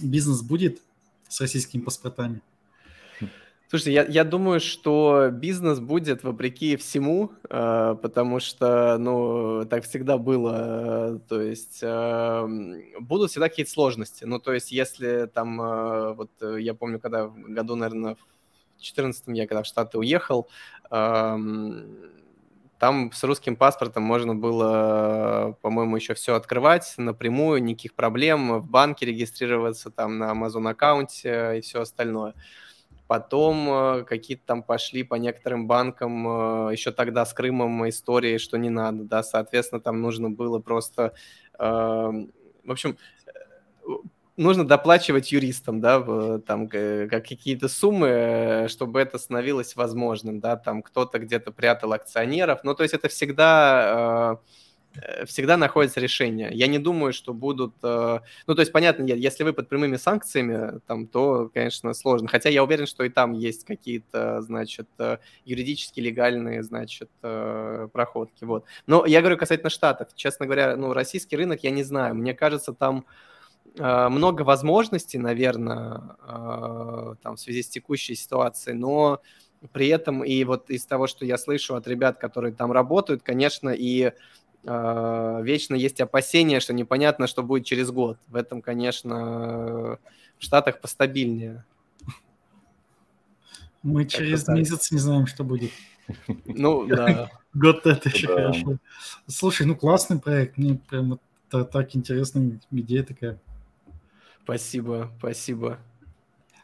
бизнес 0.00 0.42
будет 0.42 0.80
с 1.28 1.40
российскими 1.40 1.80
паспортами? 1.80 2.42
Слушайте, 3.70 3.92
я, 3.92 4.04
я 4.04 4.24
думаю, 4.24 4.60
что 4.60 5.28
бизнес 5.30 5.78
будет 5.78 6.24
вопреки 6.24 6.76
всему, 6.76 7.32
э, 7.50 7.96
потому 8.00 8.40
что, 8.40 8.96
ну, 8.98 9.66
так 9.68 9.84
всегда 9.84 10.16
было. 10.16 11.16
Э, 11.16 11.18
то 11.28 11.42
есть 11.42 11.80
э, 11.82 12.48
будут 12.98 13.30
всегда 13.30 13.50
какие-то 13.50 13.70
сложности. 13.70 14.24
Ну, 14.24 14.38
то 14.38 14.54
есть 14.54 14.72
если 14.72 15.26
там, 15.26 15.60
э, 15.60 16.14
вот 16.14 16.30
э, 16.40 16.56
я 16.60 16.72
помню, 16.72 16.98
когда 16.98 17.26
в 17.26 17.34
году, 17.52 17.74
наверное, 17.76 18.14
в 18.14 18.18
2014 18.78 19.24
я 19.28 19.46
когда 19.46 19.62
в 19.62 19.66
Штаты 19.66 19.98
уехал, 19.98 20.48
э, 20.90 21.36
там 22.78 23.12
с 23.12 23.22
русским 23.24 23.56
паспортом 23.56 24.02
можно 24.02 24.34
было, 24.34 25.56
по-моему, 25.60 25.96
еще 25.96 26.14
все 26.14 26.36
открывать 26.36 26.94
напрямую, 26.96 27.62
никаких 27.62 27.94
проблем, 27.94 28.60
в 28.60 28.70
банке 28.70 29.04
регистрироваться, 29.04 29.90
там 29.90 30.18
на 30.18 30.30
Amazon 30.32 30.70
аккаунте 30.70 31.58
и 31.58 31.60
все 31.60 31.82
остальное. 31.82 32.34
Потом 33.08 33.68
э, 34.00 34.04
какие-то 34.04 34.44
там 34.46 34.62
пошли 34.62 35.02
по 35.02 35.14
некоторым 35.16 35.66
банкам, 35.66 36.68
э, 36.68 36.72
еще 36.72 36.92
тогда 36.92 37.24
с 37.24 37.32
Крымом 37.32 37.88
истории, 37.88 38.38
что 38.38 38.58
не 38.58 38.70
надо, 38.70 39.04
да, 39.04 39.22
соответственно, 39.22 39.80
там 39.80 40.02
нужно 40.02 40.30
было 40.30 40.58
просто, 40.60 41.14
эм, 41.58 42.30
в 42.64 42.70
общем, 42.70 42.98
э, 43.26 43.30
нужно 44.36 44.66
доплачивать 44.66 45.32
юристам, 45.32 45.80
да, 45.80 46.38
там 46.40 46.68
как 46.68 47.10
какие-то 47.10 47.68
суммы, 47.68 48.66
чтобы 48.68 49.00
это 49.00 49.18
становилось 49.18 49.74
возможным, 49.74 50.40
да, 50.40 50.56
там 50.56 50.82
кто-то 50.82 51.18
где-то 51.18 51.50
прятал 51.50 51.94
акционеров, 51.94 52.60
ну, 52.62 52.74
то 52.74 52.82
есть 52.82 52.94
это 52.94 53.08
всегда 53.08 54.36
Э, 54.42 54.67
всегда 55.26 55.56
находится 55.56 56.00
решение. 56.00 56.50
Я 56.52 56.66
не 56.66 56.78
думаю, 56.78 57.12
что 57.12 57.32
будут... 57.32 57.74
Э, 57.82 58.20
ну, 58.46 58.54
то 58.54 58.60
есть, 58.60 58.72
понятно, 58.72 59.04
если 59.04 59.44
вы 59.44 59.52
под 59.52 59.68
прямыми 59.68 59.96
санкциями, 59.96 60.80
там, 60.86 61.06
то, 61.06 61.50
конечно, 61.52 61.94
сложно. 61.94 62.28
Хотя 62.28 62.48
я 62.48 62.64
уверен, 62.64 62.86
что 62.86 63.04
и 63.04 63.08
там 63.08 63.32
есть 63.32 63.64
какие-то, 63.64 64.40
значит, 64.42 64.88
э, 64.98 65.18
юридически 65.44 66.00
легальные, 66.00 66.62
значит, 66.62 67.10
проходки. 67.20 68.44
Вот. 68.44 68.64
Но 68.86 69.06
я 69.06 69.20
говорю 69.20 69.36
касательно 69.36 69.70
Штатов. 69.70 70.08
Честно 70.14 70.46
говоря, 70.46 70.76
ну, 70.76 70.92
российский 70.92 71.36
рынок 71.36 71.62
я 71.62 71.70
не 71.70 71.82
знаю. 71.82 72.14
Мне 72.14 72.34
кажется, 72.34 72.72
там 72.72 73.04
много 73.76 74.42
возможностей, 74.42 75.18
наверное, 75.18 76.16
там, 77.22 77.36
в 77.36 77.40
связи 77.40 77.62
с 77.62 77.68
текущей 77.68 78.14
ситуацией, 78.14 78.76
но 78.76 79.20
при 79.72 79.88
этом 79.88 80.24
и 80.24 80.44
вот 80.44 80.70
из 80.70 80.86
того, 80.86 81.06
что 81.06 81.24
я 81.24 81.36
слышу 81.38 81.74
от 81.74 81.86
ребят, 81.86 82.18
которые 82.18 82.54
там 82.54 82.72
работают, 82.72 83.22
конечно, 83.22 83.70
и 83.70 84.12
а, 84.70 85.40
вечно 85.40 85.74
есть 85.74 86.00
опасения, 86.00 86.60
что 86.60 86.74
непонятно, 86.74 87.26
что 87.26 87.42
будет 87.42 87.64
через 87.64 87.90
год. 87.90 88.18
В 88.26 88.36
этом, 88.36 88.60
конечно, 88.60 89.98
в 90.38 90.44
Штатах 90.44 90.80
постабильнее. 90.80 91.64
Мы 93.82 94.04
как 94.04 94.12
через 94.12 94.44
так. 94.44 94.56
месяц 94.56 94.90
не 94.90 94.98
знаем, 94.98 95.26
что 95.26 95.44
будет. 95.44 95.70
Ну, 96.44 96.86
да. 96.86 97.30
Год 97.54 97.86
это 97.86 98.10
еще 98.10 98.26
хорошо. 98.26 98.76
Слушай, 99.26 99.66
ну 99.66 99.74
классный 99.74 100.18
проект. 100.18 100.58
Мне 100.58 100.74
прям 100.74 101.18
так 101.48 101.96
интересная 101.96 102.60
идея 102.70 103.04
такая. 103.04 103.40
Спасибо, 104.42 105.10
спасибо. 105.18 105.78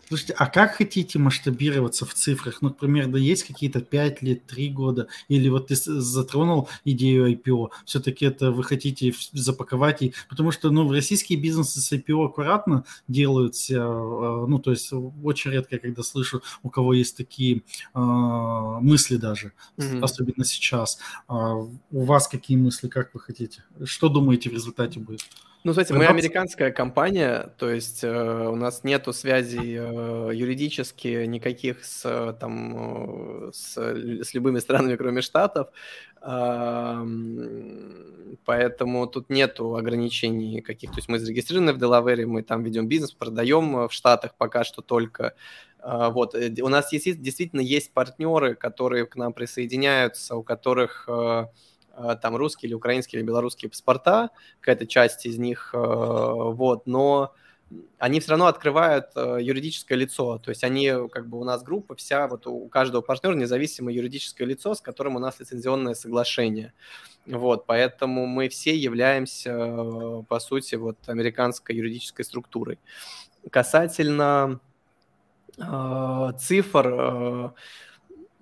Слушайте, 0.09 0.35
а 0.35 0.47
как 0.47 0.75
хотите 0.75 1.19
масштабироваться 1.19 2.05
в 2.05 2.15
цифрах? 2.15 2.63
Ну, 2.63 2.69
например, 2.69 3.09
да 3.09 3.19
есть 3.19 3.45
какие-то 3.45 3.81
5 3.81 4.23
лет, 4.23 4.47
3 4.47 4.69
года? 4.71 5.09
Или 5.29 5.49
вот 5.49 5.69
ты 5.69 5.77
затронул 5.77 6.69
идею 6.85 7.33
IPO, 7.33 7.71
все-таки 7.85 8.27
это 8.27 8.51
вы 8.51 8.65
хотите 8.65 9.13
запаковать? 9.33 10.03
И... 10.03 10.15
Потому 10.29 10.51
что, 10.53 10.71
ну, 10.71 10.91
российские 10.91 11.39
бизнесы 11.39 11.81
с 11.81 11.93
IPO 11.93 12.27
аккуратно 12.27 12.85
делаются, 13.09 13.77
а, 13.81 14.47
ну, 14.47 14.59
то 14.59 14.71
есть 14.71 14.91
очень 15.23 15.53
редко, 15.53 15.79
когда 15.79 16.03
слышу, 16.03 16.43
у 16.63 16.71
кого 16.71 16.95
есть 16.95 17.17
такие 17.17 17.63
э, 17.95 17.99
мысли 17.99 19.17
даже, 19.17 19.53
mm-hmm. 19.77 20.01
особенно 20.01 20.45
сейчас. 20.45 20.99
А 21.29 21.55
у 21.55 22.05
вас 22.05 22.29
какие 22.29 22.57
мысли, 22.57 22.89
как 22.89 23.15
вы 23.15 23.21
хотите? 23.21 23.65
Что 23.85 24.09
думаете 24.09 24.51
в 24.51 24.53
результате 24.53 25.01
будет? 25.01 25.23
Ну, 25.65 25.73
смотрите, 25.73 25.95
мы 25.95 26.05
американская 26.05 26.71
компания, 26.71 27.51
то 27.57 27.71
есть 27.71 28.05
э, 28.05 28.49
у 28.49 28.55
нас 28.55 28.85
нету 28.85 29.15
связей 29.15 29.79
э, 29.79 30.31
юридически 30.35 31.25
никаких 31.25 31.83
с, 31.87 32.05
э, 32.05 32.35
там, 32.39 33.49
э, 33.49 33.51
с, 33.55 33.79
с 33.79 34.35
любыми 34.35 34.59
странами, 34.59 34.97
кроме 34.97 35.23
Штатов, 35.23 35.69
э, 36.21 37.07
поэтому 38.45 39.07
тут 39.07 39.31
нету 39.31 39.75
ограничений 39.77 40.61
каких. 40.61 40.91
То 40.91 40.97
есть 40.97 41.09
мы 41.09 41.19
зарегистрированы 41.19 41.73
в 41.73 41.79
Делавере, 41.79 42.27
мы 42.27 42.43
там 42.43 42.63
ведем 42.63 42.87
бизнес, 42.87 43.13
продаем 43.13 43.75
э, 43.79 43.89
в 43.89 43.93
Штатах 43.95 44.35
пока 44.37 44.65
что 44.65 44.83
только. 44.83 45.33
Э, 45.79 46.11
вот. 46.11 46.35
У 46.35 46.69
нас 46.69 46.93
есть, 46.93 47.23
действительно 47.23 47.63
есть 47.63 47.95
партнеры, 47.95 48.55
которые 48.55 49.07
к 49.07 49.17
нам 49.17 49.33
присоединяются, 49.33 50.37
у 50.37 50.43
которых... 50.43 51.07
Э, 51.09 51.15
Э, 51.15 51.47
там 52.23 52.37
русские 52.37 52.69
или 52.69 52.75
украинские 52.75 53.21
или 53.21 53.27
белорусские 53.27 53.71
паспорта, 53.71 54.31
какая-то 54.61 54.87
часть 54.87 55.27
из 55.27 55.39
них, 55.39 55.71
э, 55.75 55.79
вот, 55.79 56.87
но 56.87 57.35
они 57.99 58.21
все 58.21 58.31
равно 58.31 58.47
открывают 58.47 59.07
э, 59.17 59.39
юридическое 59.41 59.97
лицо, 59.97 60.39
то 60.39 60.51
есть 60.51 60.65
они, 60.65 60.93
как 61.11 61.29
бы 61.29 61.41
у 61.41 61.45
нас 61.45 61.63
группа 61.63 61.95
вся, 61.95 62.29
вот 62.29 62.47
у 62.47 62.69
каждого 62.69 63.01
партнера 63.01 63.35
независимое 63.35 63.95
юридическое 63.95 64.47
лицо, 64.47 64.75
с 64.75 64.81
которым 64.81 65.17
у 65.17 65.19
нас 65.19 65.41
лицензионное 65.41 65.95
соглашение. 65.95 66.73
Вот, 67.27 67.65
поэтому 67.67 68.27
мы 68.27 68.49
все 68.49 68.77
являемся, 68.77 70.23
по 70.29 70.39
сути, 70.41 70.75
вот 70.75 70.99
американской 71.07 71.75
юридической 71.75 72.23
структурой. 72.25 72.79
Касательно 73.51 74.61
э, 75.59 76.33
цифр, 76.39 76.87
э, 76.87 77.51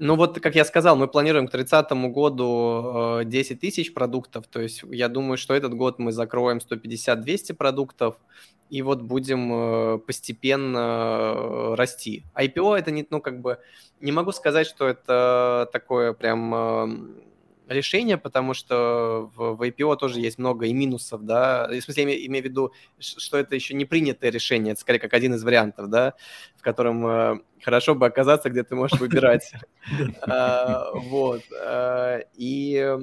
ну 0.04 0.16
вот, 0.16 0.40
как 0.40 0.56
я 0.56 0.64
сказал, 0.64 0.96
мы 0.96 1.06
планируем 1.06 1.46
к 1.46 1.52
30 1.52 1.92
году 2.12 3.20
10 3.24 3.50
э, 3.52 3.54
тысяч 3.54 3.94
продуктов, 3.94 4.48
то 4.48 4.60
есть 4.60 4.82
я 4.90 5.08
думаю, 5.08 5.38
что 5.38 5.54
этот 5.54 5.74
год 5.74 6.00
мы 6.00 6.10
закроем 6.10 6.58
150-200 6.58 7.54
продуктов, 7.54 8.16
и 8.68 8.82
вот 8.82 9.00
будем 9.00 9.52
э, 9.52 9.98
постепенно 9.98 11.34
э, 11.36 11.74
расти. 11.76 12.24
IPO 12.34 12.78
это 12.78 12.90
не, 12.90 13.06
ну 13.10 13.20
как 13.20 13.40
бы, 13.40 13.58
не 14.00 14.10
могу 14.10 14.32
сказать, 14.32 14.66
что 14.66 14.88
это 14.88 15.68
такое 15.72 16.14
прям 16.14 17.14
решение, 17.72 18.18
потому 18.18 18.54
что 18.54 19.30
в, 19.34 19.56
в 19.56 19.62
IPO 19.62 19.96
тоже 19.96 20.20
есть 20.20 20.38
много 20.38 20.66
и 20.66 20.72
минусов, 20.72 21.24
да, 21.24 21.68
в 21.68 21.80
смысле, 21.80 22.20
я 22.20 22.26
имею 22.26 22.44
в 22.44 22.46
виду, 22.46 22.72
что 22.98 23.38
это 23.38 23.54
еще 23.54 23.74
не 23.74 23.84
принятое 23.84 24.30
решение, 24.30 24.72
это 24.72 24.80
скорее 24.80 24.98
как 24.98 25.14
один 25.14 25.34
из 25.34 25.44
вариантов, 25.44 25.88
да, 25.88 26.14
в 26.56 26.62
котором 26.62 27.06
э, 27.06 27.40
хорошо 27.62 27.94
бы 27.94 28.06
оказаться, 28.06 28.50
где 28.50 28.62
ты 28.62 28.74
можешь 28.74 28.98
выбирать. 29.00 29.52
А, 30.22 30.92
вот. 30.94 31.42
А, 31.60 32.20
и 32.34 32.96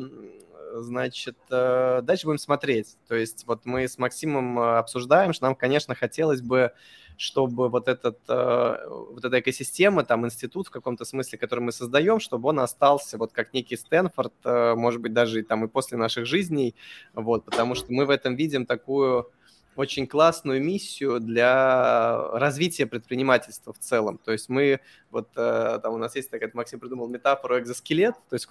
значит, 0.75 1.37
э, 1.51 2.01
дальше 2.03 2.25
будем 2.25 2.37
смотреть. 2.37 2.97
То 3.07 3.15
есть 3.15 3.45
вот 3.45 3.65
мы 3.65 3.87
с 3.87 3.97
Максимом 3.97 4.59
э, 4.59 4.77
обсуждаем, 4.77 5.33
что 5.33 5.45
нам, 5.45 5.55
конечно, 5.55 5.95
хотелось 5.95 6.41
бы 6.41 6.71
чтобы 7.19 7.67
вот, 7.67 7.89
этот, 7.89 8.17
э, 8.29 8.77
вот 8.87 9.25
эта 9.25 9.41
экосистема, 9.41 10.05
там, 10.05 10.25
институт 10.25 10.67
в 10.67 10.71
каком-то 10.71 11.03
смысле, 11.03 11.37
который 11.37 11.59
мы 11.59 11.73
создаем, 11.73 12.21
чтобы 12.21 12.47
он 12.47 12.61
остался 12.61 13.17
вот 13.17 13.33
как 13.33 13.53
некий 13.53 13.75
Стэнфорд, 13.75 14.33
э, 14.45 14.73
может 14.75 15.01
быть, 15.01 15.11
даже 15.11 15.41
и 15.41 15.43
там 15.43 15.65
и 15.65 15.67
после 15.67 15.97
наших 15.97 16.25
жизней, 16.25 16.75
вот, 17.13 17.43
потому 17.43 17.75
что 17.75 17.91
мы 17.91 18.05
в 18.05 18.09
этом 18.09 18.37
видим 18.37 18.65
такую 18.65 19.29
очень 19.75 20.07
классную 20.07 20.63
миссию 20.63 21.19
для 21.19 22.29
развития 22.31 22.85
предпринимательства 22.85 23.73
в 23.73 23.79
целом. 23.79 24.17
То 24.17 24.31
есть 24.31 24.47
мы, 24.47 24.79
вот 25.11 25.27
э, 25.35 25.79
там 25.83 25.93
у 25.95 25.97
нас 25.97 26.15
есть 26.15 26.29
такая, 26.29 26.49
Максим 26.53 26.79
придумал 26.79 27.09
метафору 27.09 27.59
экзоскелет, 27.59 28.15
то 28.29 28.35
есть 28.35 28.47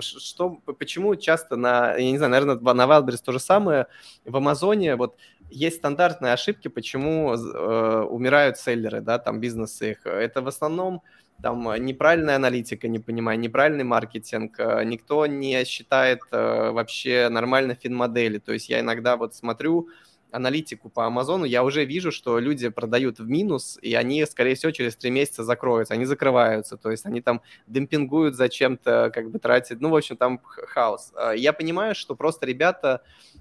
что, 0.00 0.50
почему 0.78 1.14
часто 1.14 1.54
на, 1.54 1.94
я 1.94 2.10
не 2.10 2.18
знаю, 2.18 2.32
наверное, 2.32 2.74
на 2.74 2.86
Wildberries 2.86 3.22
то 3.24 3.30
же 3.30 3.38
самое, 3.38 3.86
в 4.24 4.36
Амазоне 4.36 4.96
вот 4.96 5.16
есть 5.50 5.76
стандартные 5.76 6.32
ошибки, 6.32 6.68
почему 6.68 7.34
э, 7.34 8.02
умирают 8.02 8.58
селлеры, 8.58 9.00
да, 9.00 9.18
там 9.18 9.40
бизнесы 9.40 9.92
их. 9.92 10.06
Это 10.06 10.42
в 10.42 10.48
основном 10.48 11.02
там 11.42 11.74
неправильная 11.82 12.36
аналитика, 12.36 12.86
не 12.86 12.98
понимаю, 12.98 13.38
неправильный 13.38 13.84
маркетинг, 13.84 14.58
никто 14.84 15.26
не 15.26 15.64
считает 15.64 16.20
вообще 16.30 17.30
нормально 17.30 17.74
фин-модели. 17.74 18.38
То 18.38 18.52
есть 18.52 18.68
я 18.68 18.80
иногда 18.80 19.16
вот 19.16 19.34
смотрю, 19.34 19.88
аналитику 20.32 20.88
по 20.88 21.06
Амазону, 21.06 21.44
я 21.44 21.64
уже 21.64 21.84
вижу, 21.84 22.12
что 22.12 22.38
люди 22.38 22.68
продают 22.68 23.18
в 23.18 23.28
минус, 23.28 23.78
и 23.82 23.94
они, 23.94 24.24
скорее 24.26 24.54
всего, 24.54 24.72
через 24.72 24.96
три 24.96 25.10
месяца 25.10 25.44
закроются, 25.44 25.94
они 25.94 26.04
закрываются, 26.04 26.76
то 26.76 26.90
есть 26.90 27.06
они 27.06 27.20
там 27.20 27.42
демпингуют 27.66 28.36
зачем-то, 28.36 29.10
как 29.12 29.30
бы 29.30 29.38
тратят, 29.38 29.80
ну, 29.80 29.90
в 29.90 29.96
общем, 29.96 30.16
там 30.16 30.40
хаос. 30.42 31.12
А, 31.14 31.32
я 31.32 31.52
понимаю, 31.52 31.94
что 31.94 32.14
просто 32.14 32.46
ребята 32.46 33.02
э, 33.34 33.39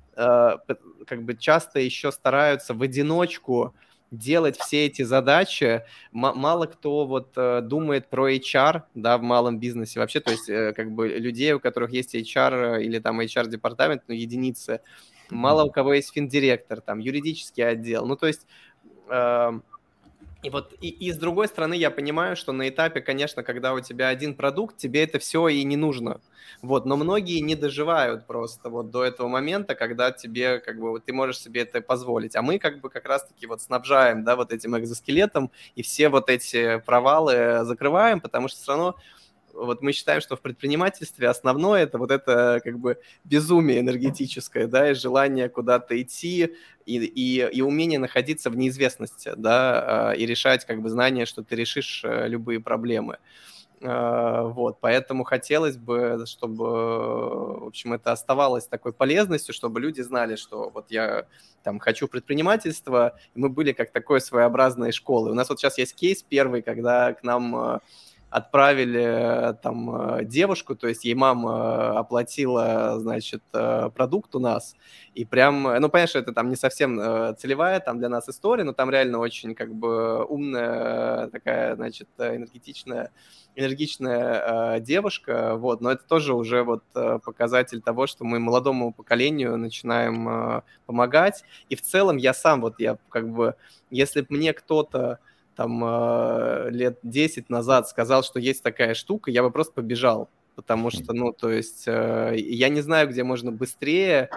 как 1.08 1.24
бы 1.24 1.36
часто 1.36 1.80
еще 1.80 2.12
стараются 2.12 2.74
в 2.74 2.82
одиночку 2.82 3.74
делать 4.12 4.58
все 4.58 4.86
эти 4.86 5.04
задачи. 5.04 5.84
Мало 6.12 6.66
кто 6.66 7.06
вот 7.06 7.34
э, 7.36 7.62
думает 7.62 8.10
про 8.10 8.32
HR, 8.32 8.84
да, 8.96 9.18
в 9.18 9.22
малом 9.22 9.60
бизнесе 9.60 10.00
вообще, 10.00 10.20
то 10.20 10.32
есть 10.32 10.50
э, 10.50 10.74
как 10.74 10.92
бы 10.92 11.08
людей, 11.08 11.54
у 11.54 11.60
которых 11.60 11.92
есть 11.92 12.16
HR 12.16 12.82
или 12.82 13.00
там 13.00 13.20
HR-департамент, 13.22 14.04
ну, 14.08 14.16
единицы, 14.16 14.82
мало 15.30 15.64
у 15.64 15.72
кого 15.72 15.94
есть 15.94 16.12
финдиректор, 16.12 16.82
там, 16.82 17.00
юридический 17.00 17.68
отдел. 17.68 18.06
Ну, 18.06 18.16
то 18.16 18.28
есть... 18.28 18.48
И 20.42 20.50
вот 20.50 20.74
и, 20.80 20.88
и 20.88 21.12
с 21.12 21.18
другой 21.18 21.50
стороны 21.50 21.74
я 21.74 21.92
понимаю, 21.92 22.38
что 22.38 22.54
на 22.54 22.70
этапе, 22.70 23.02
конечно, 23.02 23.44
когда 23.44 23.74
у 23.74 23.82
тебя 23.82 24.08
один 24.08 24.36
продукт, 24.36 24.78
тебе 24.78 25.04
это 25.04 25.20
все 25.20 25.48
и 25.50 25.64
не 25.66 25.76
нужно. 25.76 26.22
Вот, 26.62 26.86
но 26.86 26.96
многие 26.96 27.40
не 27.40 27.56
доживают 27.56 28.26
просто 28.26 28.70
вот 28.70 28.90
до 28.90 29.04
этого 29.04 29.28
момента, 29.28 29.76
когда 29.76 30.12
тебе 30.12 30.60
как 30.60 30.80
бы 30.80 30.92
вот 30.92 31.06
ты 31.06 31.14
можешь 31.14 31.40
себе 31.40 31.62
это 31.62 31.82
позволить. 31.82 32.36
А 32.38 32.42
мы 32.42 32.58
как 32.58 32.80
бы 32.80 32.90
как 32.90 33.06
раз-таки 33.06 33.48
вот 33.48 33.62
снабжаем, 33.62 34.24
да, 34.24 34.36
вот 34.38 34.54
этим 34.54 34.78
экзоскелетом 34.78 35.52
и 35.76 35.84
все 35.84 36.08
вот 36.10 36.30
эти 36.30 36.80
провалы 36.86 37.66
закрываем, 37.66 38.22
потому 38.22 38.48
что 38.48 38.62
все 38.62 38.72
равно 38.72 38.96
вот 39.54 39.82
мы 39.82 39.92
считаем, 39.92 40.22
что 40.22 40.36
в 40.36 40.42
предпринимательстве 40.42 41.28
основное 41.28 41.84
это 41.84 41.98
вот 41.98 42.12
это 42.12 42.62
как 42.64 42.80
бы 42.80 42.98
безумие 43.24 43.80
энергетическое, 43.80 44.68
да, 44.68 44.92
и 44.92 44.94
желание 44.94 45.50
куда-то 45.50 46.00
идти, 46.02 46.56
и, 46.86 46.98
и, 46.98 47.48
и 47.52 47.62
умение 47.62 48.00
находиться 48.00 48.50
в 48.50 48.58
неизвестности, 48.58 49.34
да, 49.36 50.10
а, 50.10 50.12
и 50.14 50.26
решать 50.26 50.66
как 50.66 50.82
бы 50.82 50.90
знание, 50.90 51.26
что 51.26 51.44
ты 51.44 51.56
решишь 51.56 52.02
э, 52.04 52.28
любые 52.28 52.60
проблемы. 52.60 53.18
А, 53.82 54.44
вот, 54.44 54.80
поэтому 54.82 55.24
хотелось 55.24 55.78
бы, 55.78 56.24
чтобы, 56.26 57.60
в 57.60 57.68
общем, 57.68 57.94
это 57.94 58.12
оставалось 58.12 58.68
такой 58.68 58.92
полезностью, 58.92 59.54
чтобы 59.54 59.80
люди 59.80 60.02
знали, 60.02 60.36
что 60.36 60.70
вот 60.70 60.92
я 60.92 61.28
там 61.64 61.80
хочу 61.80 62.08
предпринимательства, 62.08 63.18
и 63.36 63.40
мы 63.40 63.50
были 63.50 63.72
как 63.72 63.92
такой 63.92 64.20
своеобразной 64.20 64.92
школы. 64.92 65.32
У 65.32 65.34
нас 65.34 65.50
вот 65.50 65.60
сейчас 65.60 65.78
есть 65.78 65.96
кейс 65.96 66.24
первый, 66.24 66.62
когда 66.62 67.14
к 67.14 67.24
нам 67.24 67.56
а, 67.56 67.82
отправили 68.30 69.56
там 69.62 70.26
девушку, 70.28 70.76
то 70.76 70.88
есть 70.88 71.06
ей 71.06 71.16
мама 71.16 71.98
оплатила, 72.00 73.00
значит, 73.00 73.44
продукт 73.52 74.36
у 74.36 74.40
нас, 74.40 74.76
и 75.14 75.26
прям, 75.26 75.64
ну, 75.64 75.90
что 76.08 76.20
это 76.20 76.34
там 76.34 76.50
не 76.50 76.56
совсем 76.56 76.98
целевая 77.38 77.80
там 77.80 78.00
для 78.00 78.10
нас 78.10 78.30
история, 78.30 78.64
но 78.64 78.74
там 78.74 78.90
реально 78.90 79.20
очень 79.20 79.56
как 79.56 79.74
бы 79.74 80.24
умная 80.26 81.28
такая, 81.28 81.76
значит, 81.76 82.08
энергетичная 82.18 83.12
энергичная 83.60 84.76
э, 84.76 84.80
девушка, 84.80 85.56
вот, 85.56 85.82
но 85.82 85.92
это 85.92 86.04
тоже 86.08 86.34
уже 86.34 86.64
вот 86.64 86.84
э, 86.96 87.20
показатель 87.24 87.82
того, 87.82 88.08
что 88.08 88.24
мы 88.24 88.40
молодому 88.40 88.94
поколению 88.94 89.58
начинаем 89.58 90.30
э, 90.30 90.62
помогать, 90.86 91.44
и 91.68 91.76
в 91.76 91.82
целом 91.82 92.18
я 92.18 92.34
сам 92.34 92.62
вот, 92.62 92.80
я 92.80 92.98
как 93.10 93.30
бы, 93.30 93.56
если 93.90 94.26
мне 94.30 94.54
кто-то 94.54 95.20
там 95.60 95.84
э, 95.84 96.70
лет 96.70 97.00
10 97.04 97.50
назад 97.50 97.90
сказал, 97.90 98.24
что 98.24 98.40
есть 98.40 98.64
такая 98.64 98.94
штука, 98.94 99.30
я 99.30 99.44
бы 99.44 99.52
просто 99.52 99.74
побежал, 99.74 100.30
потому 100.56 100.90
что, 100.90 101.12
ну, 101.12 101.34
то 101.34 101.52
есть 101.52 101.84
э, 101.86 102.36
я 102.38 102.70
не 102.70 102.80
знаю, 102.80 103.10
где 103.10 103.26
можно 103.26 103.52
быстрее 103.52 104.30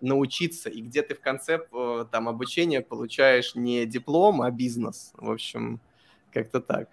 научиться, 0.00 0.70
и 0.70 0.80
где 0.80 1.02
ты 1.02 1.16
в 1.16 1.20
конце 1.20 1.58
э, 1.72 2.04
там 2.12 2.28
обучения 2.28 2.80
получаешь 2.80 3.56
не 3.56 3.86
диплом, 3.86 4.40
а 4.40 4.52
бизнес, 4.52 5.10
в 5.16 5.32
общем, 5.32 5.80
как-то 6.32 6.60
так. 6.60 6.88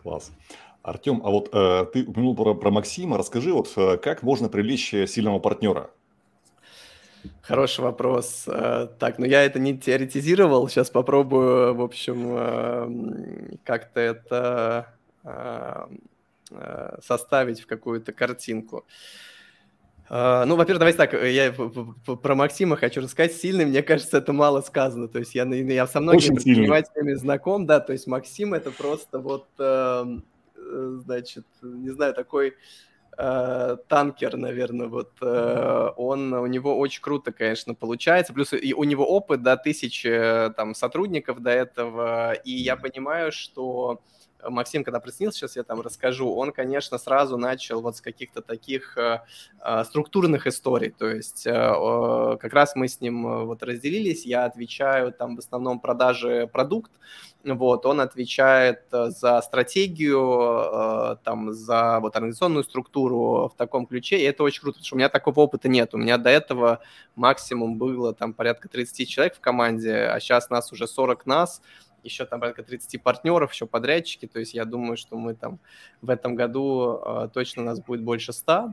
Класс. 0.00 0.30
Артем, 0.84 1.20
а 1.24 1.30
вот 1.30 1.48
э, 1.52 1.86
ты 1.92 2.04
упомянул 2.04 2.36
про, 2.36 2.54
про 2.54 2.70
Максима. 2.70 3.18
Расскажи, 3.18 3.52
вот 3.52 3.74
как 4.00 4.22
можно 4.22 4.48
привлечь 4.48 4.90
сильного 5.10 5.40
партнера? 5.40 5.90
Хороший 7.42 7.80
вопрос. 7.80 8.44
Э, 8.46 8.88
так, 8.98 9.18
ну 9.18 9.26
я 9.26 9.42
это 9.44 9.58
не 9.58 9.76
теоретизировал. 9.76 10.68
Сейчас 10.68 10.90
попробую, 10.90 11.74
в 11.74 11.82
общем, 11.82 12.26
э, 12.36 13.56
как-то 13.64 14.00
это 14.00 14.86
составить 17.02 17.60
в 17.60 17.66
какую-то 17.66 18.12
картинку. 18.12 18.84
Ну, 20.08 20.56
во-первых, 20.56 20.78
давайте 20.80 20.96
так, 20.98 21.12
я 21.12 21.52
про 21.52 22.34
Максима 22.34 22.76
хочу 22.76 23.00
рассказать. 23.00 23.34
Сильный, 23.34 23.66
мне 23.66 23.82
кажется, 23.84 24.18
это 24.18 24.32
мало 24.32 24.60
сказано. 24.62 25.06
То 25.06 25.20
есть 25.20 25.34
я, 25.36 25.44
я 25.44 25.86
со 25.86 26.00
многими 26.00 26.34
предпринимателями 26.34 27.14
знаком, 27.14 27.66
да, 27.66 27.78
то 27.78 27.92
есть 27.92 28.08
Максим 28.08 28.54
это 28.54 28.72
просто 28.72 29.20
вот, 29.20 29.46
значит, 30.56 31.46
не 31.62 31.90
знаю, 31.90 32.14
такой 32.14 32.54
танкер, 33.88 34.36
наверное, 34.36 34.86
вот 34.88 35.20
он, 35.20 36.32
у 36.32 36.46
него 36.46 36.78
очень 36.78 37.02
круто, 37.02 37.32
конечно, 37.32 37.74
получается. 37.74 38.32
Плюс 38.32 38.52
и 38.52 38.72
у 38.72 38.84
него 38.84 39.04
опыт, 39.06 39.42
да, 39.42 39.56
тысячи 39.56 40.50
там 40.56 40.74
сотрудников 40.74 41.40
до 41.40 41.50
этого, 41.50 42.32
и 42.32 42.52
я 42.52 42.76
понимаю, 42.76 43.32
что 43.32 44.00
Максим, 44.48 44.84
когда 44.84 45.00
приснился, 45.00 45.38
сейчас 45.38 45.56
я 45.56 45.62
там 45.62 45.80
расскажу, 45.80 46.34
он, 46.34 46.52
конечно, 46.52 46.98
сразу 46.98 47.36
начал 47.36 47.80
вот 47.80 47.96
с 47.96 48.00
каких-то 48.00 48.42
таких 48.42 48.96
э, 48.98 49.20
э 49.64 49.84
структурных 49.84 50.46
историй, 50.46 50.90
то 50.90 51.08
есть 51.08 51.46
э, 51.46 52.36
как 52.40 52.52
раз 52.52 52.76
мы 52.76 52.88
с 52.88 53.00
ним 53.00 53.46
вот 53.46 53.62
разделились, 53.62 54.26
я 54.26 54.44
отвечаю 54.44 55.12
там 55.12 55.36
в 55.36 55.38
основном 55.38 55.80
продажи 55.80 56.48
продукт, 56.52 56.92
вот, 57.42 57.86
он 57.86 58.00
отвечает 58.00 58.82
за 58.90 59.40
стратегию, 59.40 61.18
там, 61.24 61.54
за 61.54 61.98
вот 62.00 62.14
организационную 62.14 62.64
структуру 62.64 63.50
в 63.52 63.56
таком 63.56 63.86
ключе, 63.86 64.18
и 64.18 64.24
это 64.24 64.42
очень 64.42 64.60
круто, 64.60 64.74
потому 64.74 64.86
что 64.86 64.94
у 64.96 64.98
меня 64.98 65.08
такого 65.08 65.40
опыта 65.40 65.68
нет, 65.68 65.94
у 65.94 65.98
меня 65.98 66.18
до 66.18 66.28
этого 66.28 66.80
максимум 67.16 67.78
было 67.78 68.12
там 68.12 68.34
порядка 68.34 68.68
30 68.68 69.08
человек 69.08 69.36
в 69.36 69.40
команде, 69.40 69.94
а 69.94 70.20
сейчас 70.20 70.50
нас 70.50 70.70
уже 70.72 70.86
40 70.86 71.24
нас, 71.26 71.62
еще 72.02 72.24
там 72.24 72.40
порядка 72.40 72.62
30 72.62 73.02
партнеров, 73.02 73.52
еще 73.52 73.66
подрядчики, 73.66 74.26
то 74.26 74.38
есть 74.38 74.54
я 74.54 74.64
думаю, 74.64 74.96
что 74.96 75.16
мы 75.16 75.34
там 75.34 75.58
в 76.02 76.10
этом 76.10 76.34
году 76.34 77.00
э, 77.04 77.28
точно 77.32 77.62
у 77.62 77.64
нас 77.64 77.80
будет 77.80 78.02
больше 78.02 78.32
100. 78.32 78.72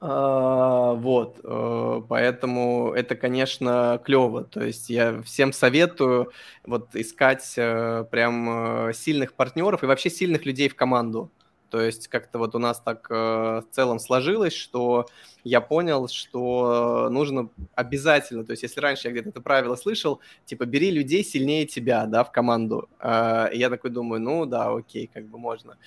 Uh, 0.00 0.96
вот, 0.96 1.38
uh, 1.44 2.04
поэтому 2.08 2.92
это, 2.92 3.14
конечно, 3.14 4.00
клево. 4.04 4.42
То 4.42 4.64
есть 4.64 4.90
я 4.90 5.22
всем 5.22 5.52
советую 5.52 6.32
вот 6.66 6.96
искать 6.96 7.44
uh, 7.56 8.04
прям 8.06 8.92
сильных 8.94 9.34
партнеров 9.34 9.84
и 9.84 9.86
вообще 9.86 10.10
сильных 10.10 10.44
людей 10.44 10.68
в 10.68 10.74
команду. 10.74 11.30
То 11.72 11.80
есть 11.80 12.08
как-то 12.08 12.38
вот 12.38 12.54
у 12.54 12.58
нас 12.58 12.80
так 12.80 13.06
э, 13.08 13.14
в 13.14 13.64
целом 13.70 13.98
сложилось, 13.98 14.52
что 14.52 15.06
я 15.42 15.62
понял, 15.62 16.06
что 16.06 17.08
нужно 17.10 17.48
обязательно, 17.74 18.44
то 18.44 18.50
есть 18.50 18.62
если 18.62 18.78
раньше 18.78 19.08
я 19.08 19.12
где-то 19.12 19.30
это 19.30 19.40
правило 19.40 19.74
слышал, 19.76 20.20
типа 20.44 20.66
бери 20.66 20.90
людей 20.90 21.24
сильнее 21.24 21.64
тебя, 21.64 22.04
да, 22.04 22.24
в 22.24 22.30
команду. 22.30 22.90
Э, 23.00 23.48
и 23.54 23.58
я 23.58 23.70
такой 23.70 23.90
думаю, 23.90 24.20
ну 24.20 24.44
да, 24.44 24.70
окей, 24.70 25.08
как 25.10 25.24
бы 25.24 25.38
можно. 25.38 25.78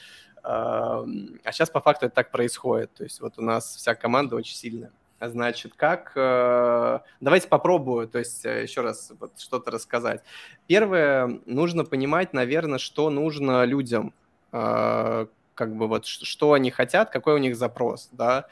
Э, 0.43 0.47
а 0.47 1.51
сейчас 1.51 1.69
по 1.69 1.81
факту 1.81 2.07
это 2.07 2.15
так 2.15 2.31
происходит. 2.31 2.91
То 2.95 3.03
есть 3.03 3.21
вот 3.21 3.37
у 3.37 3.43
нас 3.43 3.75
вся 3.75 3.93
команда 3.93 4.37
очень 4.37 4.55
сильная. 4.55 4.91
Значит, 5.21 5.73
как... 5.75 6.13
Э, 6.15 7.01
давайте 7.21 7.47
попробую, 7.47 8.07
то 8.07 8.17
есть 8.17 8.43
э, 8.43 8.63
еще 8.63 8.81
раз 8.81 9.11
вот 9.19 9.39
что-то 9.39 9.69
рассказать. 9.69 10.23
Первое, 10.65 11.41
нужно 11.45 11.85
понимать, 11.85 12.33
наверное, 12.33 12.79
что 12.79 13.11
нужно 13.11 13.65
людям, 13.65 14.15
э, 14.51 15.27
как 15.55 15.75
бы 15.75 15.87
вот 15.87 16.05
что 16.05 16.53
они 16.53 16.69
хотят, 16.69 17.09
какой 17.09 17.33
у 17.35 17.37
них 17.39 17.55
запрос, 17.55 18.09
да. 18.11 18.45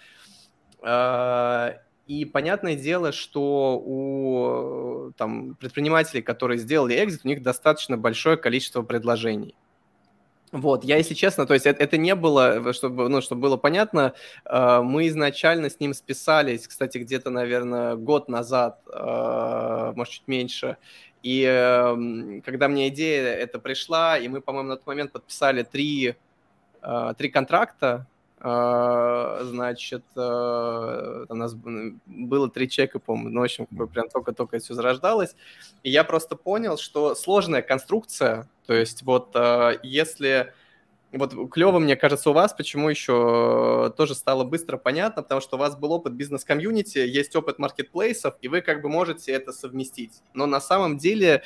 А, 0.82 1.76
и 2.08 2.26
понятное 2.26 2.76
дело, 2.76 3.12
что 3.12 3.82
у 3.86 5.12
там, 5.18 5.56
предпринимателей, 5.56 6.22
которые 6.22 6.58
сделали 6.58 7.02
экзит, 7.04 7.22
у 7.24 7.28
них 7.28 7.42
достаточно 7.42 7.98
большое 7.98 8.38
количество 8.38 8.82
предложений. 8.82 9.56
Вот, 10.52 10.84
я, 10.84 10.98
если 10.98 11.16
честно, 11.16 11.48
то 11.48 11.56
есть 11.56 11.66
это, 11.66 11.84
это 11.84 11.98
не 11.98 12.14
было, 12.14 12.74
чтобы, 12.74 13.10
ну, 13.10 13.22
чтобы 13.22 13.42
было 13.42 13.58
понятно, 13.58 14.14
э, 14.46 14.82
мы 14.84 15.08
изначально 15.08 15.72
с 15.72 15.80
ним 15.80 15.96
списались, 15.96 16.68
кстати, 16.68 17.00
где-то, 17.00 17.32
наверное, 17.32 17.96
год 17.96 18.30
назад, 18.30 18.80
э, 18.86 19.94
может, 19.96 20.14
чуть 20.14 20.28
меньше, 20.28 20.78
и 21.24 21.44
э, 21.50 22.42
когда 22.46 22.68
мне 22.68 22.90
идея 22.90 23.34
эта 23.34 23.58
пришла, 23.58 24.20
и 24.20 24.28
мы, 24.28 24.42
по-моему, 24.42 24.70
на 24.70 24.76
тот 24.76 24.86
момент 24.86 25.12
подписали 25.12 25.64
три 25.64 26.18
три 27.18 27.30
контракта, 27.30 28.08
э, 28.40 29.40
значит, 29.44 30.04
э, 30.16 31.26
у 31.30 31.34
нас 31.34 31.56
было 31.56 32.50
три 32.50 32.70
чека, 32.70 33.00
по-моему, 33.00 33.30
ну, 33.30 33.40
в 33.42 33.44
общем, 33.44 33.66
прям 33.68 34.10
только-только 34.10 34.60
все 34.60 34.74
зарождалось, 34.74 35.36
и 35.84 35.90
я 35.90 36.04
просто 36.04 36.36
понял, 36.36 36.78
что 36.78 37.16
сложная 37.16 37.62
конструкция, 37.62 38.48
то 38.66 38.74
есть 38.74 39.04
вот 39.04 39.36
если... 39.84 40.54
Вот 41.16 41.52
клево, 41.52 41.78
мне 41.78 41.96
кажется, 41.96 42.32
у 42.32 42.34
вас, 42.34 42.54
почему 42.54 42.90
еще 42.90 43.94
тоже 43.96 44.16
стало 44.16 44.44
быстро 44.44 44.78
понятно, 44.78 45.22
потому 45.22 45.42
что 45.42 45.58
у 45.58 45.60
вас 45.60 45.76
был 45.78 45.92
опыт 45.92 46.14
бизнес-комьюнити, 46.14 46.98
есть 46.98 47.36
опыт 47.36 47.60
маркетплейсов, 47.60 48.34
и 48.42 48.48
вы 48.48 48.62
как 48.62 48.82
бы 48.82 48.90
можете 48.90 49.32
это 49.32 49.52
совместить. 49.52 50.24
Но 50.34 50.48
на 50.48 50.60
самом 50.60 50.98
деле 50.98 51.44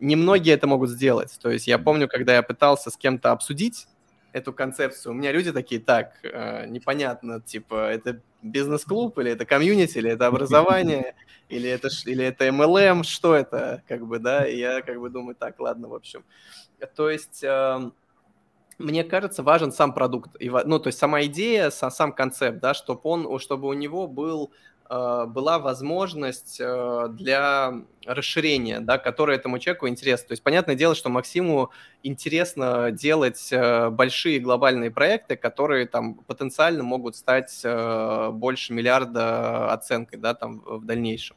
немногие 0.00 0.54
это 0.54 0.66
могут 0.66 0.90
сделать. 0.90 1.38
То 1.40 1.50
есть 1.50 1.66
я 1.66 1.78
помню, 1.78 2.08
когда 2.08 2.34
я 2.34 2.42
пытался 2.42 2.90
с 2.90 2.96
кем-то 2.96 3.30
обсудить 3.32 3.86
эту 4.32 4.52
концепцию, 4.52 5.12
у 5.12 5.14
меня 5.14 5.32
люди 5.32 5.52
такие, 5.52 5.80
так, 5.80 6.14
э, 6.22 6.66
непонятно, 6.66 7.40
типа, 7.40 7.90
это 7.90 8.20
бизнес-клуб, 8.42 9.18
или 9.18 9.32
это 9.32 9.44
комьюнити, 9.44 9.98
или 9.98 10.10
это 10.10 10.26
образование, 10.26 11.14
или 11.48 11.68
это, 11.68 11.88
или 12.06 12.24
это 12.24 12.46
MLM, 12.46 13.02
что 13.02 13.34
это, 13.34 13.82
как 13.88 14.06
бы, 14.06 14.18
да, 14.18 14.46
и 14.46 14.58
я 14.58 14.82
как 14.82 15.00
бы 15.00 15.10
думаю, 15.10 15.34
так, 15.34 15.58
ладно, 15.60 15.88
в 15.88 15.94
общем. 15.94 16.24
То 16.96 17.10
есть... 17.10 17.44
Э, 17.44 17.90
мне 18.78 19.04
кажется, 19.04 19.42
важен 19.42 19.72
сам 19.72 19.92
продукт, 19.92 20.30
ну, 20.40 20.78
то 20.78 20.86
есть 20.86 20.98
сама 20.98 21.22
идея, 21.24 21.68
сам 21.68 22.14
концепт, 22.14 22.60
да, 22.60 22.72
чтобы 22.72 23.02
он, 23.04 23.38
чтобы 23.38 23.68
у 23.68 23.74
него 23.74 24.08
был 24.08 24.52
была 24.90 25.60
возможность 25.60 26.60
э, 26.60 27.06
для 27.10 27.74
расширения, 28.04 28.80
да, 28.80 28.98
которая 28.98 29.38
этому 29.38 29.60
человеку 29.60 29.86
интересна. 29.86 30.28
То 30.28 30.32
есть, 30.32 30.42
понятное 30.42 30.74
дело, 30.74 30.96
что 30.96 31.10
Максиму 31.10 31.70
интересно 32.02 32.90
делать 32.90 33.52
э, 33.52 33.90
большие 33.90 34.40
глобальные 34.40 34.90
проекты, 34.90 35.36
которые 35.36 35.86
там 35.86 36.14
потенциально 36.14 36.82
могут 36.82 37.14
стать 37.14 37.64
больше 38.32 38.72
миллиарда 38.72 39.72
оценкой, 39.72 40.18
да, 40.18 40.34
там 40.34 40.60
в 40.66 40.84
дальнейшем. 40.84 41.36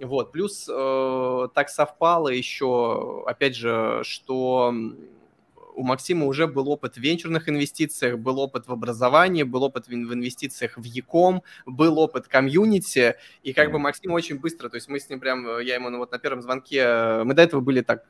Вот. 0.00 0.32
Плюс 0.32 0.64
так 0.64 1.68
совпало 1.68 2.28
еще, 2.28 3.24
опять 3.26 3.56
же, 3.56 4.00
что 4.04 4.72
у 5.78 5.84
Максима 5.84 6.26
уже 6.26 6.48
был 6.48 6.68
опыт 6.68 6.96
в 6.96 7.00
венчурных 7.00 7.48
инвестициях, 7.48 8.18
был 8.18 8.40
опыт 8.40 8.66
в 8.66 8.72
образовании, 8.72 9.44
был 9.44 9.62
опыт 9.62 9.86
в 9.86 9.92
инвестициях 9.94 10.76
в 10.76 10.82
Яком, 10.82 11.42
был 11.66 11.98
опыт 12.00 12.26
комьюнити, 12.26 13.14
и 13.44 13.52
как 13.52 13.70
бы 13.70 13.78
Максим 13.78 14.12
очень 14.12 14.40
быстро, 14.40 14.68
то 14.68 14.74
есть 14.74 14.88
мы 14.88 14.98
с 14.98 15.08
ним 15.08 15.20
прям, 15.20 15.60
я 15.60 15.76
ему 15.76 15.90
ну, 15.90 15.98
вот 15.98 16.10
на 16.10 16.18
первом 16.18 16.42
звонке, 16.42 17.22
мы 17.24 17.34
до 17.34 17.42
этого 17.42 17.60
были 17.60 17.82
так 17.82 18.04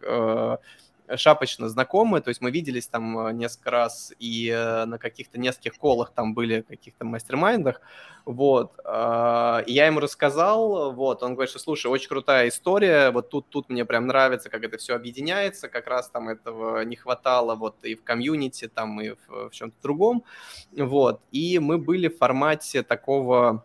шапочно 1.17 1.69
знакомы, 1.69 2.21
то 2.21 2.29
есть 2.29 2.41
мы 2.41 2.51
виделись 2.51 2.87
там 2.89 3.19
э, 3.27 3.33
несколько 3.33 3.71
раз 3.71 4.13
и 4.19 4.49
э, 4.49 4.85
на 4.85 4.99
каких-то 4.99 5.39
нескольких 5.39 5.75
колах 5.79 6.13
там 6.15 6.35
были, 6.35 6.63
каких-то 6.63 7.05
мастер-майндах, 7.05 7.81
вот, 8.25 8.73
а, 8.85 9.63
и 9.67 9.73
я 9.73 9.87
ему 9.87 10.01
рассказал, 10.01 10.93
вот, 10.93 11.23
он 11.23 11.35
говорит, 11.35 11.51
что, 11.51 11.59
слушай, 11.59 11.87
очень 11.87 12.09
крутая 12.09 12.49
история, 12.49 13.11
вот 13.11 13.31
тут, 13.31 13.49
тут 13.49 13.69
мне 13.71 13.85
прям 13.85 14.07
нравится, 14.07 14.51
как 14.51 14.65
это 14.65 14.77
все 14.77 14.95
объединяется, 14.95 15.69
как 15.69 15.87
раз 15.87 16.11
там 16.11 16.29
этого 16.29 16.83
не 16.85 16.97
хватало 16.97 17.55
вот 17.55 17.77
и 17.85 17.95
в 17.95 18.05
комьюнити, 18.05 18.69
там 18.69 19.01
и 19.01 19.11
в, 19.11 19.49
в 19.49 19.51
чем-то 19.53 19.77
другом, 19.83 20.25
вот, 20.73 21.23
и 21.33 21.59
мы 21.59 21.79
были 21.79 22.09
в 22.09 22.19
формате 22.19 22.83
такого 22.83 23.65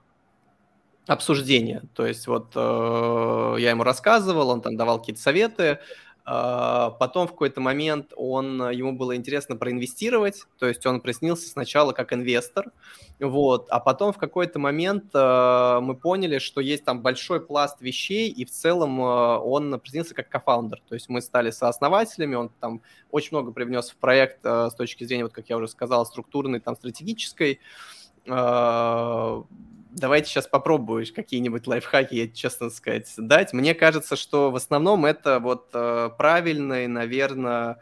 обсуждения. 1.07 1.83
То 1.93 2.05
есть 2.05 2.27
вот 2.27 2.53
э, 2.55 3.55
я 3.59 3.71
ему 3.71 3.83
рассказывал, 3.83 4.49
он 4.49 4.61
там 4.61 4.77
давал 4.77 4.99
какие-то 4.99 5.21
советы, 5.21 5.79
потом 6.25 7.27
в 7.27 7.31
какой-то 7.31 7.59
момент 7.59 8.13
он, 8.15 8.69
ему 8.71 8.93
было 8.93 9.15
интересно 9.15 9.57
проинвестировать, 9.57 10.45
то 10.57 10.67
есть 10.67 10.85
он 10.85 11.01
приснился 11.01 11.49
сначала 11.49 11.91
как 11.91 12.13
инвестор, 12.13 12.71
вот, 13.19 13.67
а 13.69 13.79
потом 13.79 14.13
в 14.13 14.17
какой-то 14.17 14.57
момент 14.59 15.11
э, 15.13 15.79
мы 15.81 15.95
поняли, 15.95 16.39
что 16.39 16.61
есть 16.61 16.85
там 16.85 17.01
большой 17.01 17.45
пласт 17.45 17.81
вещей, 17.81 18.29
и 18.29 18.45
в 18.45 18.51
целом 18.51 19.01
э, 19.01 19.03
он 19.03 19.79
приснился 19.79 20.13
как 20.13 20.29
кофаундер, 20.29 20.81
то 20.87 20.95
есть 20.95 21.09
мы 21.09 21.21
стали 21.21 21.51
сооснователями, 21.51 22.35
он 22.35 22.49
там 22.59 22.81
очень 23.11 23.29
много 23.31 23.51
привнес 23.51 23.89
в 23.91 23.97
проект 23.97 24.39
э, 24.45 24.69
с 24.69 24.75
точки 24.75 25.03
зрения, 25.03 25.23
вот 25.23 25.33
как 25.33 25.49
я 25.49 25.57
уже 25.57 25.67
сказал, 25.67 26.05
структурной, 26.05 26.59
там, 26.59 26.75
стратегической, 26.75 27.59
давайте 29.95 30.29
сейчас 30.29 30.47
попробуешь 30.47 31.11
какие-нибудь 31.11 31.67
лайфхаки, 31.67 32.15
я 32.15 32.27
честно 32.27 32.69
сказать, 32.69 33.11
дать. 33.17 33.53
Мне 33.53 33.73
кажется, 33.73 34.15
что 34.15 34.51
в 34.51 34.55
основном 34.55 35.05
это 35.05 35.39
вот 35.39 35.69
э, 35.73 36.09
правильный, 36.17 36.87
наверное, 36.87 37.79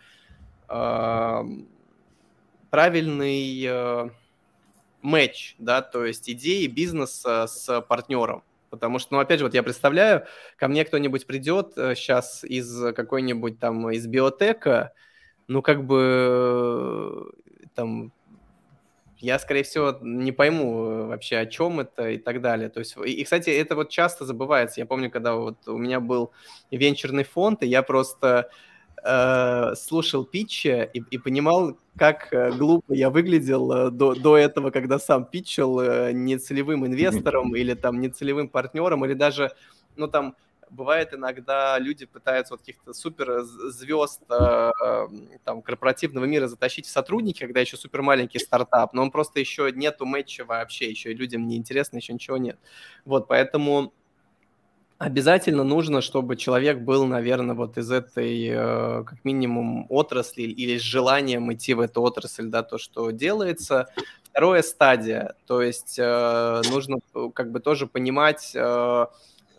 э, 0.69 1.43
правильный 2.69 3.63
э, 3.65 4.09
матч, 5.01 5.55
да, 5.57 5.81
то 5.81 6.05
есть 6.05 6.29
идеи 6.29 6.67
бизнеса 6.67 7.47
с 7.47 7.81
партнером. 7.81 8.43
Потому 8.69 8.99
что, 8.99 9.15
ну, 9.15 9.19
опять 9.19 9.39
же, 9.39 9.45
вот 9.45 9.53
я 9.53 9.63
представляю, 9.63 10.25
ко 10.55 10.69
мне 10.69 10.85
кто-нибудь 10.85 11.27
придет 11.27 11.73
сейчас 11.75 12.45
из 12.45 12.93
какой-нибудь 12.93 13.59
там, 13.59 13.89
из 13.89 14.07
биотека, 14.07 14.93
ну, 15.47 15.61
как 15.61 15.85
бы 15.85 17.33
там 17.75 18.13
я, 19.21 19.37
скорее 19.37 19.63
всего, 19.63 19.97
не 20.01 20.31
пойму 20.31 20.85
э, 20.85 21.05
вообще, 21.05 21.37
о 21.37 21.45
чем 21.45 21.79
это 21.79 22.09
и 22.09 22.17
так 22.17 22.41
далее. 22.41 22.69
То 22.69 22.79
есть, 22.79 22.97
и, 23.05 23.23
кстати, 23.23 23.51
это 23.51 23.75
вот 23.75 23.89
часто 23.89 24.25
забывается. 24.25 24.81
Я 24.81 24.85
помню, 24.85 25.11
когда 25.11 25.35
вот 25.35 25.67
у 25.67 25.77
меня 25.77 25.99
был 25.99 26.31
венчурный 26.71 27.23
фонд, 27.23 27.61
и 27.61 27.67
я 27.67 27.83
просто 27.83 28.49
э, 29.03 29.75
слушал 29.75 30.25
питчи 30.25 30.89
и, 30.91 31.03
и 31.11 31.17
понимал, 31.19 31.77
как 31.95 32.33
э, 32.33 32.51
глупо 32.51 32.93
я 32.93 33.11
выглядел 33.11 33.71
э, 33.71 33.91
до, 33.91 34.15
до 34.15 34.37
этого, 34.37 34.71
когда 34.71 34.97
сам 34.97 35.25
питчил 35.25 35.79
нецелевым 36.11 36.87
инвестором 36.87 37.55
или 37.55 37.75
там 37.75 38.01
нецелевым 38.01 38.49
партнером, 38.49 39.05
или 39.05 39.13
даже, 39.13 39.51
ну 39.97 40.07
там, 40.07 40.35
бывает 40.71 41.13
иногда 41.13 41.77
люди 41.77 42.05
пытаются 42.05 42.53
вот 42.53 42.61
каких-то 42.61 42.93
супер 42.93 43.41
звезд 43.43 44.21
э, 44.29 44.71
там, 45.43 45.61
корпоративного 45.61 46.25
мира 46.25 46.47
затащить 46.47 46.87
в 46.87 46.89
сотрудники, 46.89 47.39
когда 47.39 47.59
еще 47.59 47.77
супер 47.77 48.01
маленький 48.01 48.39
стартап, 48.39 48.93
но 48.93 49.01
он 49.01 49.11
просто 49.11 49.39
еще 49.39 49.71
нету 49.71 50.05
матча 50.05 50.45
вообще, 50.45 50.89
еще 50.89 51.11
и 51.11 51.15
людям 51.15 51.47
не 51.47 51.57
интересно, 51.57 51.97
еще 51.97 52.13
ничего 52.13 52.37
нет. 52.37 52.57
Вот, 53.05 53.27
поэтому 53.27 53.93
обязательно 54.97 55.63
нужно, 55.63 56.01
чтобы 56.01 56.35
человек 56.35 56.79
был, 56.79 57.05
наверное, 57.05 57.55
вот 57.55 57.77
из 57.77 57.91
этой, 57.91 58.47
э, 58.47 59.03
как 59.03 59.25
минимум, 59.25 59.85
отрасли 59.89 60.43
или 60.43 60.77
с 60.77 60.81
желанием 60.81 61.51
идти 61.51 61.73
в 61.73 61.79
эту 61.79 62.01
отрасль, 62.01 62.47
да, 62.47 62.63
то, 62.63 62.77
что 62.77 63.11
делается. 63.11 63.87
Второе 64.23 64.61
стадия, 64.61 65.35
то 65.45 65.61
есть 65.61 65.99
э, 65.99 66.61
нужно 66.69 66.99
как 67.33 67.51
бы 67.51 67.59
тоже 67.59 67.85
понимать, 67.85 68.55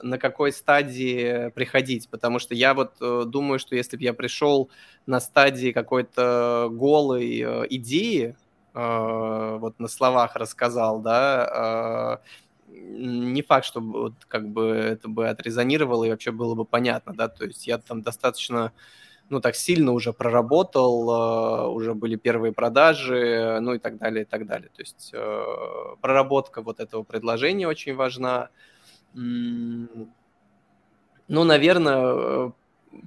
на 0.03 0.19
какой 0.19 0.53
стадии 0.53 1.51
приходить, 1.51 2.09
потому 2.09 2.39
что 2.39 2.55
я 2.55 2.75
вот 2.75 2.95
э, 3.01 3.25
думаю, 3.27 3.59
что 3.59 3.77
если 3.77 3.97
бы 3.97 4.03
я 4.03 4.13
пришел 4.13 4.71
на 5.07 5.21
стадии 5.21 5.73
какой-то 5.73 6.69
голой 6.71 7.41
э, 7.41 7.67
идеи, 7.71 8.37
э, 8.75 9.57
вот 9.61 9.79
на 9.79 9.89
словах 9.89 10.37
рассказал, 10.37 11.01
да, 11.01 12.21
не 12.69 13.43
факт, 13.43 13.67
что 13.67 13.81
вот, 13.81 14.15
как 14.29 14.49
бы 14.49 14.67
это 14.69 15.09
бы 15.09 15.29
отрезонировало 15.29 16.05
и 16.05 16.11
вообще 16.11 16.33
было 16.33 16.55
бы 16.55 16.65
понятно, 16.65 17.15
да, 17.15 17.29
то 17.29 17.45
есть 17.45 17.67
я 17.67 17.79
там 17.79 18.03
достаточно 18.03 18.73
ну, 19.29 19.41
так 19.41 19.55
сильно 19.55 19.93
уже 19.93 20.13
проработал, 20.13 21.71
уже 21.75 21.95
были 21.95 22.17
первые 22.17 22.53
продажи, 22.53 23.59
ну 23.61 23.75
и 23.75 23.79
так 23.79 23.99
далее, 23.99 24.23
и 24.23 24.27
так 24.27 24.47
далее. 24.47 24.69
То 24.75 24.83
есть 24.83 25.15
проработка 26.01 26.61
вот 26.61 26.81
этого 26.81 27.03
предложения 27.03 27.69
очень 27.69 27.95
важна, 27.95 28.51
ну, 29.15 30.09
наверное, 31.45 32.03
э, 32.05 32.51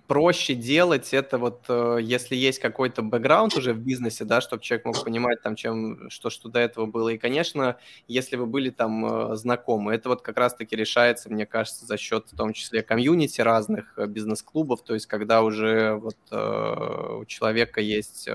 проще 0.07 0.55
делать 0.55 1.13
это 1.13 1.37
вот, 1.37 1.65
э, 1.69 1.99
если 2.01 2.35
есть 2.35 2.59
какой-то 2.59 3.01
бэкграунд 3.01 3.55
уже 3.55 3.73
в 3.73 3.79
бизнесе, 3.79 4.25
да, 4.25 4.41
чтобы 4.41 4.63
человек 4.63 4.85
мог 4.85 5.03
понимать 5.03 5.41
там, 5.41 5.55
чем, 5.55 6.09
что, 6.09 6.29
что 6.29 6.49
до 6.49 6.59
этого 6.59 6.85
было. 6.85 7.09
И, 7.09 7.17
конечно, 7.17 7.77
если 8.07 8.35
вы 8.35 8.45
были 8.45 8.69
там 8.69 9.05
э, 9.31 9.35
знакомы, 9.35 9.93
это 9.93 10.09
вот 10.09 10.21
как 10.21 10.37
раз-таки 10.37 10.75
решается, 10.75 11.29
мне 11.31 11.45
кажется, 11.45 11.85
за 11.85 11.97
счет 11.97 12.27
в 12.31 12.35
том 12.35 12.53
числе 12.53 12.81
комьюнити 12.83 13.41
разных 13.41 13.97
бизнес-клубов, 14.07 14.83
то 14.83 14.93
есть 14.93 15.05
когда 15.07 15.43
уже 15.43 15.95
вот 15.95 16.17
у 16.31 17.25
человека 17.25 17.81
есть 17.81 18.27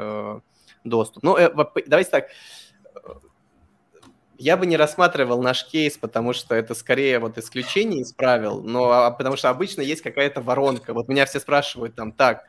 доступ. 0.85 1.23
Ну, 1.23 1.37
давайте 1.87 2.11
так, 2.11 2.29
я 4.41 4.57
бы 4.57 4.65
не 4.65 4.79
рассматривал 4.79 5.43
наш 5.43 5.67
кейс, 5.67 5.99
потому 5.99 6.33
что 6.33 6.55
это 6.55 6.75
скорее 6.75 7.19
вот 7.19 7.37
исключение 7.37 8.01
из 8.01 8.13
правил, 8.15 8.63
но 8.63 8.91
а, 8.91 9.11
потому 9.11 9.37
что 9.37 9.51
обычно 9.51 9.83
есть 9.83 10.01
какая-то 10.01 10.41
воронка. 10.41 10.95
Вот 10.95 11.09
меня 11.09 11.27
все 11.27 11.41
спрашивают 11.41 11.95
там, 11.95 12.11
так, 12.11 12.45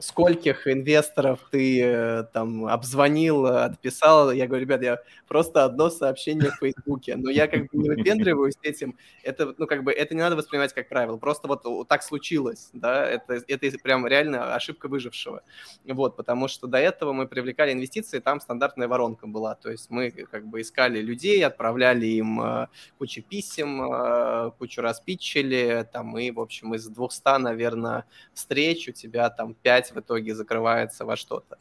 скольких 0.00 0.66
инвесторов 0.66 1.40
ты 1.50 1.82
э, 1.82 2.24
там 2.32 2.66
обзвонил, 2.66 3.46
отписал. 3.46 4.32
Я 4.32 4.46
говорю, 4.46 4.64
ребят, 4.64 4.82
я 4.82 4.98
просто 5.28 5.64
одно 5.64 5.90
сообщение 5.90 6.50
в 6.50 6.56
Фейсбуке, 6.56 7.16
но 7.16 7.30
я 7.30 7.46
как 7.46 7.62
бы 7.62 7.68
не 7.72 7.88
выпендриваюсь 7.90 8.56
этим. 8.62 8.96
Это, 9.22 9.54
ну, 9.56 9.66
как 9.66 9.84
бы, 9.84 9.92
это 9.92 10.14
не 10.14 10.20
надо 10.20 10.36
воспринимать 10.36 10.72
как 10.72 10.88
правило. 10.88 11.16
Просто 11.18 11.48
вот, 11.48 11.88
так 11.88 12.02
случилось, 12.02 12.70
да, 12.72 13.06
это, 13.06 13.40
это 13.46 13.78
прям 13.78 14.06
реально 14.06 14.54
ошибка 14.54 14.88
выжившего. 14.88 15.42
Вот, 15.84 16.16
потому 16.16 16.48
что 16.48 16.66
до 16.66 16.78
этого 16.78 17.12
мы 17.12 17.28
привлекали 17.28 17.72
инвестиции, 17.72 18.18
там 18.18 18.40
стандартная 18.40 18.88
воронка 18.88 19.26
была. 19.26 19.54
То 19.54 19.70
есть 19.70 19.90
мы 19.90 20.10
как 20.10 20.46
бы 20.46 20.62
искали 20.62 21.00
людей, 21.00 21.44
отправляли 21.44 22.06
им 22.06 22.40
э, 22.40 22.66
кучу 22.98 23.22
писем, 23.22 23.82
э, 23.82 24.50
кучу 24.58 24.80
раз 24.80 25.00
питчили, 25.00 25.86
там, 25.92 26.18
и, 26.18 26.30
в 26.30 26.40
общем, 26.40 26.74
из 26.74 26.86
200, 26.86 27.38
наверное, 27.38 28.06
встреч 28.32 28.88
у 28.88 28.92
тебя 28.92 29.28
там 29.30 29.54
5 29.54 29.89
в 29.92 30.00
итоге 30.00 30.34
закрывается 30.34 31.04
во 31.04 31.16
что-то. 31.16 31.58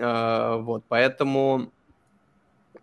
А, 0.00 0.56
вот, 0.58 0.84
поэтому, 0.88 1.72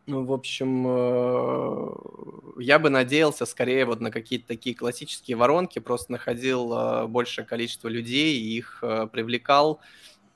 ну, 0.05 0.25
в 0.25 0.33
общем, 0.33 0.86
э, 0.88 2.61
я 2.63 2.79
бы 2.79 2.89
надеялся 2.89 3.45
скорее 3.45 3.86
вот 3.86 4.01
на 4.01 4.11
какие-то 4.11 4.47
такие 4.47 4.75
классические 4.75 5.38
воронки, 5.38 5.79
просто 5.79 6.11
находил 6.11 6.73
э, 6.73 7.07
большее 7.07 7.45
количество 7.45 7.88
людей, 7.88 8.39
их 8.39 8.79
э, 8.81 9.07
привлекал, 9.11 9.79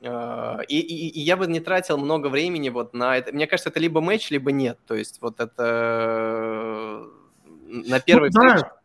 и, 0.01 0.79
и, 0.79 1.09
и 1.09 1.19
я 1.19 1.35
бы 1.35 1.45
не 1.45 1.59
тратил 1.59 1.97
много 1.97 2.27
времени 2.27 2.69
вот 2.69 2.93
на 2.93 3.17
это. 3.17 3.33
Мне 3.33 3.47
кажется, 3.47 3.69
это 3.69 3.81
либо 3.81 3.99
матч, 3.99 4.31
либо 4.31 4.53
нет. 4.53 4.79
То 4.87 4.95
есть 4.95 5.21
вот 5.21 5.41
это 5.41 7.05
на 7.67 7.99
первый 7.99 8.29
ну, 8.33 8.41
да. 8.41 8.78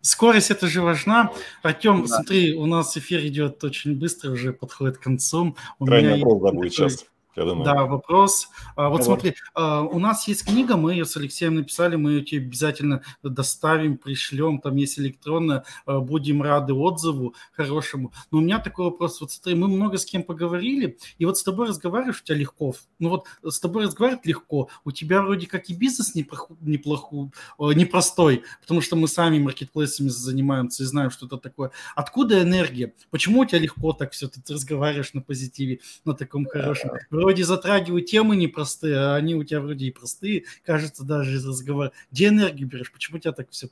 Скорость 0.00 0.50
это 0.50 0.66
же 0.66 0.80
важна. 0.80 1.32
Артем, 1.62 2.02
да. 2.02 2.06
смотри, 2.08 2.54
у 2.54 2.66
нас 2.66 2.96
эфир 2.96 3.24
идет 3.26 3.62
очень 3.64 3.98
быстро, 3.98 4.30
уже 4.30 4.52
подходит 4.52 4.98
к 4.98 5.02
концу. 5.02 5.56
У 5.78 5.86
Крайний 5.86 6.14
меня 6.14 6.24
вопрос, 6.24 6.42
да, 6.42 6.52
будет 6.52 6.72
сейчас. 6.72 7.04
Я 7.40 7.46
думаю. 7.46 7.64
Да, 7.64 7.86
вопрос. 7.86 8.48
А, 8.76 8.88
вот 8.88 9.04
смотри, 9.04 9.34
а, 9.54 9.82
у 9.82 9.98
нас 9.98 10.28
есть 10.28 10.44
книга, 10.44 10.76
мы 10.76 10.92
ее 10.92 11.04
с 11.04 11.16
Алексеем 11.16 11.54
написали, 11.54 11.96
мы 11.96 12.12
ее 12.12 12.22
тебе 12.22 12.42
обязательно 12.42 13.02
доставим, 13.22 13.96
пришлем, 13.96 14.60
там 14.60 14.76
есть 14.76 14.98
электронная, 14.98 15.64
а, 15.86 16.00
будем 16.00 16.42
рады 16.42 16.74
отзыву 16.74 17.34
хорошему. 17.52 18.12
Но 18.30 18.38
у 18.38 18.40
меня 18.40 18.58
такой 18.58 18.86
вопрос, 18.86 19.20
вот 19.20 19.30
смотри, 19.32 19.54
мы 19.54 19.68
много 19.68 19.96
с 19.96 20.04
кем 20.04 20.22
поговорили, 20.22 20.98
и 21.18 21.24
вот 21.24 21.38
с 21.38 21.42
тобой 21.42 21.68
разговариваешь, 21.68 22.20
у 22.20 22.24
тебя 22.24 22.36
легко, 22.36 22.74
ну 22.98 23.08
вот 23.08 23.26
с 23.42 23.58
тобой 23.58 23.84
разговаривать 23.84 24.26
легко, 24.26 24.68
у 24.84 24.90
тебя 24.90 25.22
вроде 25.22 25.46
как 25.46 25.70
и 25.70 25.74
бизнес 25.74 26.14
неплохой, 26.14 27.30
непростой, 27.58 28.44
потому 28.60 28.80
что 28.80 28.96
мы 28.96 29.08
сами 29.08 29.38
маркетплейсами 29.38 30.08
занимаемся 30.08 30.82
и 30.82 30.86
знаем, 30.86 31.10
что 31.10 31.26
это 31.26 31.38
такое. 31.38 31.70
Откуда 31.96 32.42
энергия? 32.42 32.92
Почему 33.10 33.40
у 33.40 33.44
тебя 33.44 33.60
легко 33.60 33.92
так 33.92 34.12
все, 34.12 34.28
ты 34.28 34.40
разговариваешь 34.52 35.14
на 35.14 35.22
позитиве, 35.22 35.80
на 36.04 36.14
таком 36.14 36.44
хорошем? 36.46 36.90
вроде 37.10 37.29
затрагивают 37.38 38.06
темы 38.06 38.36
непростые, 38.36 38.96
а 38.98 39.14
они 39.14 39.34
у 39.34 39.44
тебя 39.44 39.60
вроде 39.60 39.86
и 39.86 39.90
простые, 39.90 40.44
кажется, 40.64 41.04
даже 41.04 41.36
из 41.36 41.46
разговора. 41.46 41.92
Где 42.10 42.28
энергию 42.28 42.68
берешь? 42.68 42.92
Почему 42.92 43.18
у 43.18 43.20
тебя 43.20 43.32
так 43.32 43.50
все 43.50 43.68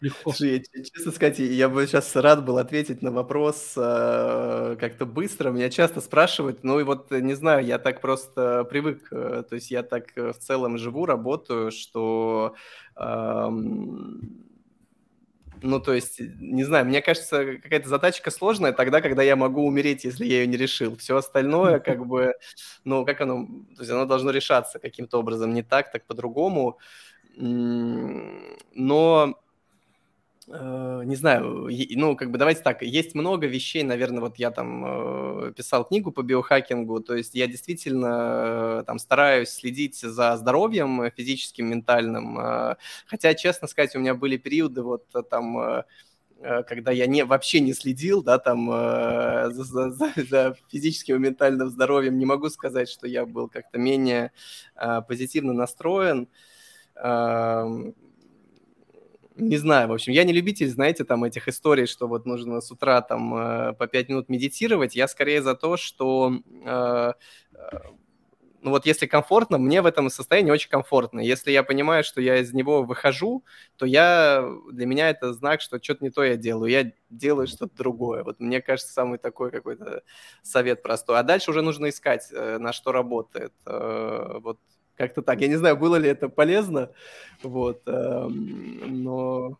легко? 0.00 0.32
Слушай, 0.32 0.64
честно 0.94 1.12
сказать, 1.12 1.38
я 1.38 1.68
бы 1.68 1.86
сейчас 1.86 2.14
рад 2.16 2.44
был 2.44 2.58
ответить 2.58 3.02
на 3.02 3.10
вопрос 3.10 3.72
э, 3.76 4.76
как-то 4.78 5.06
быстро. 5.06 5.50
Меня 5.50 5.70
часто 5.70 6.00
спрашивают, 6.00 6.64
ну 6.64 6.80
и 6.80 6.84
вот, 6.84 7.10
не 7.10 7.34
знаю, 7.34 7.64
я 7.64 7.78
так 7.78 8.00
просто 8.00 8.64
привык, 8.64 9.08
э, 9.10 9.44
то 9.48 9.54
есть 9.54 9.70
я 9.70 9.82
так 9.82 10.16
э, 10.16 10.32
в 10.32 10.38
целом 10.38 10.78
живу, 10.78 11.06
работаю, 11.06 11.70
что... 11.70 12.54
Э, 12.96 13.50
ну, 15.62 15.80
то 15.80 15.92
есть, 15.94 16.20
не 16.20 16.64
знаю, 16.64 16.86
мне 16.86 17.02
кажется, 17.02 17.56
какая-то 17.56 17.88
задачка 17.88 18.30
сложная 18.30 18.72
тогда, 18.72 19.00
когда 19.00 19.22
я 19.22 19.36
могу 19.36 19.66
умереть, 19.66 20.04
если 20.04 20.24
я 20.24 20.40
ее 20.40 20.46
не 20.46 20.56
решил. 20.56 20.96
Все 20.96 21.16
остальное, 21.16 21.80
как 21.80 22.06
бы, 22.06 22.34
ну, 22.84 23.04
как 23.04 23.20
оно, 23.20 23.46
то 23.46 23.80
есть 23.80 23.90
оно 23.90 24.06
должно 24.06 24.30
решаться 24.30 24.78
каким-то 24.78 25.18
образом, 25.18 25.54
не 25.54 25.62
так, 25.62 25.92
так 25.92 26.06
по-другому. 26.06 26.78
Но 27.36 28.58
Э, 28.74 29.47
не 30.50 31.14
знаю, 31.14 31.68
ну, 31.90 32.16
как 32.16 32.30
бы 32.30 32.38
давайте 32.38 32.62
так, 32.62 32.80
есть 32.82 33.14
много 33.14 33.46
вещей, 33.46 33.82
наверное, 33.82 34.20
вот 34.20 34.38
я 34.38 34.50
там 34.50 35.48
э, 35.48 35.52
писал 35.52 35.84
книгу 35.84 36.10
по 36.10 36.22
биохакингу, 36.22 37.00
то 37.00 37.14
есть 37.14 37.34
я 37.34 37.46
действительно 37.46 38.80
э, 38.80 38.84
там 38.86 38.98
стараюсь 38.98 39.50
следить 39.50 39.98
за 39.98 40.38
здоровьем 40.38 41.10
физическим, 41.14 41.66
ментальным, 41.66 42.38
хотя, 43.06 43.34
честно 43.34 43.68
сказать, 43.68 43.94
у 43.94 43.98
меня 43.98 44.14
были 44.14 44.38
периоды 44.38 44.82
вот 44.82 45.04
там 45.30 45.84
когда 46.40 46.92
я 46.92 47.06
не, 47.08 47.24
вообще 47.24 47.58
не 47.58 47.74
следил, 47.74 48.22
да, 48.22 48.38
там, 48.38 48.68
за, 48.68 49.90
за, 49.90 50.12
за 50.16 50.56
физическим 50.70 51.16
и 51.16 51.18
ментальным 51.18 51.68
здоровьем, 51.68 52.16
не 52.16 52.26
могу 52.26 52.48
сказать, 52.48 52.88
что 52.88 53.08
я 53.08 53.26
был 53.26 53.48
как-то 53.48 53.76
менее 53.76 54.30
позитивно 55.08 55.52
настроен 55.52 56.28
не 59.38 59.56
знаю, 59.56 59.88
в 59.88 59.92
общем, 59.92 60.12
я 60.12 60.24
не 60.24 60.32
любитель, 60.32 60.68
знаете, 60.68 61.04
там 61.04 61.24
этих 61.24 61.48
историй, 61.48 61.86
что 61.86 62.08
вот 62.08 62.26
нужно 62.26 62.60
с 62.60 62.70
утра 62.70 63.00
там 63.02 63.34
э, 63.34 63.72
по 63.74 63.86
пять 63.86 64.08
минут 64.08 64.28
медитировать. 64.28 64.96
Я 64.96 65.08
скорее 65.08 65.42
за 65.42 65.54
то, 65.54 65.76
что 65.76 66.32
э, 66.64 67.12
э, 67.54 67.78
ну 68.60 68.70
вот 68.70 68.86
если 68.86 69.06
комфортно, 69.06 69.58
мне 69.58 69.82
в 69.82 69.86
этом 69.86 70.10
состоянии 70.10 70.50
очень 70.50 70.70
комфортно. 70.70 71.20
Если 71.20 71.52
я 71.52 71.62
понимаю, 71.62 72.02
что 72.04 72.20
я 72.20 72.38
из 72.38 72.52
него 72.52 72.82
выхожу, 72.82 73.44
то 73.76 73.86
я 73.86 74.44
для 74.72 74.86
меня 74.86 75.10
это 75.10 75.32
знак, 75.32 75.60
что 75.60 75.82
что-то 75.82 76.04
не 76.04 76.10
то 76.10 76.24
я 76.24 76.36
делаю, 76.36 76.70
я 76.70 76.92
делаю 77.08 77.46
что-то 77.46 77.76
другое. 77.76 78.24
Вот 78.24 78.40
мне 78.40 78.60
кажется, 78.60 78.92
самый 78.92 79.18
такой 79.18 79.50
какой-то 79.52 80.02
совет 80.42 80.82
простой. 80.82 81.18
А 81.18 81.22
дальше 81.22 81.52
уже 81.52 81.62
нужно 81.62 81.88
искать, 81.88 82.28
на 82.32 82.72
что 82.72 82.90
работает. 82.92 83.52
Вот 83.64 84.58
как-то 84.98 85.22
так. 85.22 85.40
Я 85.40 85.48
не 85.48 85.56
знаю, 85.56 85.76
было 85.76 85.96
ли 85.96 86.10
это 86.10 86.28
полезно, 86.28 86.90
вот, 87.42 87.82
эм, 87.86 89.02
но 89.02 89.58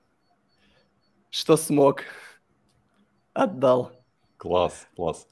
что 1.31 1.57
смог, 1.57 2.03
отдал. 3.33 3.93
Класс, 4.37 4.87
класс. 4.97 5.27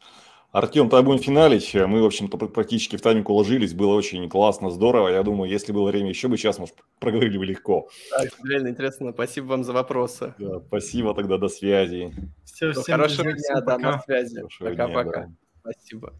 Артем, 0.52 0.88
тобой 0.88 1.04
будем 1.04 1.22
финалить. 1.22 1.74
Мы, 1.74 2.00
в 2.00 2.06
общем-то, 2.06 2.38
практически 2.38 2.96
в 2.96 3.02
тайминг 3.02 3.28
уложились. 3.28 3.74
Было 3.74 3.94
очень 3.94 4.26
классно, 4.30 4.70
здорово. 4.70 5.08
Я 5.08 5.22
думаю, 5.22 5.50
если 5.50 5.70
было 5.70 5.90
время 5.90 6.08
еще 6.08 6.28
бы 6.28 6.38
час, 6.38 6.58
может, 6.58 6.76
проговорили 6.98 7.36
бы 7.36 7.44
легко. 7.44 7.90
Так, 8.10 8.30
реально 8.42 8.68
интересно. 8.68 9.12
Спасибо 9.12 9.46
вам 9.46 9.64
за 9.64 9.74
вопросы. 9.74 10.34
Да, 10.38 10.60
спасибо 10.60 11.14
тогда, 11.14 11.36
до 11.36 11.48
связи. 11.48 12.14
Все, 12.44 12.72
всем 12.72 12.84
Хорошего 12.84 13.32
дня, 13.32 13.60
да, 13.60 13.76
на 13.76 14.00
связи. 14.00 14.44
Пока-пока. 14.58 15.26
Да. 15.26 15.30
Спасибо. 15.60 16.14